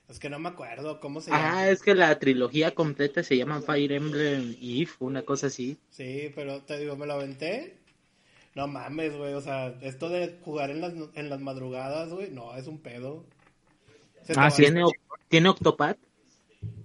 Es 0.08 0.18
que 0.18 0.28
no 0.28 0.38
me 0.40 0.48
acuerdo 0.48 0.98
cómo 1.00 1.20
se 1.20 1.30
llama. 1.30 1.60
Ah, 1.60 1.70
es 1.70 1.82
que 1.82 1.94
la 1.94 2.18
trilogía 2.18 2.74
completa 2.74 3.22
se 3.22 3.36
llama 3.36 3.62
Fire 3.62 3.92
Emblem 3.92 4.56
If, 4.60 5.00
una 5.00 5.22
cosa 5.22 5.46
así. 5.46 5.78
Sí, 5.90 6.32
pero 6.34 6.60
te 6.62 6.78
digo, 6.78 6.96
me 6.96 7.06
lo 7.06 7.12
aventé. 7.14 7.76
No 8.56 8.66
mames, 8.66 9.16
güey. 9.16 9.34
O 9.34 9.40
sea, 9.40 9.68
esto 9.82 10.08
de 10.08 10.36
jugar 10.44 10.70
en 10.70 10.80
las, 10.80 10.92
en 11.14 11.30
las 11.30 11.40
madrugadas, 11.40 12.10
güey, 12.10 12.30
no, 12.30 12.56
es 12.56 12.66
un 12.66 12.78
pedo. 12.80 13.24
Ah. 14.36 14.50
¿Tiene, 14.54 14.84
¿Tiene 15.28 15.48
Octopath? 15.48 15.98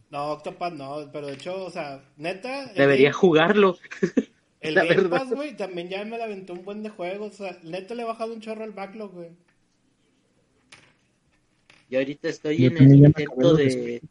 No, 0.10 0.32
Octopath 0.32 0.74
no, 0.74 1.10
pero 1.12 1.28
de 1.28 1.34
hecho, 1.34 1.66
o 1.66 1.70
sea, 1.72 2.04
neta. 2.18 2.68
Debería 2.74 3.10
Game- 3.10 3.14
jugarlo. 3.14 3.78
El 4.62 4.76
Game. 4.76 5.10
Pass, 5.10 5.30
güey, 5.30 5.56
también 5.56 5.90
ya 5.90 6.04
me 6.06 6.18
la 6.18 6.24
aventó 6.24 6.54
un 6.54 6.64
buen 6.64 6.82
de 6.82 6.90
juegos. 6.90 7.40
O 7.40 7.44
sea, 7.44 7.60
neta 7.64 7.94
le 7.94 8.02
he 8.02 8.06
bajado 8.06 8.34
un 8.34 8.42
chorro 8.42 8.64
al 8.64 8.72
backlog, 8.72 9.12
güey. 9.14 9.30
Yo 11.90 12.00
ahorita 12.00 12.30
estoy 12.30 12.58
Yo 12.58 12.68
en 12.68 12.78
el 12.78 12.96
intento 12.96 13.56
de, 13.56 14.02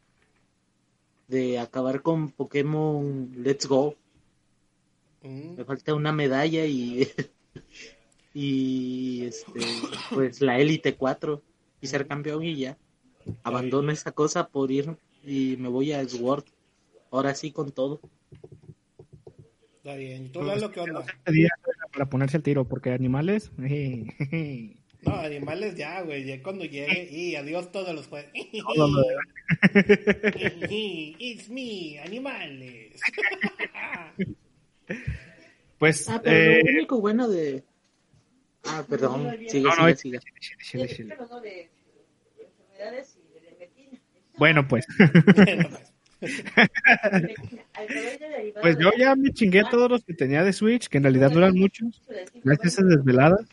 de 1.27 1.59
acabar 1.59 2.03
con 2.03 2.31
Pokémon 2.31 3.33
Let's 3.37 3.66
Go. 3.66 3.97
Mm. 5.22 5.57
Me 5.57 5.64
falta 5.64 5.95
una 5.95 6.12
medalla 6.12 6.64
y. 6.66 7.09
y. 8.35 9.25
Este. 9.25 9.61
Pues 10.12 10.41
la 10.41 10.59
Elite 10.61 10.95
4. 10.95 11.43
Y 11.81 11.87
ser 11.89 12.07
campeón 12.07 12.45
y 12.45 12.57
ya. 12.57 12.79
Abandono 13.43 13.93
esa 13.93 14.12
cosa 14.12 14.49
por 14.49 14.70
ir 14.70 14.97
y 15.25 15.57
me 15.59 15.68
voy 15.68 15.93
a 15.93 16.07
Sword. 16.09 16.45
Ahora 17.11 17.35
sí 17.35 17.53
con 17.53 17.70
todo. 17.72 18.01
Está 19.77 19.95
bien. 19.97 20.33
¿Tú, 20.33 20.43
Lalo, 20.43 20.70
qué 20.70 20.81
onda? 20.81 21.05
Día 21.27 21.51
para 21.93 22.07
ponerse 22.07 22.37
al 22.39 22.43
tiro, 22.43 22.64
porque 22.66 22.91
animales. 22.91 23.51
eh, 23.62 24.77
No, 25.03 25.14
animales 25.14 25.75
ya, 25.77 26.01
güey. 26.03 26.25
Ya 26.25 26.43
cuando 26.43 26.64
llegue. 26.64 27.09
Y 27.11 27.37
adiós 27.37 27.70
todos 27.70 27.95
los 27.95 28.07
juegos. 28.09 28.33
Todo 28.75 28.89
lo 28.89 29.03
It's 30.70 31.51
me, 31.51 32.01
animales. 32.01 32.99
Pues, 35.79 36.09
Ah, 36.09 36.20
pero 36.22 36.37
eh, 36.37 36.62
lo 36.64 36.70
único 36.72 37.01
bueno 37.01 37.29
de. 37.29 37.62
Ah, 38.64 38.85
perdón. 38.89 39.37
Sigue, 39.49 39.64
No, 39.68 39.77
no, 39.77 39.95
sigue, 39.95 40.18
sigue. 40.61 41.05
no 41.31 41.41
de 41.41 41.70
enfermedades. 42.39 43.14
Bueno, 44.39 44.66
pues, 44.68 44.87
Bueno, 45.37 45.68
pues, 46.20 46.20
pues 48.62 48.78
yo 48.78 48.91
ya 48.99 49.14
me 49.14 49.32
chingué 49.32 49.62
todos 49.70 49.91
los 49.91 50.05
que 50.05 50.14
tenía 50.14 50.43
de 50.43 50.53
Switch, 50.53 50.89
que 50.89 50.99
en 50.99 51.05
realidad 51.05 51.30
no 51.30 51.39
eran 51.39 51.59
muchos. 51.59 52.03
Gracias 52.43 52.64
a 52.64 52.82
esas 52.82 52.89
desveladas. 52.89 53.47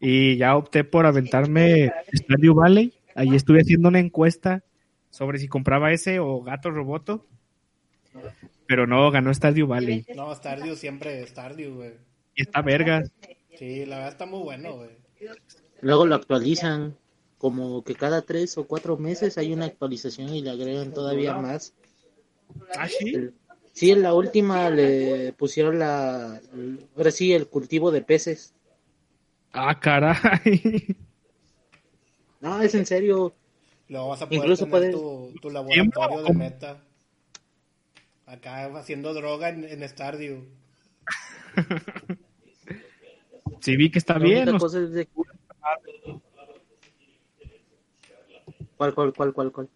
Y 0.00 0.36
ya 0.36 0.56
opté 0.56 0.84
por 0.84 1.06
aventarme 1.06 1.92
Stardew 2.12 2.54
Valley. 2.54 2.92
Ahí 3.14 3.34
estuve 3.34 3.60
haciendo 3.60 3.88
una 3.88 4.00
encuesta 4.00 4.64
sobre 5.10 5.38
si 5.38 5.48
compraba 5.48 5.92
ese 5.92 6.18
o 6.18 6.42
Gato 6.42 6.70
Roboto. 6.70 7.26
Pero 8.66 8.86
no, 8.86 9.10
ganó 9.10 9.32
Stardew 9.32 9.66
Valley. 9.66 10.04
no, 10.16 10.34
Stardew 10.34 10.76
siempre 10.76 11.26
Stardew, 11.26 11.74
güey. 11.74 11.92
Y 12.34 12.42
está 12.42 12.62
vergas. 12.62 13.12
Sí, 13.56 13.86
la 13.86 13.96
verdad 13.96 14.12
está 14.12 14.26
muy 14.26 14.42
bueno, 14.42 14.76
güey. 14.76 14.90
Luego 15.82 16.06
lo 16.06 16.14
actualizan. 16.14 16.96
Como 17.42 17.82
que 17.82 17.96
cada 17.96 18.22
tres 18.22 18.56
o 18.56 18.68
cuatro 18.68 18.96
meses 18.96 19.36
hay 19.36 19.52
una 19.52 19.64
actualización 19.64 20.28
y 20.32 20.42
le 20.42 20.50
agregan 20.50 20.94
todavía 20.94 21.34
más. 21.34 21.74
¿Ah, 22.78 22.86
sí? 22.86 23.30
Sí, 23.72 23.90
en 23.90 24.02
la 24.02 24.14
última 24.14 24.70
le 24.70 25.32
pusieron 25.32 25.80
la. 25.80 26.40
Ahora 26.96 27.10
sí, 27.10 27.32
el 27.32 27.48
cultivo 27.48 27.90
de 27.90 28.00
peces. 28.02 28.54
Ah, 29.52 29.76
caray. 29.80 30.94
No, 32.40 32.62
es 32.62 32.76
en 32.76 32.86
serio. 32.86 33.34
Luego 33.88 34.10
vas 34.10 34.22
a 34.22 34.26
poder 34.26 34.38
Incluso 34.40 34.66
tener 34.66 34.92
puedes- 34.92 34.92
tu, 34.94 35.34
tu 35.40 35.50
laboratorio 35.50 36.22
de 36.22 36.32
meta. 36.34 36.80
Acá 38.26 38.66
haciendo 38.78 39.14
droga 39.14 39.48
en, 39.48 39.64
en 39.64 39.88
Stardew. 39.88 40.44
Sí, 43.60 43.76
vi 43.76 43.90
que 43.90 43.98
está 43.98 44.14
La 44.18 44.24
bien. 44.24 44.48
o 44.48 44.58
cosa 44.58 44.80
es 44.80 44.92
de. 44.92 45.08
¿Cuál, 48.82 48.94
cuál, 48.96 49.12
cuál, 49.14 49.32
cuál, 49.32 49.52
cuál? 49.52 49.68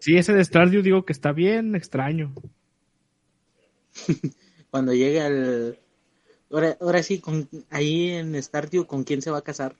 Sí, 0.00 0.16
ese 0.16 0.32
de 0.32 0.44
Stardew 0.44 0.82
digo 0.82 1.04
que 1.04 1.12
está 1.12 1.30
bien 1.30 1.76
extraño. 1.76 2.34
Cuando 4.70 4.92
llegue 4.92 5.20
al. 5.20 5.78
Ahora, 6.50 6.76
ahora 6.80 7.04
sí, 7.04 7.20
con, 7.20 7.48
ahí 7.70 8.10
en 8.10 8.42
Stardew, 8.42 8.84
¿con 8.86 9.04
quién 9.04 9.22
se 9.22 9.30
va 9.30 9.38
a 9.38 9.42
casar? 9.42 9.76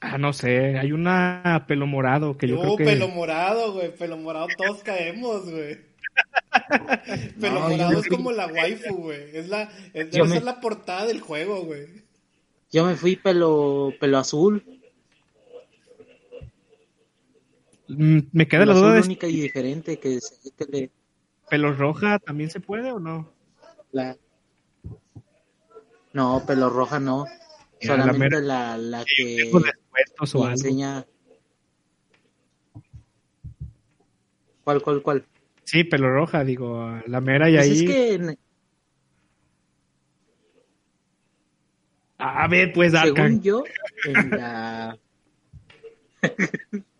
Ah, 0.00 0.18
no 0.18 0.32
sé, 0.32 0.78
hay 0.78 0.92
una 0.92 1.64
pelo 1.66 1.88
morado 1.88 2.38
que 2.38 2.46
yo 2.46 2.58
Uh, 2.58 2.60
creo 2.60 2.76
que... 2.76 2.84
pelo 2.84 3.08
morado, 3.08 3.72
güey. 3.72 3.92
Pelo 3.96 4.16
morado, 4.16 4.46
todos 4.56 4.84
caemos, 4.84 5.50
güey. 5.50 5.78
pelo 7.40 7.54
No, 7.58 7.68
morado 7.70 7.98
es 7.98 8.06
fui- 8.06 8.16
como 8.16 8.30
la 8.30 8.46
waifu, 8.46 8.94
güey. 8.94 9.36
Es 9.36 9.48
la, 9.48 9.62
es, 9.94 10.10
Yo 10.10 10.18
debe 10.22 10.28
me- 10.28 10.34
ser 10.36 10.44
la 10.44 10.60
portada 10.60 11.06
del 11.06 11.20
juego, 11.20 11.64
güey. 11.64 11.88
Yo 12.70 12.86
me 12.86 12.94
fui 12.94 13.16
pelo, 13.16 13.92
pelo 13.98 14.18
azul. 14.18 14.62
Mm, 14.64 14.82
Me 17.96 18.48
queda 18.48 18.60
Pelo 18.60 18.74
la 18.74 18.78
duda 18.80 18.92
de 18.94 19.00
única 19.02 19.26
y 19.28 19.40
diferente 19.40 19.98
que, 19.98 20.20
se- 20.20 20.36
le, 20.70 20.90
pelo 21.48 21.72
roja 21.72 22.18
también 22.18 22.50
se 22.50 22.60
puede 22.60 22.92
o 22.92 22.98
no. 22.98 23.30
la... 23.92 24.16
No, 26.12 26.44
pelo 26.46 26.68
roja 26.70 27.00
no. 27.00 27.26
La 27.26 27.80
Solamente 27.80 28.40
la, 28.42 28.76
la 28.78 29.04
que 29.04 29.50
o 30.32 30.48
enseña. 30.50 31.06
¿Cuál, 34.64 34.82
cuál, 34.82 35.02
cuál? 35.02 35.26
Sí, 35.64 35.84
pelo 35.84 36.10
roja, 36.10 36.44
digo, 36.44 37.00
la 37.06 37.20
mera 37.20 37.48
y 37.50 37.54
Pues 37.54 37.66
ahí. 37.66 37.72
es 37.72 37.82
que 37.82 38.36
A 42.18 42.46
ver, 42.46 42.72
pues, 42.72 42.92
según 42.92 43.42
yo, 43.42 43.64
en 44.06 44.30
la. 44.30 44.98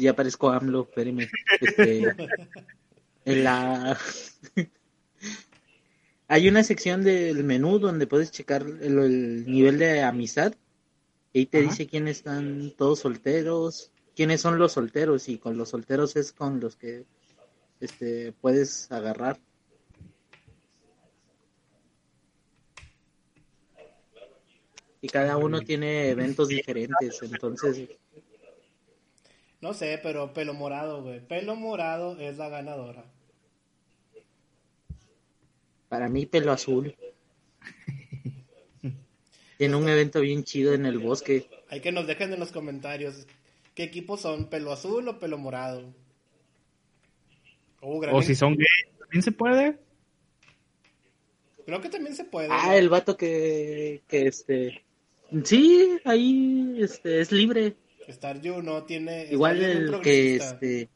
ya 0.00 0.16
parezco 0.16 0.50
AMLO, 0.50 0.82
espéreme. 0.82 1.30
Este, 1.60 2.14
en 3.24 3.44
la. 3.44 3.98
Hay 6.28 6.48
una 6.48 6.62
sección 6.62 7.02
del 7.02 7.42
menú 7.42 7.78
donde 7.78 8.06
puedes 8.06 8.30
checar 8.30 8.62
el, 8.62 8.98
el 8.98 9.46
nivel 9.50 9.78
de 9.78 10.02
amistad. 10.02 10.54
Y 11.32 11.40
ahí 11.40 11.46
te 11.46 11.58
Ajá. 11.58 11.70
dice 11.70 11.86
quiénes 11.86 12.18
están 12.18 12.72
todos 12.76 13.00
solteros, 13.00 13.90
quiénes 14.14 14.40
son 14.40 14.58
los 14.58 14.72
solteros. 14.72 15.28
Y 15.28 15.38
con 15.38 15.56
los 15.56 15.70
solteros 15.70 16.16
es 16.16 16.32
con 16.32 16.60
los 16.60 16.76
que 16.76 17.04
este, 17.80 18.32
puedes 18.32 18.90
agarrar. 18.92 19.40
Y 25.02 25.08
cada 25.08 25.36
uno 25.38 25.62
tiene 25.62 26.10
eventos 26.10 26.48
diferentes. 26.48 27.22
Entonces, 27.22 27.88
No 29.60 29.74
sé, 29.74 29.98
pero 30.02 30.32
pelo 30.32 30.54
morado, 30.54 31.02
güey. 31.02 31.20
Pelo 31.20 31.54
morado 31.56 32.18
es 32.18 32.38
la 32.38 32.48
ganadora. 32.48 33.04
para 35.90 36.08
mí, 36.08 36.24
pelo 36.24 36.52
azul. 36.52 36.94
Tiene 39.58 39.76
un 39.76 39.88
evento 39.88 40.20
bien 40.20 40.44
chido 40.44 40.72
en 40.72 40.86
el 40.86 40.98
bosque. 40.98 41.50
Hay 41.68 41.80
que 41.80 41.92
nos 41.92 42.06
dejen 42.06 42.32
en 42.32 42.38
los 42.38 42.52
comentarios 42.52 43.26
qué 43.74 43.82
equipos 43.82 44.20
son, 44.20 44.46
pelo 44.46 44.72
azul 44.72 45.06
o 45.08 45.18
pelo 45.18 45.36
morado. 45.36 45.92
Gran 47.82 48.14
O 48.14 48.22
si 48.22 48.36
son 48.36 48.54
gays, 48.54 48.98
¿también 49.00 49.22
se 49.22 49.32
puede? 49.32 49.78
Creo 51.66 51.80
que 51.80 51.88
también 51.88 52.14
se 52.14 52.24
puede. 52.24 52.48
Ah, 52.50 52.66
¿no? 52.66 52.72
el 52.72 52.88
vato 52.88 53.16
que, 53.16 54.02
que 54.06 54.28
este. 54.28 54.84
Sí, 55.44 55.98
ahí 56.04 56.76
este, 56.78 57.20
es 57.20 57.32
libre. 57.32 57.74
Stardew 58.08 58.62
no 58.62 58.84
tiene. 58.84 59.26
Igual 59.30 59.62
el 59.62 60.00
que 60.00 60.36
este. 60.36 60.88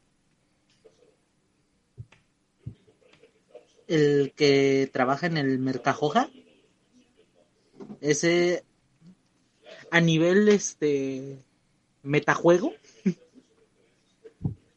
El 3.87 4.33
que 4.35 4.89
trabaja 4.93 5.27
en 5.27 5.37
el 5.37 5.59
Mercajoja. 5.59 6.31
Ese. 8.01 8.65
A 9.91 10.01
nivel 10.01 10.49
este. 10.49 11.39
Metajuego. 12.03 12.73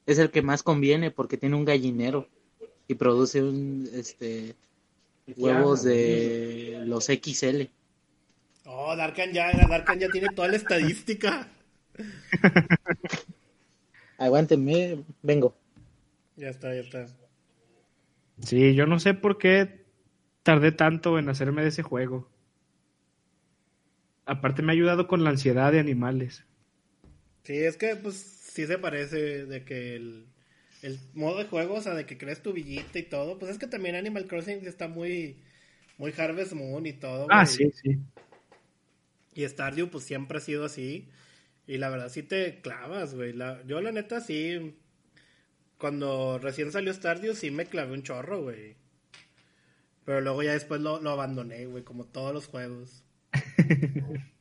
Es 0.05 0.19
el 0.19 0.31
que 0.31 0.41
más 0.41 0.63
conviene 0.63 1.11
porque 1.11 1.35
tiene 1.35 1.57
un 1.57 1.65
gallinero. 1.65 2.29
Y 2.87 2.95
produce 2.95 3.43
un. 3.43 3.89
Este. 3.93 4.55
Huevos 5.35 5.83
de 5.83 6.83
los 6.85 7.07
XL. 7.07 7.63
Oh, 8.65 8.95
Darkan 8.95 9.33
ya, 9.33 9.51
Darkan 9.51 9.99
ya 9.99 10.07
tiene 10.07 10.29
toda 10.29 10.47
la 10.47 10.55
estadística. 10.55 11.49
Aguántenme, 14.17 15.03
vengo. 15.21 15.55
Ya 16.35 16.49
está, 16.49 16.73
ya 16.73 16.81
está. 16.81 17.07
Sí, 18.41 18.75
yo 18.75 18.85
no 18.85 18.99
sé 18.99 19.13
por 19.13 19.37
qué 19.37 19.85
tardé 20.43 20.71
tanto 20.71 21.17
en 21.19 21.29
hacerme 21.29 21.63
de 21.63 21.69
ese 21.69 21.83
juego. 21.83 22.29
Aparte 24.25 24.61
me 24.61 24.71
ha 24.71 24.73
ayudado 24.73 25.07
con 25.07 25.23
la 25.23 25.31
ansiedad 25.31 25.71
de 25.71 25.79
animales. 25.79 26.45
Sí, 27.43 27.57
es 27.57 27.77
que 27.77 27.95
pues 27.95 28.15
sí 28.15 28.67
se 28.67 28.77
parece 28.77 29.45
de 29.45 29.63
que 29.63 29.95
el, 29.95 30.27
el 30.81 30.99
modo 31.13 31.37
de 31.37 31.45
juego, 31.45 31.75
o 31.75 31.81
sea, 31.81 31.93
de 31.93 32.05
que 32.05 32.17
crees 32.17 32.41
tu 32.41 32.53
villita 32.53 32.99
y 32.99 33.03
todo, 33.03 33.39
pues 33.39 33.51
es 33.51 33.57
que 33.57 33.67
también 33.67 33.95
Animal 33.95 34.27
Crossing 34.27 34.65
está 34.67 34.87
muy 34.87 35.37
muy 35.97 36.13
Harvest 36.15 36.53
Moon 36.53 36.85
y 36.85 36.93
todo. 36.93 37.27
Ah, 37.29 37.43
güey. 37.43 37.47
sí, 37.47 37.71
sí. 37.71 37.97
Y 39.33 39.47
Stardew 39.47 39.89
pues 39.89 40.03
siempre 40.03 40.37
ha 40.37 40.41
sido 40.41 40.65
así. 40.65 41.09
Y 41.67 41.77
la 41.77 41.89
verdad 41.89 42.09
sí 42.09 42.23
te 42.23 42.61
clavas, 42.61 43.13
güey. 43.13 43.33
La- 43.33 43.61
yo 43.65 43.81
la 43.81 43.91
neta 43.91 44.21
sí 44.21 44.77
cuando 45.77 46.39
recién 46.39 46.71
salió 46.71 46.93
Stardew 46.93 47.35
sí 47.35 47.51
me 47.51 47.65
clavé 47.65 47.93
un 47.93 48.03
chorro, 48.03 48.41
güey. 48.41 48.75
Pero 50.05 50.21
luego 50.21 50.41
ya 50.41 50.53
después 50.53 50.79
lo, 50.81 51.01
lo 51.01 51.11
abandoné, 51.11 51.65
güey, 51.65 51.83
como 51.83 52.05
todos 52.05 52.33
los 52.33 52.47
juegos. 52.47 53.03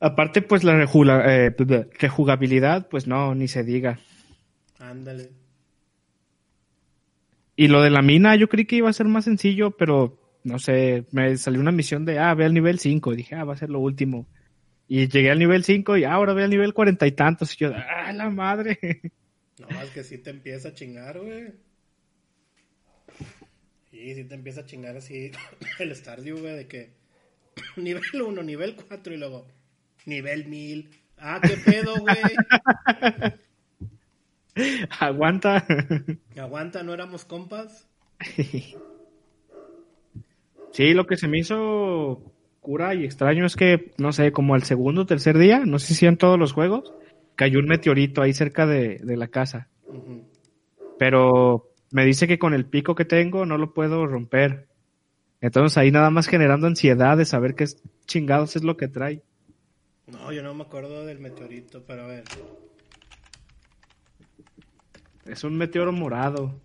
Aparte, 0.00 0.42
pues 0.42 0.64
la 0.64 0.74
rejula- 0.74 1.22
eh, 1.26 1.54
rejugabilidad, 1.98 2.88
pues 2.88 3.06
no, 3.06 3.34
ni 3.34 3.46
se 3.46 3.62
diga. 3.62 4.00
Ándale. 4.80 5.30
Y 7.54 7.68
lo 7.68 7.82
de 7.82 7.90
la 7.90 8.02
mina, 8.02 8.34
yo 8.34 8.48
creí 8.48 8.64
que 8.66 8.76
iba 8.76 8.90
a 8.90 8.94
ser 8.94 9.06
más 9.06 9.24
sencillo, 9.24 9.76
pero 9.76 10.18
no 10.44 10.58
sé, 10.58 11.04
me 11.12 11.36
salió 11.36 11.60
una 11.60 11.72
misión 11.72 12.04
de, 12.04 12.18
ah, 12.18 12.34
ve 12.34 12.44
al 12.44 12.54
nivel 12.54 12.78
5. 12.78 13.14
Dije, 13.14 13.34
ah, 13.34 13.44
va 13.44 13.54
a 13.54 13.56
ser 13.56 13.70
lo 13.70 13.80
último. 13.80 14.26
Y 14.88 15.08
llegué 15.08 15.30
al 15.30 15.38
nivel 15.38 15.64
5 15.64 15.96
y 15.96 16.04
"Ah, 16.04 16.14
ahora 16.14 16.34
ve 16.34 16.44
al 16.44 16.50
nivel 16.50 16.74
cuarenta 16.74 17.06
y 17.06 17.12
tantos. 17.12 17.54
Y 17.54 17.64
yo, 17.64 17.72
ah, 17.74 18.12
la 18.12 18.30
madre. 18.30 18.78
No, 19.58 19.68
es 19.80 19.90
que 19.90 20.02
sí 20.02 20.18
te 20.18 20.30
empieza 20.30 20.70
a 20.70 20.74
chingar, 20.74 21.20
güey. 21.20 21.52
Sí, 23.90 24.14
sí 24.14 24.24
te 24.24 24.34
empieza 24.34 24.62
a 24.62 24.66
chingar 24.66 24.96
así 24.96 25.30
el 25.78 25.94
Stardew, 25.94 26.38
güey, 26.40 26.56
de 26.56 26.66
que 26.66 26.90
nivel 27.76 28.02
1, 28.20 28.42
nivel 28.42 28.74
4 28.74 29.14
y 29.14 29.18
luego 29.18 29.46
nivel 30.06 30.46
1000. 30.46 30.90
Ah, 31.18 31.38
qué 31.40 31.56
pedo, 31.58 31.94
güey. 32.00 32.16
Aguanta. 34.98 35.64
Aguanta, 36.36 36.82
¿no 36.82 36.94
éramos 36.94 37.24
compas? 37.24 37.86
Sí, 40.72 40.94
lo 40.94 41.06
que 41.06 41.16
se 41.16 41.28
me 41.28 41.38
hizo 41.38 42.20
cura 42.60 42.94
y 42.94 43.04
extraño 43.04 43.44
es 43.46 43.56
que, 43.56 43.92
no 43.98 44.12
sé, 44.12 44.32
como 44.32 44.56
el 44.56 44.62
segundo 44.62 45.02
o 45.02 45.06
tercer 45.06 45.38
día, 45.38 45.64
no 45.66 45.78
sé 45.78 45.94
si 45.94 46.06
en 46.06 46.16
todos 46.16 46.38
los 46.38 46.52
juegos, 46.52 46.92
cayó 47.34 47.58
un 47.58 47.66
meteorito 47.66 48.22
ahí 48.22 48.32
cerca 48.32 48.66
de, 48.66 48.98
de 48.98 49.16
la 49.16 49.28
casa. 49.28 49.68
Pero 50.98 51.70
me 51.90 52.04
dice 52.04 52.26
que 52.26 52.38
con 52.38 52.54
el 52.54 52.64
pico 52.64 52.94
que 52.94 53.04
tengo 53.04 53.44
no 53.44 53.58
lo 53.58 53.74
puedo 53.74 54.06
romper. 54.06 54.68
Entonces 55.40 55.76
ahí 55.76 55.90
nada 55.90 56.10
más 56.10 56.28
generando 56.28 56.66
ansiedad 56.66 57.16
de 57.16 57.24
saber 57.24 57.54
qué 57.54 57.66
chingados 58.06 58.56
es 58.56 58.62
lo 58.62 58.76
que 58.76 58.88
trae. 58.88 59.22
No, 60.06 60.32
yo 60.32 60.42
no 60.42 60.54
me 60.54 60.62
acuerdo 60.62 61.04
del 61.04 61.18
meteorito, 61.18 61.84
pero 61.86 62.04
a 62.04 62.06
ver. 62.06 62.24
Es 65.26 65.44
un 65.44 65.56
meteoro 65.56 65.92
morado. 65.92 66.60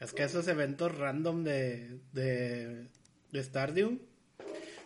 Es 0.00 0.12
que 0.12 0.24
esos 0.24 0.48
eventos 0.48 0.96
random 0.96 1.44
de, 1.44 1.98
de, 2.12 2.88
de 3.32 3.42
Stardew. 3.42 3.98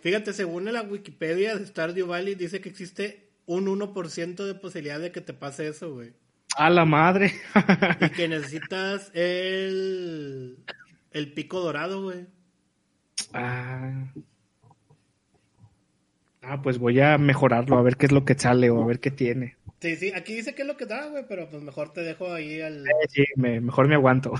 Fíjate, 0.00 0.32
según 0.32 0.70
la 0.72 0.82
Wikipedia 0.82 1.56
de 1.56 1.64
Stardew 1.66 2.08
Valley, 2.08 2.34
dice 2.34 2.60
que 2.60 2.68
existe 2.68 3.30
un 3.46 3.66
1% 3.66 4.44
de 4.44 4.54
posibilidad 4.54 4.98
de 4.98 5.12
que 5.12 5.20
te 5.20 5.32
pase 5.32 5.68
eso, 5.68 5.94
güey. 5.94 6.12
¡A 6.56 6.68
la 6.68 6.84
madre! 6.84 7.32
Y 8.00 8.10
que 8.10 8.28
necesitas 8.28 9.10
el, 9.14 10.58
el 11.12 11.32
pico 11.32 11.60
dorado, 11.60 12.02
güey. 12.02 12.26
ah. 13.32 14.12
Ah, 16.46 16.60
pues 16.60 16.76
voy 16.78 17.00
a 17.00 17.16
mejorarlo, 17.16 17.78
a 17.78 17.82
ver 17.82 17.96
qué 17.96 18.04
es 18.04 18.12
lo 18.12 18.26
que 18.26 18.34
sale 18.38 18.68
o 18.68 18.82
a 18.82 18.86
ver 18.86 19.00
qué 19.00 19.10
tiene. 19.10 19.56
Sí, 19.80 19.96
sí, 19.96 20.12
aquí 20.14 20.34
dice 20.34 20.54
que 20.54 20.62
es 20.62 20.68
lo 20.68 20.76
que 20.76 20.86
da, 20.86 21.06
güey, 21.08 21.24
pero 21.28 21.48
pues 21.50 21.62
mejor 21.62 21.92
te 21.92 22.00
dejo 22.00 22.32
ahí 22.32 22.60
al... 22.60 22.86
Eh, 22.86 22.90
Sí, 23.10 23.24
me- 23.36 23.60
mejor 23.60 23.86
me 23.88 23.94
aguanto. 23.94 24.32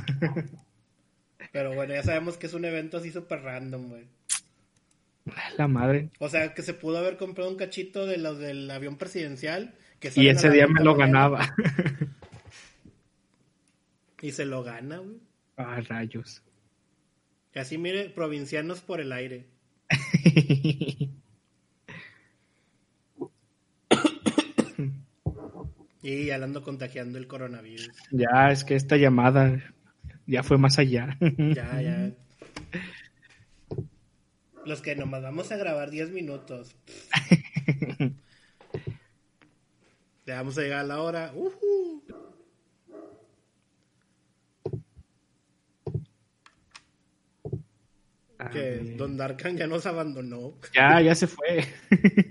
Pero 1.52 1.74
bueno, 1.74 1.94
ya 1.94 2.02
sabemos 2.02 2.36
que 2.38 2.46
es 2.46 2.54
un 2.54 2.64
evento 2.64 2.96
así 2.96 3.10
súper 3.12 3.42
random, 3.42 3.88
güey. 3.90 4.04
¡A 5.36 5.50
la 5.58 5.68
madre! 5.68 6.10
O 6.18 6.28
sea, 6.28 6.54
que 6.54 6.62
se 6.62 6.74
pudo 6.74 6.98
haber 6.98 7.16
comprado 7.16 7.50
un 7.50 7.56
cachito 7.56 8.06
de 8.06 8.16
los 8.18 8.38
del 8.38 8.70
avión 8.70 8.96
presidencial. 8.96 9.74
Que 10.00 10.10
Y 10.16 10.28
ese 10.28 10.50
día 10.50 10.66
me 10.66 10.82
lo 10.82 10.94
mañana, 10.96 11.28
ganaba. 11.28 11.54
Y 14.22 14.32
se 14.32 14.46
lo 14.46 14.62
gana, 14.62 14.98
güey. 14.98 15.18
Ah, 15.56 15.80
rayos. 15.86 16.42
Y 17.54 17.58
así, 17.58 17.78
mire, 17.78 18.08
provincianos 18.10 18.80
por 18.80 19.00
el 19.00 19.12
aire. 19.12 19.44
Y 26.04 26.26
ya 26.26 26.34
ando 26.34 26.62
contagiando 26.62 27.16
el 27.16 27.26
coronavirus. 27.26 27.90
Ya, 28.10 28.50
es 28.50 28.62
que 28.62 28.74
esta 28.74 28.98
llamada 28.98 29.58
ya 30.26 30.42
fue 30.42 30.58
más 30.58 30.78
allá. 30.78 31.16
Ya, 31.38 31.80
ya. 31.80 32.12
Los 34.66 34.82
que 34.82 34.94
nomás 34.96 35.22
vamos 35.22 35.50
a 35.50 35.56
grabar 35.56 35.90
10 35.90 36.10
minutos. 36.10 36.76
ya 40.26 40.36
vamos 40.36 40.58
a 40.58 40.60
llegar 40.60 40.80
a 40.80 40.84
la 40.84 41.00
hora. 41.00 41.32
Ah, 48.38 48.50
que 48.50 48.94
Don 48.98 49.16
Darkan 49.16 49.56
ya 49.56 49.66
nos 49.66 49.86
abandonó. 49.86 50.58
Ya, 50.74 51.00
ya 51.00 51.14
se 51.14 51.28
fue. 51.28 51.64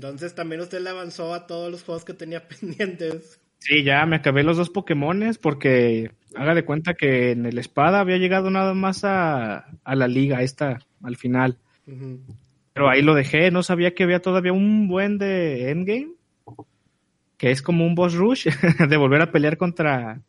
Entonces 0.00 0.34
también 0.34 0.62
usted 0.62 0.80
le 0.80 0.88
avanzó 0.88 1.34
a 1.34 1.46
todos 1.46 1.70
los 1.70 1.82
juegos 1.82 2.06
que 2.06 2.14
tenía 2.14 2.48
pendientes. 2.48 3.38
Sí, 3.58 3.84
ya 3.84 4.06
me 4.06 4.16
acabé 4.16 4.42
los 4.42 4.56
dos 4.56 4.70
Pokémones 4.70 5.36
porque 5.36 6.10
haga 6.34 6.54
de 6.54 6.64
cuenta 6.64 6.94
que 6.94 7.32
en 7.32 7.44
el 7.44 7.58
espada 7.58 8.00
había 8.00 8.16
llegado 8.16 8.48
nada 8.48 8.72
más 8.72 9.04
a, 9.04 9.66
a 9.84 9.94
la 9.94 10.08
liga 10.08 10.40
esta 10.40 10.78
al 11.02 11.16
final. 11.16 11.58
Pero 12.72 12.88
ahí 12.88 13.02
lo 13.02 13.14
dejé, 13.14 13.50
no 13.50 13.62
sabía 13.62 13.94
que 13.94 14.04
había 14.04 14.22
todavía 14.22 14.54
un 14.54 14.88
buen 14.88 15.18
de 15.18 15.70
endgame, 15.70 16.14
que 17.36 17.50
es 17.50 17.60
como 17.60 17.84
un 17.84 17.94
boss 17.94 18.14
rush 18.14 18.48
de 18.88 18.96
volver 18.96 19.20
a 19.20 19.30
pelear 19.30 19.58
contra 19.58 20.22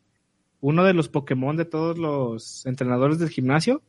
uno 0.60 0.84
de 0.84 0.92
los 0.92 1.08
Pokémon 1.08 1.56
de 1.56 1.64
todos 1.64 1.96
los 1.96 2.66
entrenadores 2.66 3.18
del 3.18 3.30
gimnasio 3.30 3.80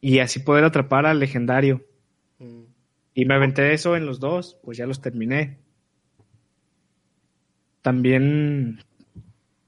y 0.00 0.20
así 0.20 0.40
poder 0.40 0.64
atrapar 0.64 1.04
al 1.04 1.20
legendario. 1.20 1.84
Y 3.14 3.24
me 3.24 3.34
aventé 3.34 3.72
eso 3.72 3.96
en 3.96 4.06
los 4.06 4.20
dos, 4.20 4.58
pues 4.62 4.78
ya 4.78 4.86
los 4.86 5.00
terminé. 5.00 5.58
También 7.82 8.80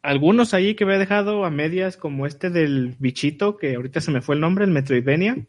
algunos 0.02 0.52
ahí 0.52 0.74
que 0.74 0.84
me 0.84 0.96
he 0.96 0.98
dejado 0.98 1.44
a 1.44 1.50
medias, 1.50 1.96
como 1.96 2.26
este 2.26 2.50
del 2.50 2.96
bichito, 2.98 3.56
que 3.56 3.74
ahorita 3.74 4.00
se 4.00 4.10
me 4.10 4.20
fue 4.20 4.34
el 4.34 4.40
nombre, 4.40 4.64
el 4.64 4.70
Metroidvania. 4.70 5.46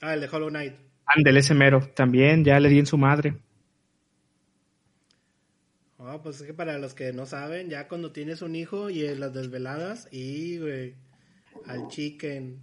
Ah, 0.00 0.14
el 0.14 0.20
de 0.20 0.28
Hollow 0.28 0.48
Knight. 0.48 0.74
Andel 1.06 1.36
ese 1.36 1.54
mero, 1.54 1.88
también 1.94 2.44
ya 2.44 2.58
le 2.58 2.68
di 2.68 2.78
en 2.78 2.86
su 2.86 2.98
madre. 2.98 3.36
Ah, 5.98 6.20
pues 6.22 6.40
es 6.40 6.46
que 6.46 6.54
para 6.54 6.78
los 6.78 6.94
que 6.94 7.12
no 7.12 7.26
saben, 7.26 7.70
ya 7.70 7.88
cuando 7.88 8.12
tienes 8.12 8.42
un 8.42 8.56
hijo 8.56 8.90
y 8.90 9.04
en 9.04 9.20
las 9.20 9.32
desveladas, 9.32 10.08
y 10.10 10.58
güey, 10.58 10.94
al 11.66 11.88
chicken. 11.88 12.60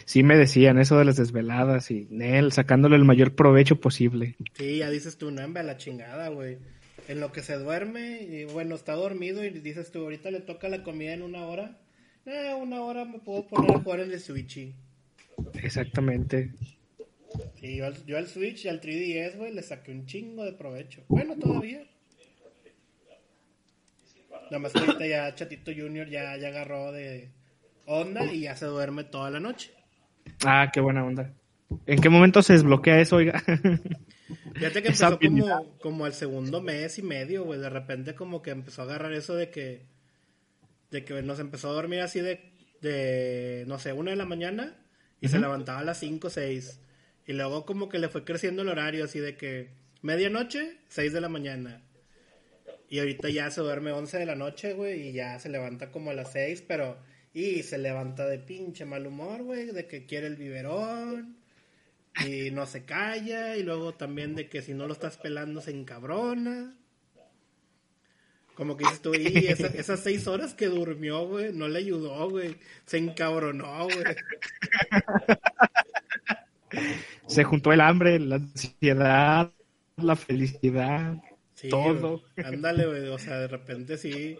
Sí 0.10 0.24
me 0.24 0.38
decían 0.38 0.80
eso 0.80 0.98
de 0.98 1.06
las 1.06 1.18
desveladas 1.18 1.92
y 1.92 2.08
Nel 2.10 2.52
sacándole 2.52 2.96
el 2.96 3.06
mayor 3.06 3.36
provecho 3.36 3.80
posible. 3.80 4.36
Sí, 4.56 4.78
ya 4.78 4.90
dices 4.90 5.20
tú, 5.20 5.30
no, 5.30 5.46
hombre, 5.46 5.62
a 5.62 5.64
la 5.64 5.78
chingada, 5.78 6.30
güey. 6.30 6.58
En 7.08 7.20
lo 7.20 7.32
que 7.32 7.44
se 7.44 7.60
duerme, 7.60 8.24
y 8.24 8.46
bueno, 8.46 8.74
está 8.74 8.94
dormido 8.94 9.46
y 9.46 9.52
dices 9.52 9.92
tú, 9.92 10.00
ahorita 10.00 10.32
le 10.32 10.40
toca 10.40 10.68
la 10.68 10.82
comida 10.82 11.14
en 11.14 11.22
una 11.22 11.46
hora. 11.46 11.78
Eh, 12.26 12.56
una 12.60 12.82
hora 12.82 13.06
me 13.06 13.20
puedo 13.20 13.46
poner 13.46 13.70
a 13.70 13.80
jugar 13.82 14.00
el 14.00 14.20
Switch. 14.20 14.74
Exactamente. 15.62 16.54
Sí, 17.60 17.76
yo 17.76 17.86
al, 17.86 18.06
yo 18.08 18.18
al 18.18 18.26
Switch 18.26 18.66
y 18.66 18.70
al 18.70 18.82
3DS, 18.82 19.38
güey, 19.38 19.54
le 19.54 19.62
saqué 19.62 19.92
un 19.92 20.08
chingo 20.08 20.44
de 20.44 20.54
provecho. 20.54 21.04
Bueno, 21.08 21.36
todavía. 21.36 21.84
Nada 24.46 24.58
más 24.58 24.74
que 24.74 24.80
ahorita 24.80 25.06
ya 25.06 25.36
Chatito 25.36 25.72
Junior 25.72 26.10
ya, 26.10 26.36
ya 26.38 26.48
agarró 26.48 26.92
de 26.92 27.30
onda 27.86 28.26
y 28.26 28.40
ya 28.40 28.56
se 28.56 28.66
duerme 28.66 29.04
toda 29.04 29.30
la 29.30 29.40
noche. 29.40 29.70
Ah, 30.46 30.70
qué 30.74 30.80
buena 30.80 31.06
onda. 31.06 31.34
¿En 31.86 32.02
qué 32.02 32.10
momento 32.10 32.42
se 32.42 32.54
desbloquea 32.54 33.00
eso, 33.00 33.18
oiga? 33.18 33.40
Fíjate 34.56 34.82
que 34.82 34.90
empezó 34.90 35.20
como, 35.20 35.78
como 35.80 36.06
al 36.06 36.14
segundo 36.14 36.62
mes 36.62 36.98
y 36.98 37.02
medio, 37.02 37.44
güey. 37.46 37.60
De 37.60 37.70
repente 37.70 38.16
como 38.16 38.42
que 38.42 38.52
empezó 38.52 38.82
a 38.82 38.86
agarrar 38.86 39.14
eso 39.14 39.36
de 39.36 39.50
que... 39.50 39.86
De 40.92 41.06
que 41.06 41.22
nos 41.22 41.40
empezó 41.40 41.70
a 41.70 41.74
dormir 41.74 42.02
así 42.02 42.22
de... 42.22 42.52
de 42.82 43.66
no 43.68 43.78
sé, 43.80 43.94
una 43.94 44.12
de 44.12 44.18
la 44.18 44.26
mañana. 44.26 44.76
Y 45.22 45.28
se 45.28 45.40
levantaba 45.40 45.80
a 45.80 45.84
las 45.84 46.00
5 46.00 46.28
o 46.28 46.30
6. 46.30 46.80
Y 47.28 47.34
luego 47.34 47.66
como 47.66 47.90
que 47.90 48.00
le 48.00 48.10
fue 48.10 48.24
creciendo 48.24 48.62
el 48.62 48.70
horario 48.70 49.06
así 49.06 49.20
de 49.20 49.36
que... 49.36 49.70
Medianoche, 50.02 50.78
6 50.88 51.12
de 51.14 51.22
la 51.22 51.30
mañana. 51.30 51.84
Y 52.90 53.00
ahorita 53.00 53.30
ya 53.30 53.52
se 53.52 53.62
duerme 53.62 53.92
11 53.92 54.18
de 54.18 54.26
la 54.26 54.36
noche, 54.36 54.74
güey. 54.74 55.10
Y 55.10 55.12
ya 55.14 55.38
se 55.40 55.50
levanta 55.50 55.92
como 55.92 56.10
a 56.12 56.14
las 56.14 56.32
6, 56.32 56.64
pero... 56.68 56.98
Y 57.34 57.64
se 57.64 57.78
levanta 57.78 58.26
de 58.28 58.40
pinche 58.40 58.86
mal 58.86 59.06
humor, 59.08 59.44
güey. 59.44 59.68
De 59.68 59.88
que 59.88 60.06
quiere 60.06 60.28
el 60.28 60.36
biberón 60.36 61.38
y 62.26 62.52
no 62.52 62.66
se 62.66 62.84
calla 62.86 63.56
y 63.56 63.64
luego 63.64 63.94
también 63.94 64.36
de 64.36 64.50
que 64.50 64.62
si 64.62 64.74
no 64.74 64.88
lo 64.88 64.94
estás 64.94 65.18
pelando 65.18 65.62
se 65.62 65.72
encabrona. 65.72 66.76
Como 68.56 68.76
que 68.76 68.84
dices 68.84 69.02
tú, 69.02 69.14
y 69.16 69.28
esa- 69.48 69.68
esas 69.74 70.02
seis 70.02 70.28
horas 70.28 70.54
que 70.54 70.66
durmió, 70.68 71.26
güey, 71.28 71.54
no 71.54 71.70
le 71.70 71.80
ayudó, 71.80 72.30
güey. 72.30 72.58
Se 72.86 72.98
encabronó, 72.98 73.86
güey. 73.86 74.16
Se 77.28 77.44
juntó 77.44 77.72
el 77.74 77.82
hambre, 77.82 78.20
la 78.20 78.36
ansiedad, 78.36 79.52
la 79.98 80.16
felicidad, 80.16 81.16
Sí, 81.56 81.70
todo. 81.70 82.24
Ándale, 82.38 82.86
güey, 82.86 83.08
o 83.10 83.18
sea, 83.20 83.38
de 83.40 83.48
repente 83.48 83.98
sí. 83.98 84.38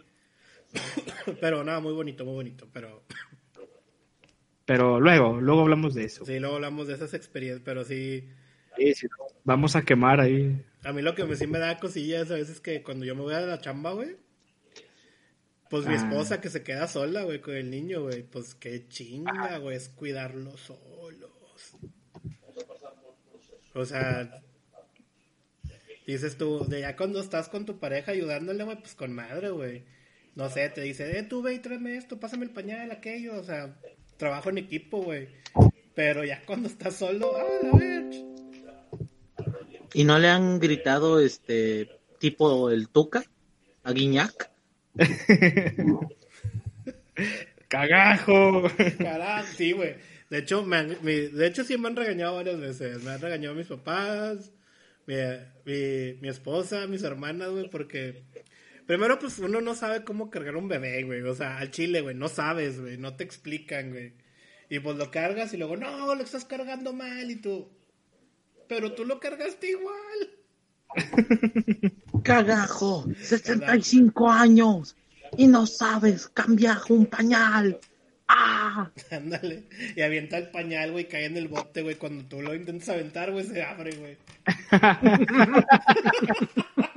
Pero 1.42 1.64
nada, 1.64 1.80
muy 1.80 1.94
bonito, 1.94 2.26
muy 2.26 2.34
bonito. 2.36 2.68
Pero 2.74 3.04
Pero 4.66 5.00
luego, 5.00 5.40
luego 5.42 5.62
hablamos 5.62 5.96
de 5.96 6.06
eso. 6.06 6.26
sí, 6.26 6.40
luego 6.40 6.56
hablamos 6.56 6.88
de 6.88 6.94
esas 6.94 7.14
experiencias, 7.16 7.62
pero 7.66 7.84
sí. 7.84 8.30
Sí, 8.78 8.94
sí, 8.94 9.08
no. 9.08 9.26
Vamos 9.44 9.76
a 9.76 9.82
quemar 9.82 10.20
ahí. 10.22 10.64
A 10.84 10.94
mí 10.94 11.02
lo 11.02 11.16
que 11.16 11.24
me, 11.26 11.36
sí 11.36 11.48
me 11.48 11.58
da 11.58 11.80
cosillas 11.80 12.30
a 12.30 12.36
veces 12.36 12.56
es 12.58 12.62
que 12.62 12.84
cuando 12.84 13.04
yo 13.04 13.16
me 13.16 13.22
voy 13.24 13.34
a 13.34 13.42
la 13.42 13.60
chamba, 13.60 13.94
güey, 13.94 14.18
pues 15.72 15.88
mi 15.88 15.96
Ah. 15.96 15.98
esposa 15.98 16.40
que 16.40 16.50
se 16.50 16.62
queda 16.64 16.88
sola, 16.88 17.24
güey, 17.24 17.42
con 17.42 17.56
el 17.56 17.70
niño, 17.72 18.04
güey, 18.04 18.22
pues 18.22 18.54
qué 18.54 18.88
chinga, 18.88 19.58
güey, 19.58 19.76
es 19.76 19.90
cuidarlos 19.90 20.60
solos. 20.62 21.32
O 23.74 23.86
sea, 23.86 24.42
dices 26.06 26.38
tú, 26.38 26.66
de 26.68 26.82
ya 26.82 26.96
cuando 26.96 27.20
estás 27.22 27.50
con 27.50 27.66
tu 27.66 27.80
pareja 27.80 28.12
ayudándole, 28.12 28.64
güey, 28.64 28.78
pues 28.80 28.94
con 28.96 29.14
madre, 29.14 29.50
güey. 29.50 29.84
No 30.40 30.50
sé, 30.50 30.70
te 30.70 30.80
dice, 30.80 31.20
eh, 31.20 31.24
tú 31.24 31.42
ve 31.42 31.56
y 31.56 31.60
tráeme 31.60 31.98
esto, 31.98 32.18
pásame 32.18 32.46
el 32.46 32.52
pañal, 32.52 32.92
aquello, 32.92 33.38
o 33.38 33.44
sea, 33.44 33.76
trabajo 34.16 34.50
en 34.50 34.60
equipo, 34.60 35.02
güey. 35.02 35.28
Pero 35.94 36.24
ya 36.24 36.42
cuando 36.46 36.70
estás 36.70 36.96
solo, 36.96 37.34
ah, 37.36 37.74
a 37.74 37.78
ver, 37.78 38.06
¿Y 39.94 40.06
no 40.06 40.18
le 40.18 40.30
han 40.30 40.62
gritado 40.62 41.20
este 41.20 41.90
tipo 42.20 42.70
el 42.70 42.88
Tuca 42.88 43.22
a 43.84 43.92
Guiñac? 43.92 44.50
¡Cagajo! 47.68 48.64
Carajo, 48.98 49.48
sí, 49.58 49.74
güey. 49.74 49.96
De 50.30 50.38
hecho, 50.38 50.64
me 50.64 50.78
han- 50.78 50.98
mi- 51.02 51.28
de 51.28 51.48
hecho, 51.48 51.66
sí 51.66 51.78
me 51.78 51.90
han 51.90 51.98
regañado 51.98 52.36
varias 52.36 52.62
veces. 52.62 53.04
Me 53.04 53.12
han 53.12 53.20
regañado 53.20 53.56
mis 53.56 53.68
papás, 53.68 54.54
mi, 55.06 55.16
mi, 55.66 56.14
mi 56.22 56.30
esposa, 56.30 56.88
mis 56.88 57.04
hermanas, 57.04 57.50
güey, 57.50 57.70
porque... 57.70 58.24
Primero, 58.90 59.20
pues, 59.20 59.38
uno 59.38 59.62
no 59.62 59.76
sabe 59.76 60.04
cómo 60.04 60.32
cargar 60.32 60.56
un 60.56 60.68
bebé, 60.68 61.04
güey. 61.04 61.22
O 61.22 61.36
sea, 61.36 61.60
al 61.60 61.70
chile, 61.70 62.02
güey, 62.02 62.16
no 62.16 62.28
sabes, 62.28 62.82
güey. 62.82 62.98
No 62.98 63.16
te 63.16 63.24
explican, 63.24 63.92
güey. 63.92 64.14
Y 64.68 64.80
pues 64.80 64.98
lo 64.98 65.12
cargas 65.12 65.54
y 65.54 65.58
luego, 65.58 65.78
no, 65.78 66.16
lo 66.16 66.24
estás 66.24 66.44
cargando 66.44 66.92
mal 66.92 67.30
y 67.30 67.36
tú... 67.36 67.70
Pero 68.68 68.94
tú 68.94 69.06
lo 69.06 69.20
cargaste 69.20 69.70
igual. 69.70 70.32
Cagajo, 72.24 73.06
65 73.22 74.28
años 74.28 74.96
y 75.38 75.46
no 75.46 75.68
sabes 75.68 76.28
cambiar 76.30 76.80
un 76.90 77.06
pañal. 77.06 77.80
¡Ah! 78.28 78.90
Ándale. 79.12 79.66
Y 79.96 80.02
avienta 80.02 80.40
el 80.40 80.50
pañal, 80.50 80.94
güey, 80.94 81.08
cae 81.08 81.26
en 81.26 81.38
el 81.38 81.48
bote, 81.48 81.84
güey. 81.84 81.94
Cuando 81.94 82.26
tú 82.26 82.42
lo 82.42 82.56
intentas 82.56 82.90
aventar, 82.90 83.32
güey, 83.32 83.46
se 83.46 83.62
abre, 83.62 83.96
güey. 83.98 84.18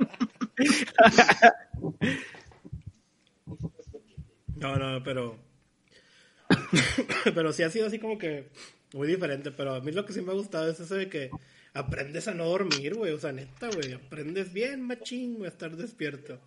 No, 4.55 4.77
no, 4.77 5.03
pero. 5.03 5.37
pero 7.35 7.51
sí 7.51 7.63
ha 7.63 7.69
sido 7.69 7.87
así 7.87 7.99
como 7.99 8.17
que 8.17 8.49
muy 8.93 9.07
diferente. 9.07 9.51
Pero 9.51 9.75
a 9.75 9.81
mí 9.81 9.91
lo 9.91 10.05
que 10.05 10.13
sí 10.13 10.21
me 10.21 10.31
ha 10.31 10.35
gustado 10.35 10.69
es 10.69 10.79
eso 10.79 10.95
de 10.95 11.09
que 11.09 11.31
aprendes 11.73 12.27
a 12.27 12.33
no 12.33 12.45
dormir, 12.45 12.95
güey. 12.95 13.11
O 13.11 13.19
sea, 13.19 13.33
neta, 13.33 13.69
güey. 13.69 13.91
Aprendes 13.93 14.53
bien, 14.53 14.81
machín, 14.81 15.35
güey, 15.35 15.45
a 15.45 15.49
estar 15.49 15.75
despierto. 15.75 16.39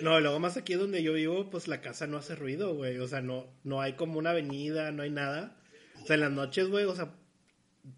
No, 0.00 0.18
luego 0.20 0.40
más 0.40 0.56
aquí 0.56 0.74
donde 0.74 1.02
yo 1.02 1.12
vivo, 1.12 1.50
pues 1.50 1.68
la 1.68 1.80
casa 1.80 2.06
no 2.06 2.16
hace 2.16 2.34
ruido, 2.34 2.74
güey. 2.74 2.98
O 2.98 3.06
sea, 3.08 3.20
no, 3.20 3.46
no 3.64 3.80
hay 3.80 3.92
como 3.92 4.18
una 4.18 4.30
avenida, 4.30 4.90
no 4.92 5.02
hay 5.02 5.10
nada. 5.10 5.56
O 6.02 6.06
sea, 6.06 6.14
en 6.14 6.22
las 6.22 6.32
noches, 6.32 6.68
güey, 6.68 6.86
o 6.86 6.96
sea, 6.96 7.14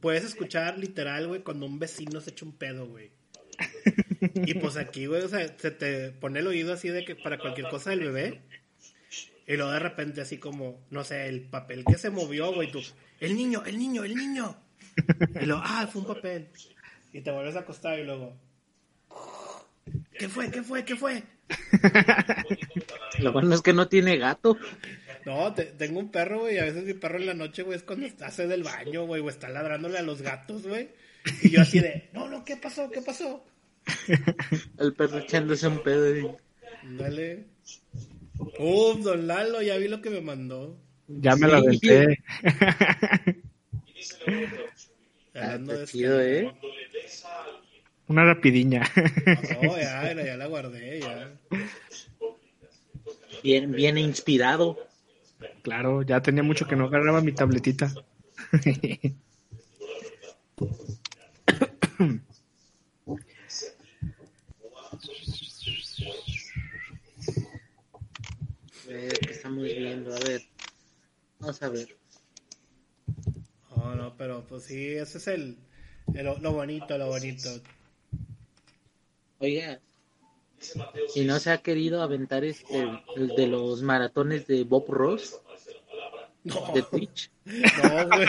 puedes 0.00 0.24
escuchar 0.24 0.78
literal, 0.78 1.28
güey, 1.28 1.42
cuando 1.42 1.66
un 1.66 1.78
vecino 1.78 2.20
se 2.20 2.30
echa 2.30 2.44
un 2.44 2.52
pedo, 2.52 2.86
güey. 2.86 3.10
Y 4.34 4.54
pues 4.54 4.76
aquí, 4.76 5.06
güey, 5.06 5.22
o 5.22 5.28
sea, 5.28 5.46
se 5.58 5.70
te 5.70 6.10
pone 6.10 6.40
el 6.40 6.46
oído 6.46 6.72
así 6.72 6.88
de 6.88 7.04
que 7.04 7.14
para 7.14 7.38
cualquier 7.38 7.68
cosa 7.68 7.90
del 7.90 8.00
bebé. 8.00 8.40
Y 9.46 9.56
luego 9.56 9.72
de 9.72 9.78
repente 9.78 10.20
así 10.20 10.38
como, 10.38 10.80
no 10.90 11.04
sé, 11.04 11.28
el 11.28 11.42
papel 11.42 11.84
que 11.84 11.98
se 11.98 12.10
movió, 12.10 12.52
güey, 12.52 12.70
tú, 12.70 12.80
el 13.20 13.36
niño, 13.36 13.62
el 13.66 13.78
niño, 13.78 14.04
el 14.04 14.14
niño. 14.14 14.56
Y 15.40 15.44
luego, 15.46 15.62
ah, 15.64 15.86
fue 15.90 16.02
un 16.02 16.08
papel. 16.08 16.48
Y 17.12 17.20
te 17.20 17.30
vuelves 17.30 17.56
a 17.56 17.60
acostar 17.60 17.98
y 17.98 18.04
luego, 18.04 18.36
¿qué 20.18 20.28
fue? 20.28 20.50
¿Qué 20.50 20.62
fue? 20.62 20.84
¿Qué 20.84 20.96
fue? 20.96 21.22
Lo 23.20 23.32
bueno 23.32 23.54
es 23.54 23.60
que 23.60 23.72
no 23.72 23.88
tiene 23.88 24.16
gato. 24.16 24.56
No, 25.26 25.54
te- 25.54 25.64
tengo 25.64 25.98
un 26.00 26.10
perro, 26.10 26.40
güey, 26.40 26.56
y 26.56 26.58
a 26.58 26.64
veces 26.64 26.84
mi 26.84 26.94
perro 26.94 27.18
en 27.18 27.26
la 27.26 27.34
noche, 27.34 27.62
güey, 27.62 27.76
es 27.78 27.82
cuando 27.84 28.06
está 28.06 28.26
hace 28.26 28.46
del 28.46 28.62
baño, 28.62 29.06
güey, 29.06 29.22
o 29.22 29.28
está 29.30 29.48
ladrándole 29.48 29.98
a 29.98 30.02
los 30.02 30.20
gatos, 30.22 30.66
güey. 30.66 30.88
Y 31.42 31.50
yo 31.50 31.62
así 31.62 31.80
de, 31.80 32.10
no, 32.12 32.28
no, 32.28 32.44
¿qué 32.44 32.56
pasó? 32.58 32.90
¿Qué 32.90 33.00
pasó? 33.00 33.44
El 34.78 34.92
perro 34.94 35.18
echándose 35.18 35.66
un 35.68 35.82
pedo. 35.82 36.14
y- 36.16 36.30
Dale. 36.98 37.44
Uf, 38.58 39.00
don 39.00 39.26
Lalo, 39.26 39.62
ya 39.62 39.76
vi 39.78 39.88
lo 39.88 40.02
que 40.02 40.10
me 40.10 40.20
mandó. 40.20 40.76
Ya 41.08 41.36
me 41.36 41.48
la 41.48 41.60
Sí. 41.60 41.66
aventé. 41.88 42.22
Está 45.34 45.84
chido, 45.86 46.20
este- 46.20 46.46
¿eh? 46.46 46.52
Una 48.06 48.24
rapidiña. 48.24 48.82
No, 49.62 49.78
ya, 49.78 50.12
ya, 50.14 50.24
ya 50.24 50.36
la 50.36 50.46
guardé, 50.46 51.00
ya. 51.00 51.32
Bien, 53.42 53.72
bien 53.72 53.96
inspirado. 53.98 54.83
Claro, 55.64 56.02
ya 56.02 56.22
tenía 56.22 56.44
mucho 56.44 56.66
que 56.68 56.76
no 56.76 56.84
agarraba 56.84 57.20
mi 57.20 57.32
tabletita. 57.32 57.92
A 68.86 68.88
ver, 68.88 69.18
¿qué 69.20 69.30
estamos 69.32 69.62
viendo? 69.64 70.14
A 70.14 70.18
ver. 70.20 70.42
Vamos 71.40 71.62
a 71.62 71.68
ver. 71.68 71.96
No, 73.76 73.94
no, 73.94 74.16
pero 74.16 74.44
pues 74.48 74.64
sí, 74.64 74.94
ese 74.94 75.18
es 75.18 75.26
el, 75.28 75.56
el- 76.14 76.42
lo 76.42 76.52
bonito, 76.52 76.96
lo 76.98 77.08
bonito. 77.08 77.48
Oiga. 79.38 79.80
Y 81.14 81.24
no 81.24 81.38
se 81.40 81.50
ha 81.50 81.58
querido 81.58 82.02
aventar 82.02 82.44
este 82.44 82.86
el 83.16 83.28
de 83.36 83.46
los 83.46 83.82
maratones 83.82 84.46
de 84.46 84.64
Bob 84.64 84.86
Ross 84.88 85.40
No, 86.44 86.72
de 86.74 86.82
Twitch. 86.82 87.30
no, 87.46 88.08
güey. 88.08 88.26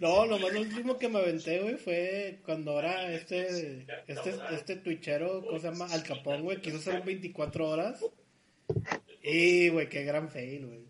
No, 0.00 0.26
nomás 0.26 0.52
lo 0.52 0.60
último 0.60 0.98
que 0.98 1.08
me 1.08 1.18
aventé, 1.18 1.60
güey, 1.60 1.76
fue 1.76 2.38
cuando 2.44 2.72
ahora 2.72 3.10
este, 3.12 3.86
este, 4.06 4.34
este 4.52 4.76
twitchero, 4.76 5.42
¿cómo 5.44 5.58
se 5.58 5.70
llama? 5.70 5.86
Al 5.90 6.02
Capón, 6.02 6.42
güey, 6.42 6.60
quiso 6.60 6.76
hacer 6.76 7.00
un 7.00 7.06
24 7.06 7.68
horas. 7.68 8.04
Y, 9.22 9.68
güey, 9.70 9.88
qué 9.88 10.04
gran 10.04 10.28
fail, 10.28 10.66
güey. 10.66 10.80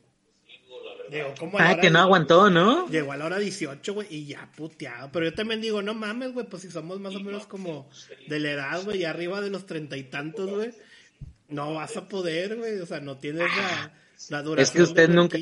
Digo, 1.10 1.34
¿cómo 1.38 1.58
a 1.58 1.62
la 1.62 1.68
Ah, 1.68 1.72
hora 1.74 1.80
que 1.80 1.90
no 1.90 2.00
aguantó, 2.00 2.50
¿no? 2.50 2.88
Llegó 2.88 3.12
a 3.12 3.16
la 3.16 3.26
hora 3.26 3.38
18, 3.38 3.94
güey, 3.94 4.08
y 4.10 4.26
ya 4.26 4.50
puteado. 4.56 5.10
Pero 5.12 5.26
yo 5.26 5.34
también 5.34 5.60
digo, 5.60 5.80
no 5.82 5.94
mames, 5.94 6.32
güey, 6.32 6.46
pues 6.46 6.62
si 6.62 6.70
somos 6.70 6.98
más 6.98 7.14
o 7.14 7.20
menos 7.20 7.46
como 7.46 7.88
de 8.28 8.40
la 8.40 8.50
edad, 8.50 8.82
güey, 8.84 8.98
y 9.02 9.04
arriba 9.04 9.40
de 9.40 9.50
los 9.50 9.66
treinta 9.66 9.96
y 9.96 10.02
tantos, 10.02 10.50
güey, 10.50 10.70
no 11.48 11.74
vas 11.74 11.96
a 11.96 12.08
poder, 12.08 12.56
güey. 12.56 12.80
O 12.80 12.86
sea, 12.86 12.98
no 13.00 13.18
tienes 13.18 13.46
la, 13.56 13.94
la 14.30 14.42
duración 14.42 14.62
Es 14.62 14.70
que 14.70 14.82
usted 14.82 15.08
de 15.08 15.14
nunca-. 15.14 15.38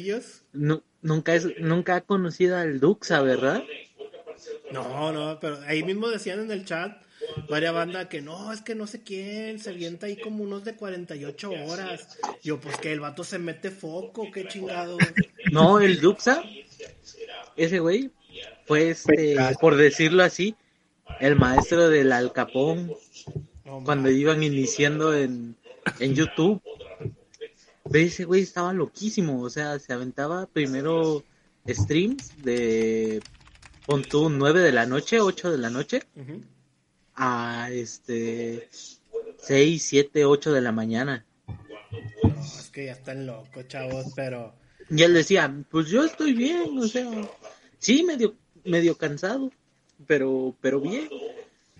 Nu- 0.53 0.83
nunca 1.03 1.35
es, 1.35 1.49
nunca 1.59 1.97
ha 1.97 2.01
conocido 2.03 2.57
al 2.57 2.81
Duxa, 2.81 3.20
¿verdad? 3.22 3.62
No, 4.72 5.12
no, 5.12 5.39
pero 5.41 5.61
ahí 5.66 5.83
mismo 5.83 6.09
decían 6.09 6.41
en 6.41 6.51
el 6.51 6.64
chat, 6.64 7.01
varias 7.49 7.72
banda 7.72 8.09
que 8.09 8.20
no, 8.20 8.53
es 8.53 8.61
que 8.62 8.75
no 8.75 8.87
sé 8.87 9.03
quién, 9.03 9.59
se 9.59 9.70
avienta 9.70 10.07
ahí 10.07 10.16
como 10.16 10.43
unos 10.43 10.64
de 10.64 10.75
48 10.75 11.51
horas. 11.66 12.18
Yo, 12.43 12.61
pues 12.61 12.77
que 12.79 12.93
el 12.93 13.01
vato 13.01 13.25
se 13.25 13.39
mete 13.39 13.70
foco, 13.70 14.31
qué 14.33 14.47
chingado. 14.49 14.99
No, 15.53 15.81
el 15.81 16.01
Duxa, 16.01 16.43
ese 17.57 17.79
güey, 17.79 18.11
fue 18.66 18.91
este, 18.91 19.37
por 19.61 19.77
decirlo 19.77 20.22
así, 20.22 20.57
el 21.20 21.37
maestro 21.37 21.89
del 21.89 22.12
Alcapón 22.12 22.93
cuando 23.85 24.11
iban 24.11 24.43
iniciando 24.43 25.14
en, 25.14 25.57
en 26.01 26.14
YouTube. 26.14 26.61
Ve, 27.91 28.05
ese 28.05 28.24
güey 28.24 28.43
estaba 28.43 28.72
loquísimo, 28.72 29.43
o 29.43 29.51
sea, 29.51 29.78
se 29.78 29.93
aventaba 29.93 30.47
primero 30.47 31.22
streams 31.68 32.43
de, 32.43 33.22
pon 33.87 34.03
tú, 34.03 34.30
9 34.30 34.61
de 34.61 34.72
la 34.72 34.87
noche, 34.87 35.20
8 35.20 35.53
de 35.53 35.59
la 35.59 35.70
noche, 35.70 36.03
a 37.14 37.68
este, 37.70 38.68
6, 39.39 39.82
7, 39.82 40.24
8 40.24 40.53
de 40.53 40.61
la 40.61 40.72
mañana. 40.72 41.24
No, 42.22 42.41
es 42.41 42.70
que 42.70 42.87
ya 42.87 42.93
están 42.93 43.26
locos, 43.26 43.68
chavos, 43.68 44.07
pero... 44.16 44.55
Y 44.91 45.03
él 45.03 45.14
decía, 45.14 45.55
pues 45.70 45.89
yo 45.89 46.05
estoy 46.05 46.32
bien, 46.35 46.78
o 46.78 46.87
sea, 46.87 47.11
sí, 47.78 48.03
medio, 48.03 48.35
medio 48.64 48.97
cansado, 48.97 49.51
pero, 50.07 50.55
pero 50.61 50.80
bien. 50.80 51.09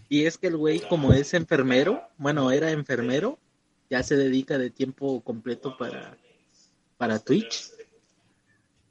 Y 0.09 0.25
es 0.25 0.39
que 0.39 0.49
el 0.49 0.57
güey, 0.57 0.81
como 0.81 1.13
es 1.13 1.35
enfermero, 1.35 2.03
bueno, 2.19 2.51
era 2.51 2.71
enfermero, 2.71 3.39
ya 3.95 4.03
se 4.03 4.17
dedica 4.17 4.59
de 4.59 4.71
tiempo 4.71 5.21
completo 5.21 5.77
para, 5.79 6.19
para 6.97 7.21
Twitch. 7.21 7.71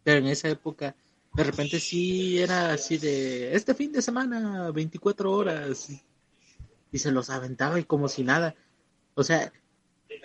Pero 0.01 0.19
en 0.19 0.27
esa 0.27 0.47
época, 0.47 0.95
de 1.33 1.43
repente 1.43 1.77
sí 1.81 2.39
era 2.39 2.71
así 2.71 2.97
de, 2.97 3.53
este 3.53 3.73
fin 3.73 3.91
de 3.91 4.01
semana, 4.01 4.71
24 4.71 5.29
horas, 5.29 5.89
y 6.89 6.97
se 6.97 7.11
los 7.11 7.29
aventaba 7.29 7.81
y 7.81 7.83
como 7.83 8.07
si 8.07 8.23
nada. 8.23 8.55
O 9.13 9.25
sea, 9.25 9.51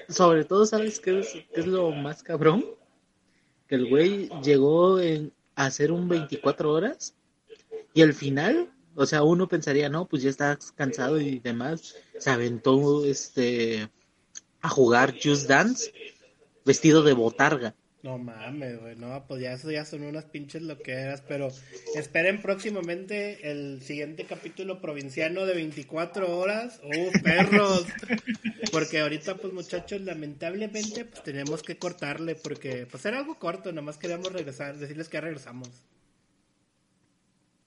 sobre 0.09 0.45
todo, 0.45 0.64
¿sabes 0.64 1.01
qué 1.01 1.18
es, 1.53 1.66
lo 1.66 1.91
más 1.91 2.22
cabrón? 2.22 2.64
que 3.66 3.74
el 3.74 3.89
güey 3.89 4.31
llegó 4.45 4.99
a 5.57 5.66
hacer 5.66 5.91
un 5.91 6.09
24 6.09 6.72
horas 6.72 7.16
y 7.95 8.03
al 8.03 8.14
final, 8.14 8.72
o 8.95 9.05
sea, 9.07 9.24
uno 9.24 9.49
pensaría, 9.49 9.89
no, 9.89 10.07
pues 10.07 10.22
ya 10.22 10.31
estás 10.31 10.70
cansado 10.70 11.20
y 11.20 11.41
demás, 11.41 11.97
se 12.16 12.31
aventó 12.31 13.05
este 13.05 13.91
a 14.61 14.69
jugar 14.69 15.15
Just 15.23 15.49
Dance 15.49 15.93
vestido 16.65 17.03
de 17.03 17.13
botarga. 17.15 17.75
No 18.03 18.17
mames, 18.17 18.81
güey, 18.81 18.95
no, 18.95 19.25
pues 19.27 19.43
ya 19.43 19.55
eso 19.55 19.73
ya 19.73 19.85
son 19.85 20.05
unas 20.05 20.25
pinches 20.25 20.63
loqueras, 20.63 21.21
pero 21.27 21.49
esperen 21.97 22.41
próximamente 22.41 23.51
el 23.51 23.83
siguiente 23.83 24.25
capítulo 24.25 24.81
provinciano 24.81 25.47
de 25.47 25.55
24 25.55 26.39
horas. 26.39 26.81
¡Uh, 26.85 27.11
perros! 27.25 27.87
Porque 28.73 29.01
ahorita, 29.01 29.35
pues 29.37 29.53
muchachos, 29.53 30.01
lamentablemente, 30.03 31.07
pues 31.07 31.25
tenemos 31.25 31.65
que 31.65 31.77
cortarle, 31.77 32.37
porque 32.37 32.87
pues 32.87 33.05
era 33.05 33.19
algo 33.19 33.39
corto, 33.39 33.71
nada 33.73 33.83
más 33.83 33.99
queríamos 33.99 34.33
regresar, 34.33 34.77
decirles 34.77 35.09
que 35.09 35.17
ya 35.17 35.23
regresamos. 35.23 35.69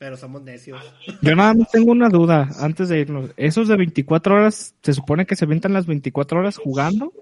Pero 0.02 0.18
somos 0.18 0.42
necios. 0.42 0.82
Yo 1.22 1.36
nada 1.36 1.54
más 1.54 1.70
tengo 1.70 1.92
una 1.92 2.10
duda 2.10 2.50
antes 2.58 2.90
de 2.90 3.02
irnos. 3.02 3.30
¿Esos 3.38 3.68
de 3.68 3.78
24 3.78 4.34
horas 4.34 4.74
se 4.82 4.94
supone 4.94 5.28
que 5.28 5.36
se 5.36 5.46
aventan 5.46 5.74
las 5.74 5.86
24 5.86 6.40
horas 6.40 6.58
jugando? 6.58 7.14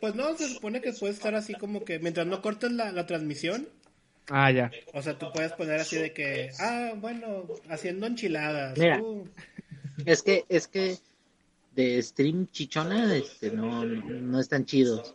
Pues 0.00 0.16
no, 0.16 0.36
se 0.36 0.48
supone 0.52 0.80
que 0.80 0.92
puedes 0.92 1.14
estar 1.14 1.36
así 1.36 1.54
como 1.54 1.84
que, 1.84 2.00
mientras 2.00 2.26
no 2.26 2.42
cortes 2.42 2.72
la, 2.72 2.90
la 2.90 3.06
transmisión, 3.06 3.68
Ah, 4.28 4.50
ya. 4.50 4.72
o 4.92 5.00
sea, 5.00 5.16
tú 5.20 5.26
puedes 5.32 5.52
poner 5.52 5.78
así 5.78 5.94
de 5.94 6.12
que, 6.12 6.50
ah, 6.58 6.94
bueno, 6.96 7.44
haciendo 7.70 8.08
enchiladas. 8.08 8.76
Mira. 8.76 9.00
uh, 9.00 9.24
Es 10.04 10.24
que, 10.24 10.44
es 10.48 10.66
que 10.66 10.96
de 11.76 12.02
stream 12.02 12.48
chichona, 12.50 13.14
este, 13.14 13.52
no, 13.52 13.84
no 13.84 14.40
están 14.40 14.64
chidos. 14.64 15.14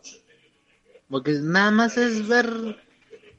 Porque 1.10 1.32
nada 1.42 1.70
más 1.72 1.98
es 1.98 2.26
ver 2.26 2.46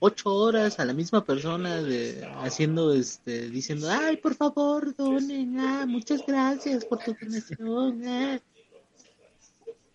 ocho 0.05 0.35
horas 0.35 0.81
a 0.81 0.85
la 0.85 0.93
misma 0.93 1.23
persona 1.23 1.81
de 1.81 2.27
haciendo 2.41 2.93
este 2.93 3.49
diciendo 3.49 3.87
ay 3.89 4.17
por 4.17 4.35
favor 4.35 4.93
donen 4.97 5.57
ah, 5.57 5.85
muchas 5.87 6.25
gracias 6.27 6.83
por 6.83 6.99
tu 6.99 7.13
donación 7.13 8.05
ah". 8.05 8.37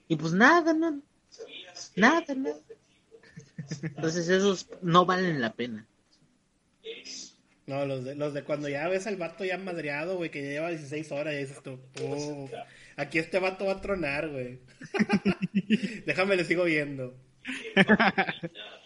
y 0.08 0.16
pues 0.16 0.32
nada 0.32 0.72
no 0.72 1.02
nada 1.94 2.34
no 2.34 2.54
entonces 3.82 4.30
esos 4.30 4.66
no 4.80 5.04
valen 5.04 5.42
la 5.42 5.52
pena 5.52 5.86
No, 7.66 7.84
los 7.84 8.02
de, 8.02 8.14
los 8.14 8.32
de 8.32 8.44
cuando 8.44 8.70
ya 8.70 8.88
ves 8.88 9.06
al 9.06 9.16
vato 9.16 9.44
ya 9.44 9.58
madreado, 9.58 10.16
güey, 10.16 10.30
que 10.30 10.42
ya 10.42 10.48
lleva 10.48 10.70
16 10.70 11.12
horas 11.12 11.34
y 11.34 11.44
dices 11.44 11.62
tú, 11.62 11.78
"Uf, 12.02 12.50
aquí 12.96 13.18
este 13.18 13.38
vato 13.40 13.66
va 13.66 13.72
a 13.72 13.80
tronar, 13.82 14.30
güey. 14.30 14.60
Déjame, 16.06 16.36
le 16.36 16.44
sigo 16.44 16.64
viendo. 16.64 17.14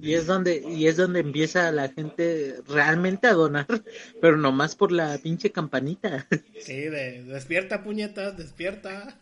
y 0.00 0.14
es 0.14 0.26
donde 0.26 0.62
y 0.66 0.86
es 0.86 0.96
donde 0.96 1.20
empieza 1.20 1.70
la 1.72 1.88
gente 1.88 2.56
realmente 2.68 3.26
a 3.26 3.34
donar 3.34 3.66
pero 4.20 4.36
nomás 4.36 4.74
por 4.74 4.92
la 4.92 5.18
pinche 5.18 5.52
campanita 5.52 6.26
Sí, 6.60 6.74
de, 6.82 7.24
despierta, 7.24 7.82
puñetas, 7.82 8.36
despierta. 8.36 9.18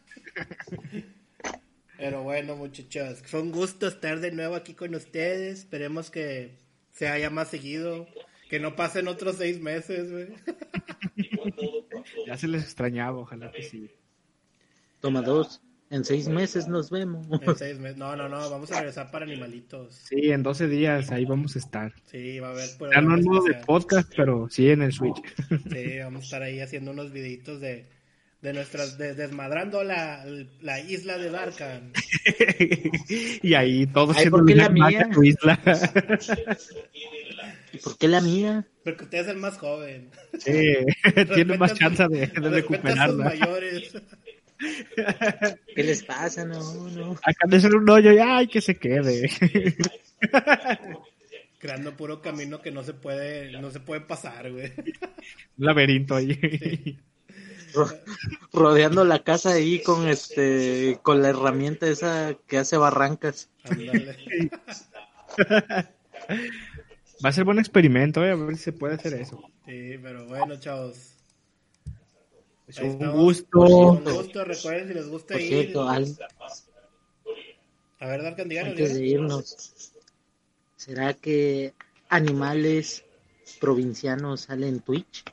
Pero 1.96 2.22
bueno, 2.22 2.56
muchachos, 2.56 3.22
fue 3.24 3.42
un 3.42 3.50
gusto 3.50 3.88
estar 3.88 4.20
de 4.20 4.30
nuevo 4.30 4.54
aquí 4.54 4.74
con 4.74 4.94
ustedes. 4.94 5.60
Esperemos 5.60 6.10
que 6.10 6.58
se 6.92 7.08
haya 7.08 7.30
más 7.30 7.48
seguido, 7.48 8.06
que 8.48 8.60
no 8.60 8.76
pasen 8.76 9.08
otros 9.08 9.36
seis 9.36 9.60
meses, 9.60 10.10
güey. 10.10 10.28
Ya 12.26 12.36
se 12.36 12.46
les 12.46 12.62
extrañaba, 12.62 13.18
ojalá 13.18 13.50
que 13.50 13.62
sí. 13.62 13.90
toma 15.00 15.22
dos 15.22 15.60
en 15.90 16.04
seis 16.04 16.28
meses 16.28 16.68
nos 16.68 16.90
vemos 16.90 17.26
En 17.42 17.56
seis 17.56 17.78
meses. 17.78 17.96
No, 17.96 18.14
no, 18.16 18.28
no, 18.28 18.50
vamos 18.50 18.70
a 18.72 18.76
regresar 18.76 19.10
para 19.10 19.24
animalitos. 19.24 19.94
Sí, 19.94 20.30
en 20.30 20.42
12 20.42 20.68
días 20.68 21.10
ahí 21.10 21.24
vamos 21.24 21.56
a 21.56 21.58
estar. 21.58 21.92
Sí, 22.04 22.38
va 22.40 22.48
a 22.48 22.50
haber. 22.52 22.68
Ya 22.94 23.00
no 23.00 23.16
en 23.16 23.24
modo 23.24 23.42
de 23.44 23.54
podcast, 23.54 24.12
pero 24.16 24.48
sí 24.50 24.68
en 24.70 24.82
el 24.82 24.92
Switch. 24.92 25.16
Sí, 25.72 25.98
vamos 25.98 26.22
a 26.22 26.24
estar 26.24 26.42
ahí 26.42 26.60
haciendo 26.60 26.90
unos 26.90 27.10
videitos 27.12 27.60
de, 27.60 27.86
de 28.42 28.52
nuestras, 28.52 28.98
de- 28.98 29.14
desmadrando 29.14 29.82
la, 29.82 30.24
la 30.60 30.80
isla 30.80 31.16
de 31.18 31.30
Darkan. 31.30 31.92
y 33.42 33.54
ahí 33.54 33.86
todos 33.86 34.16
Ay, 34.18 34.28
¿por 34.30 34.44
qué 34.46 34.54
la 34.56 34.68
mía? 34.68 35.08
tu 35.12 35.22
isla. 35.24 35.58
¿y 37.72 37.78
por 37.78 37.98
qué 37.98 38.08
la 38.08 38.20
mía? 38.20 38.66
Porque 38.84 39.04
usted 39.04 39.18
es 39.20 39.28
el 39.28 39.36
más 39.38 39.58
joven. 39.58 40.10
Sí, 40.38 40.74
tiene 41.34 41.56
más 41.58 41.74
chance 41.74 42.06
de, 42.08 42.26
de 42.26 42.48
recuperarla. 42.50 43.24
mayores. 43.24 43.92
¿Qué 45.74 45.82
les 45.82 46.02
pasa? 46.02 46.44
No, 46.44 46.60
no. 46.90 47.12
Acá 47.22 47.46
de 47.46 47.60
ser 47.60 47.74
un 47.74 47.88
hoyo 47.88 48.12
y 48.12 48.18
ay, 48.18 48.48
que 48.48 48.60
se 48.60 48.76
quede. 48.76 49.30
Creando 51.58 51.96
puro 51.96 52.20
camino 52.22 52.60
que 52.62 52.70
no 52.70 52.84
se 52.84 52.94
puede, 52.94 53.50
no 53.60 53.70
se 53.70 53.80
puede 53.80 54.00
pasar, 54.00 54.50
güey. 54.52 54.72
un 54.76 55.64
laberinto 55.66 56.14
ahí. 56.16 56.98
Ro- 57.74 57.90
rodeando 58.52 59.04
la 59.04 59.22
casa 59.24 59.50
ahí 59.52 59.82
con 59.82 60.08
este 60.08 60.98
con 61.02 61.20
la 61.20 61.28
herramienta 61.30 61.86
esa 61.88 62.34
que 62.46 62.58
hace 62.58 62.76
barrancas. 62.76 63.50
Va 67.24 67.28
a 67.30 67.32
ser 67.32 67.44
buen 67.44 67.58
experimento, 67.58 68.24
eh, 68.24 68.30
a 68.30 68.36
ver 68.36 68.56
si 68.56 68.64
se 68.64 68.72
puede 68.72 68.94
hacer 68.94 69.14
eso. 69.14 69.42
Sí, 69.66 69.98
pero 70.02 70.26
bueno, 70.26 70.58
chavos. 70.60 71.14
Es 72.68 72.78
un 72.78 72.86
estamos. 72.90 73.14
gusto. 73.16 73.60
Un 73.60 74.04
gusto, 74.04 74.44
recuerden 74.44 74.88
si 74.88 74.94
les 74.94 75.08
gusta 75.08 75.34
Por 75.34 75.40
ir. 75.40 75.48
cierto, 75.48 75.88
al- 75.88 76.16
A 78.00 78.06
ver, 78.06 78.22
Darkan, 78.22 78.48
díganos. 78.48 78.70
antes 78.72 78.94
de 78.94 79.06
irnos, 79.06 79.92
¿será 80.76 81.14
que 81.14 81.72
animales 82.08 83.04
provincianos 83.60 84.42
salen 84.42 84.68
en 84.74 84.80
Twitch? 84.80 85.24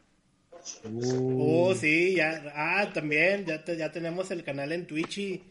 Oh, 1.37 1.75
sí, 1.75 2.15
ya. 2.15 2.41
Ah, 2.55 2.89
también, 2.91 3.45
ya, 3.45 3.63
te- 3.63 3.77
ya 3.77 3.91
tenemos 3.91 4.31
el 4.31 4.43
canal 4.43 4.71
en 4.71 4.87
Twitch 4.87 5.17
y 5.19 5.43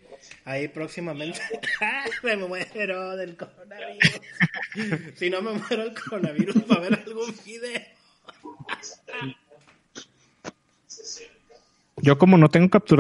ahí 0.45 0.67
próximamente. 0.69 1.41
me 2.25 2.37
muero 2.37 3.17
del 3.17 3.37
coronavirus. 3.37 4.21
si 5.17 5.31
no 5.31 5.41
me 5.43 5.53
muero 5.53 5.85
del 5.85 5.95
coronavirus, 5.95 6.57
va 6.69 6.75
a 6.75 6.79
haber 6.79 6.95
algún 6.95 7.33
video. 7.45 7.81
Yo 12.05 12.19
como 12.19 12.37
no 12.37 12.51
tengo 12.51 12.69
captura 12.69 12.93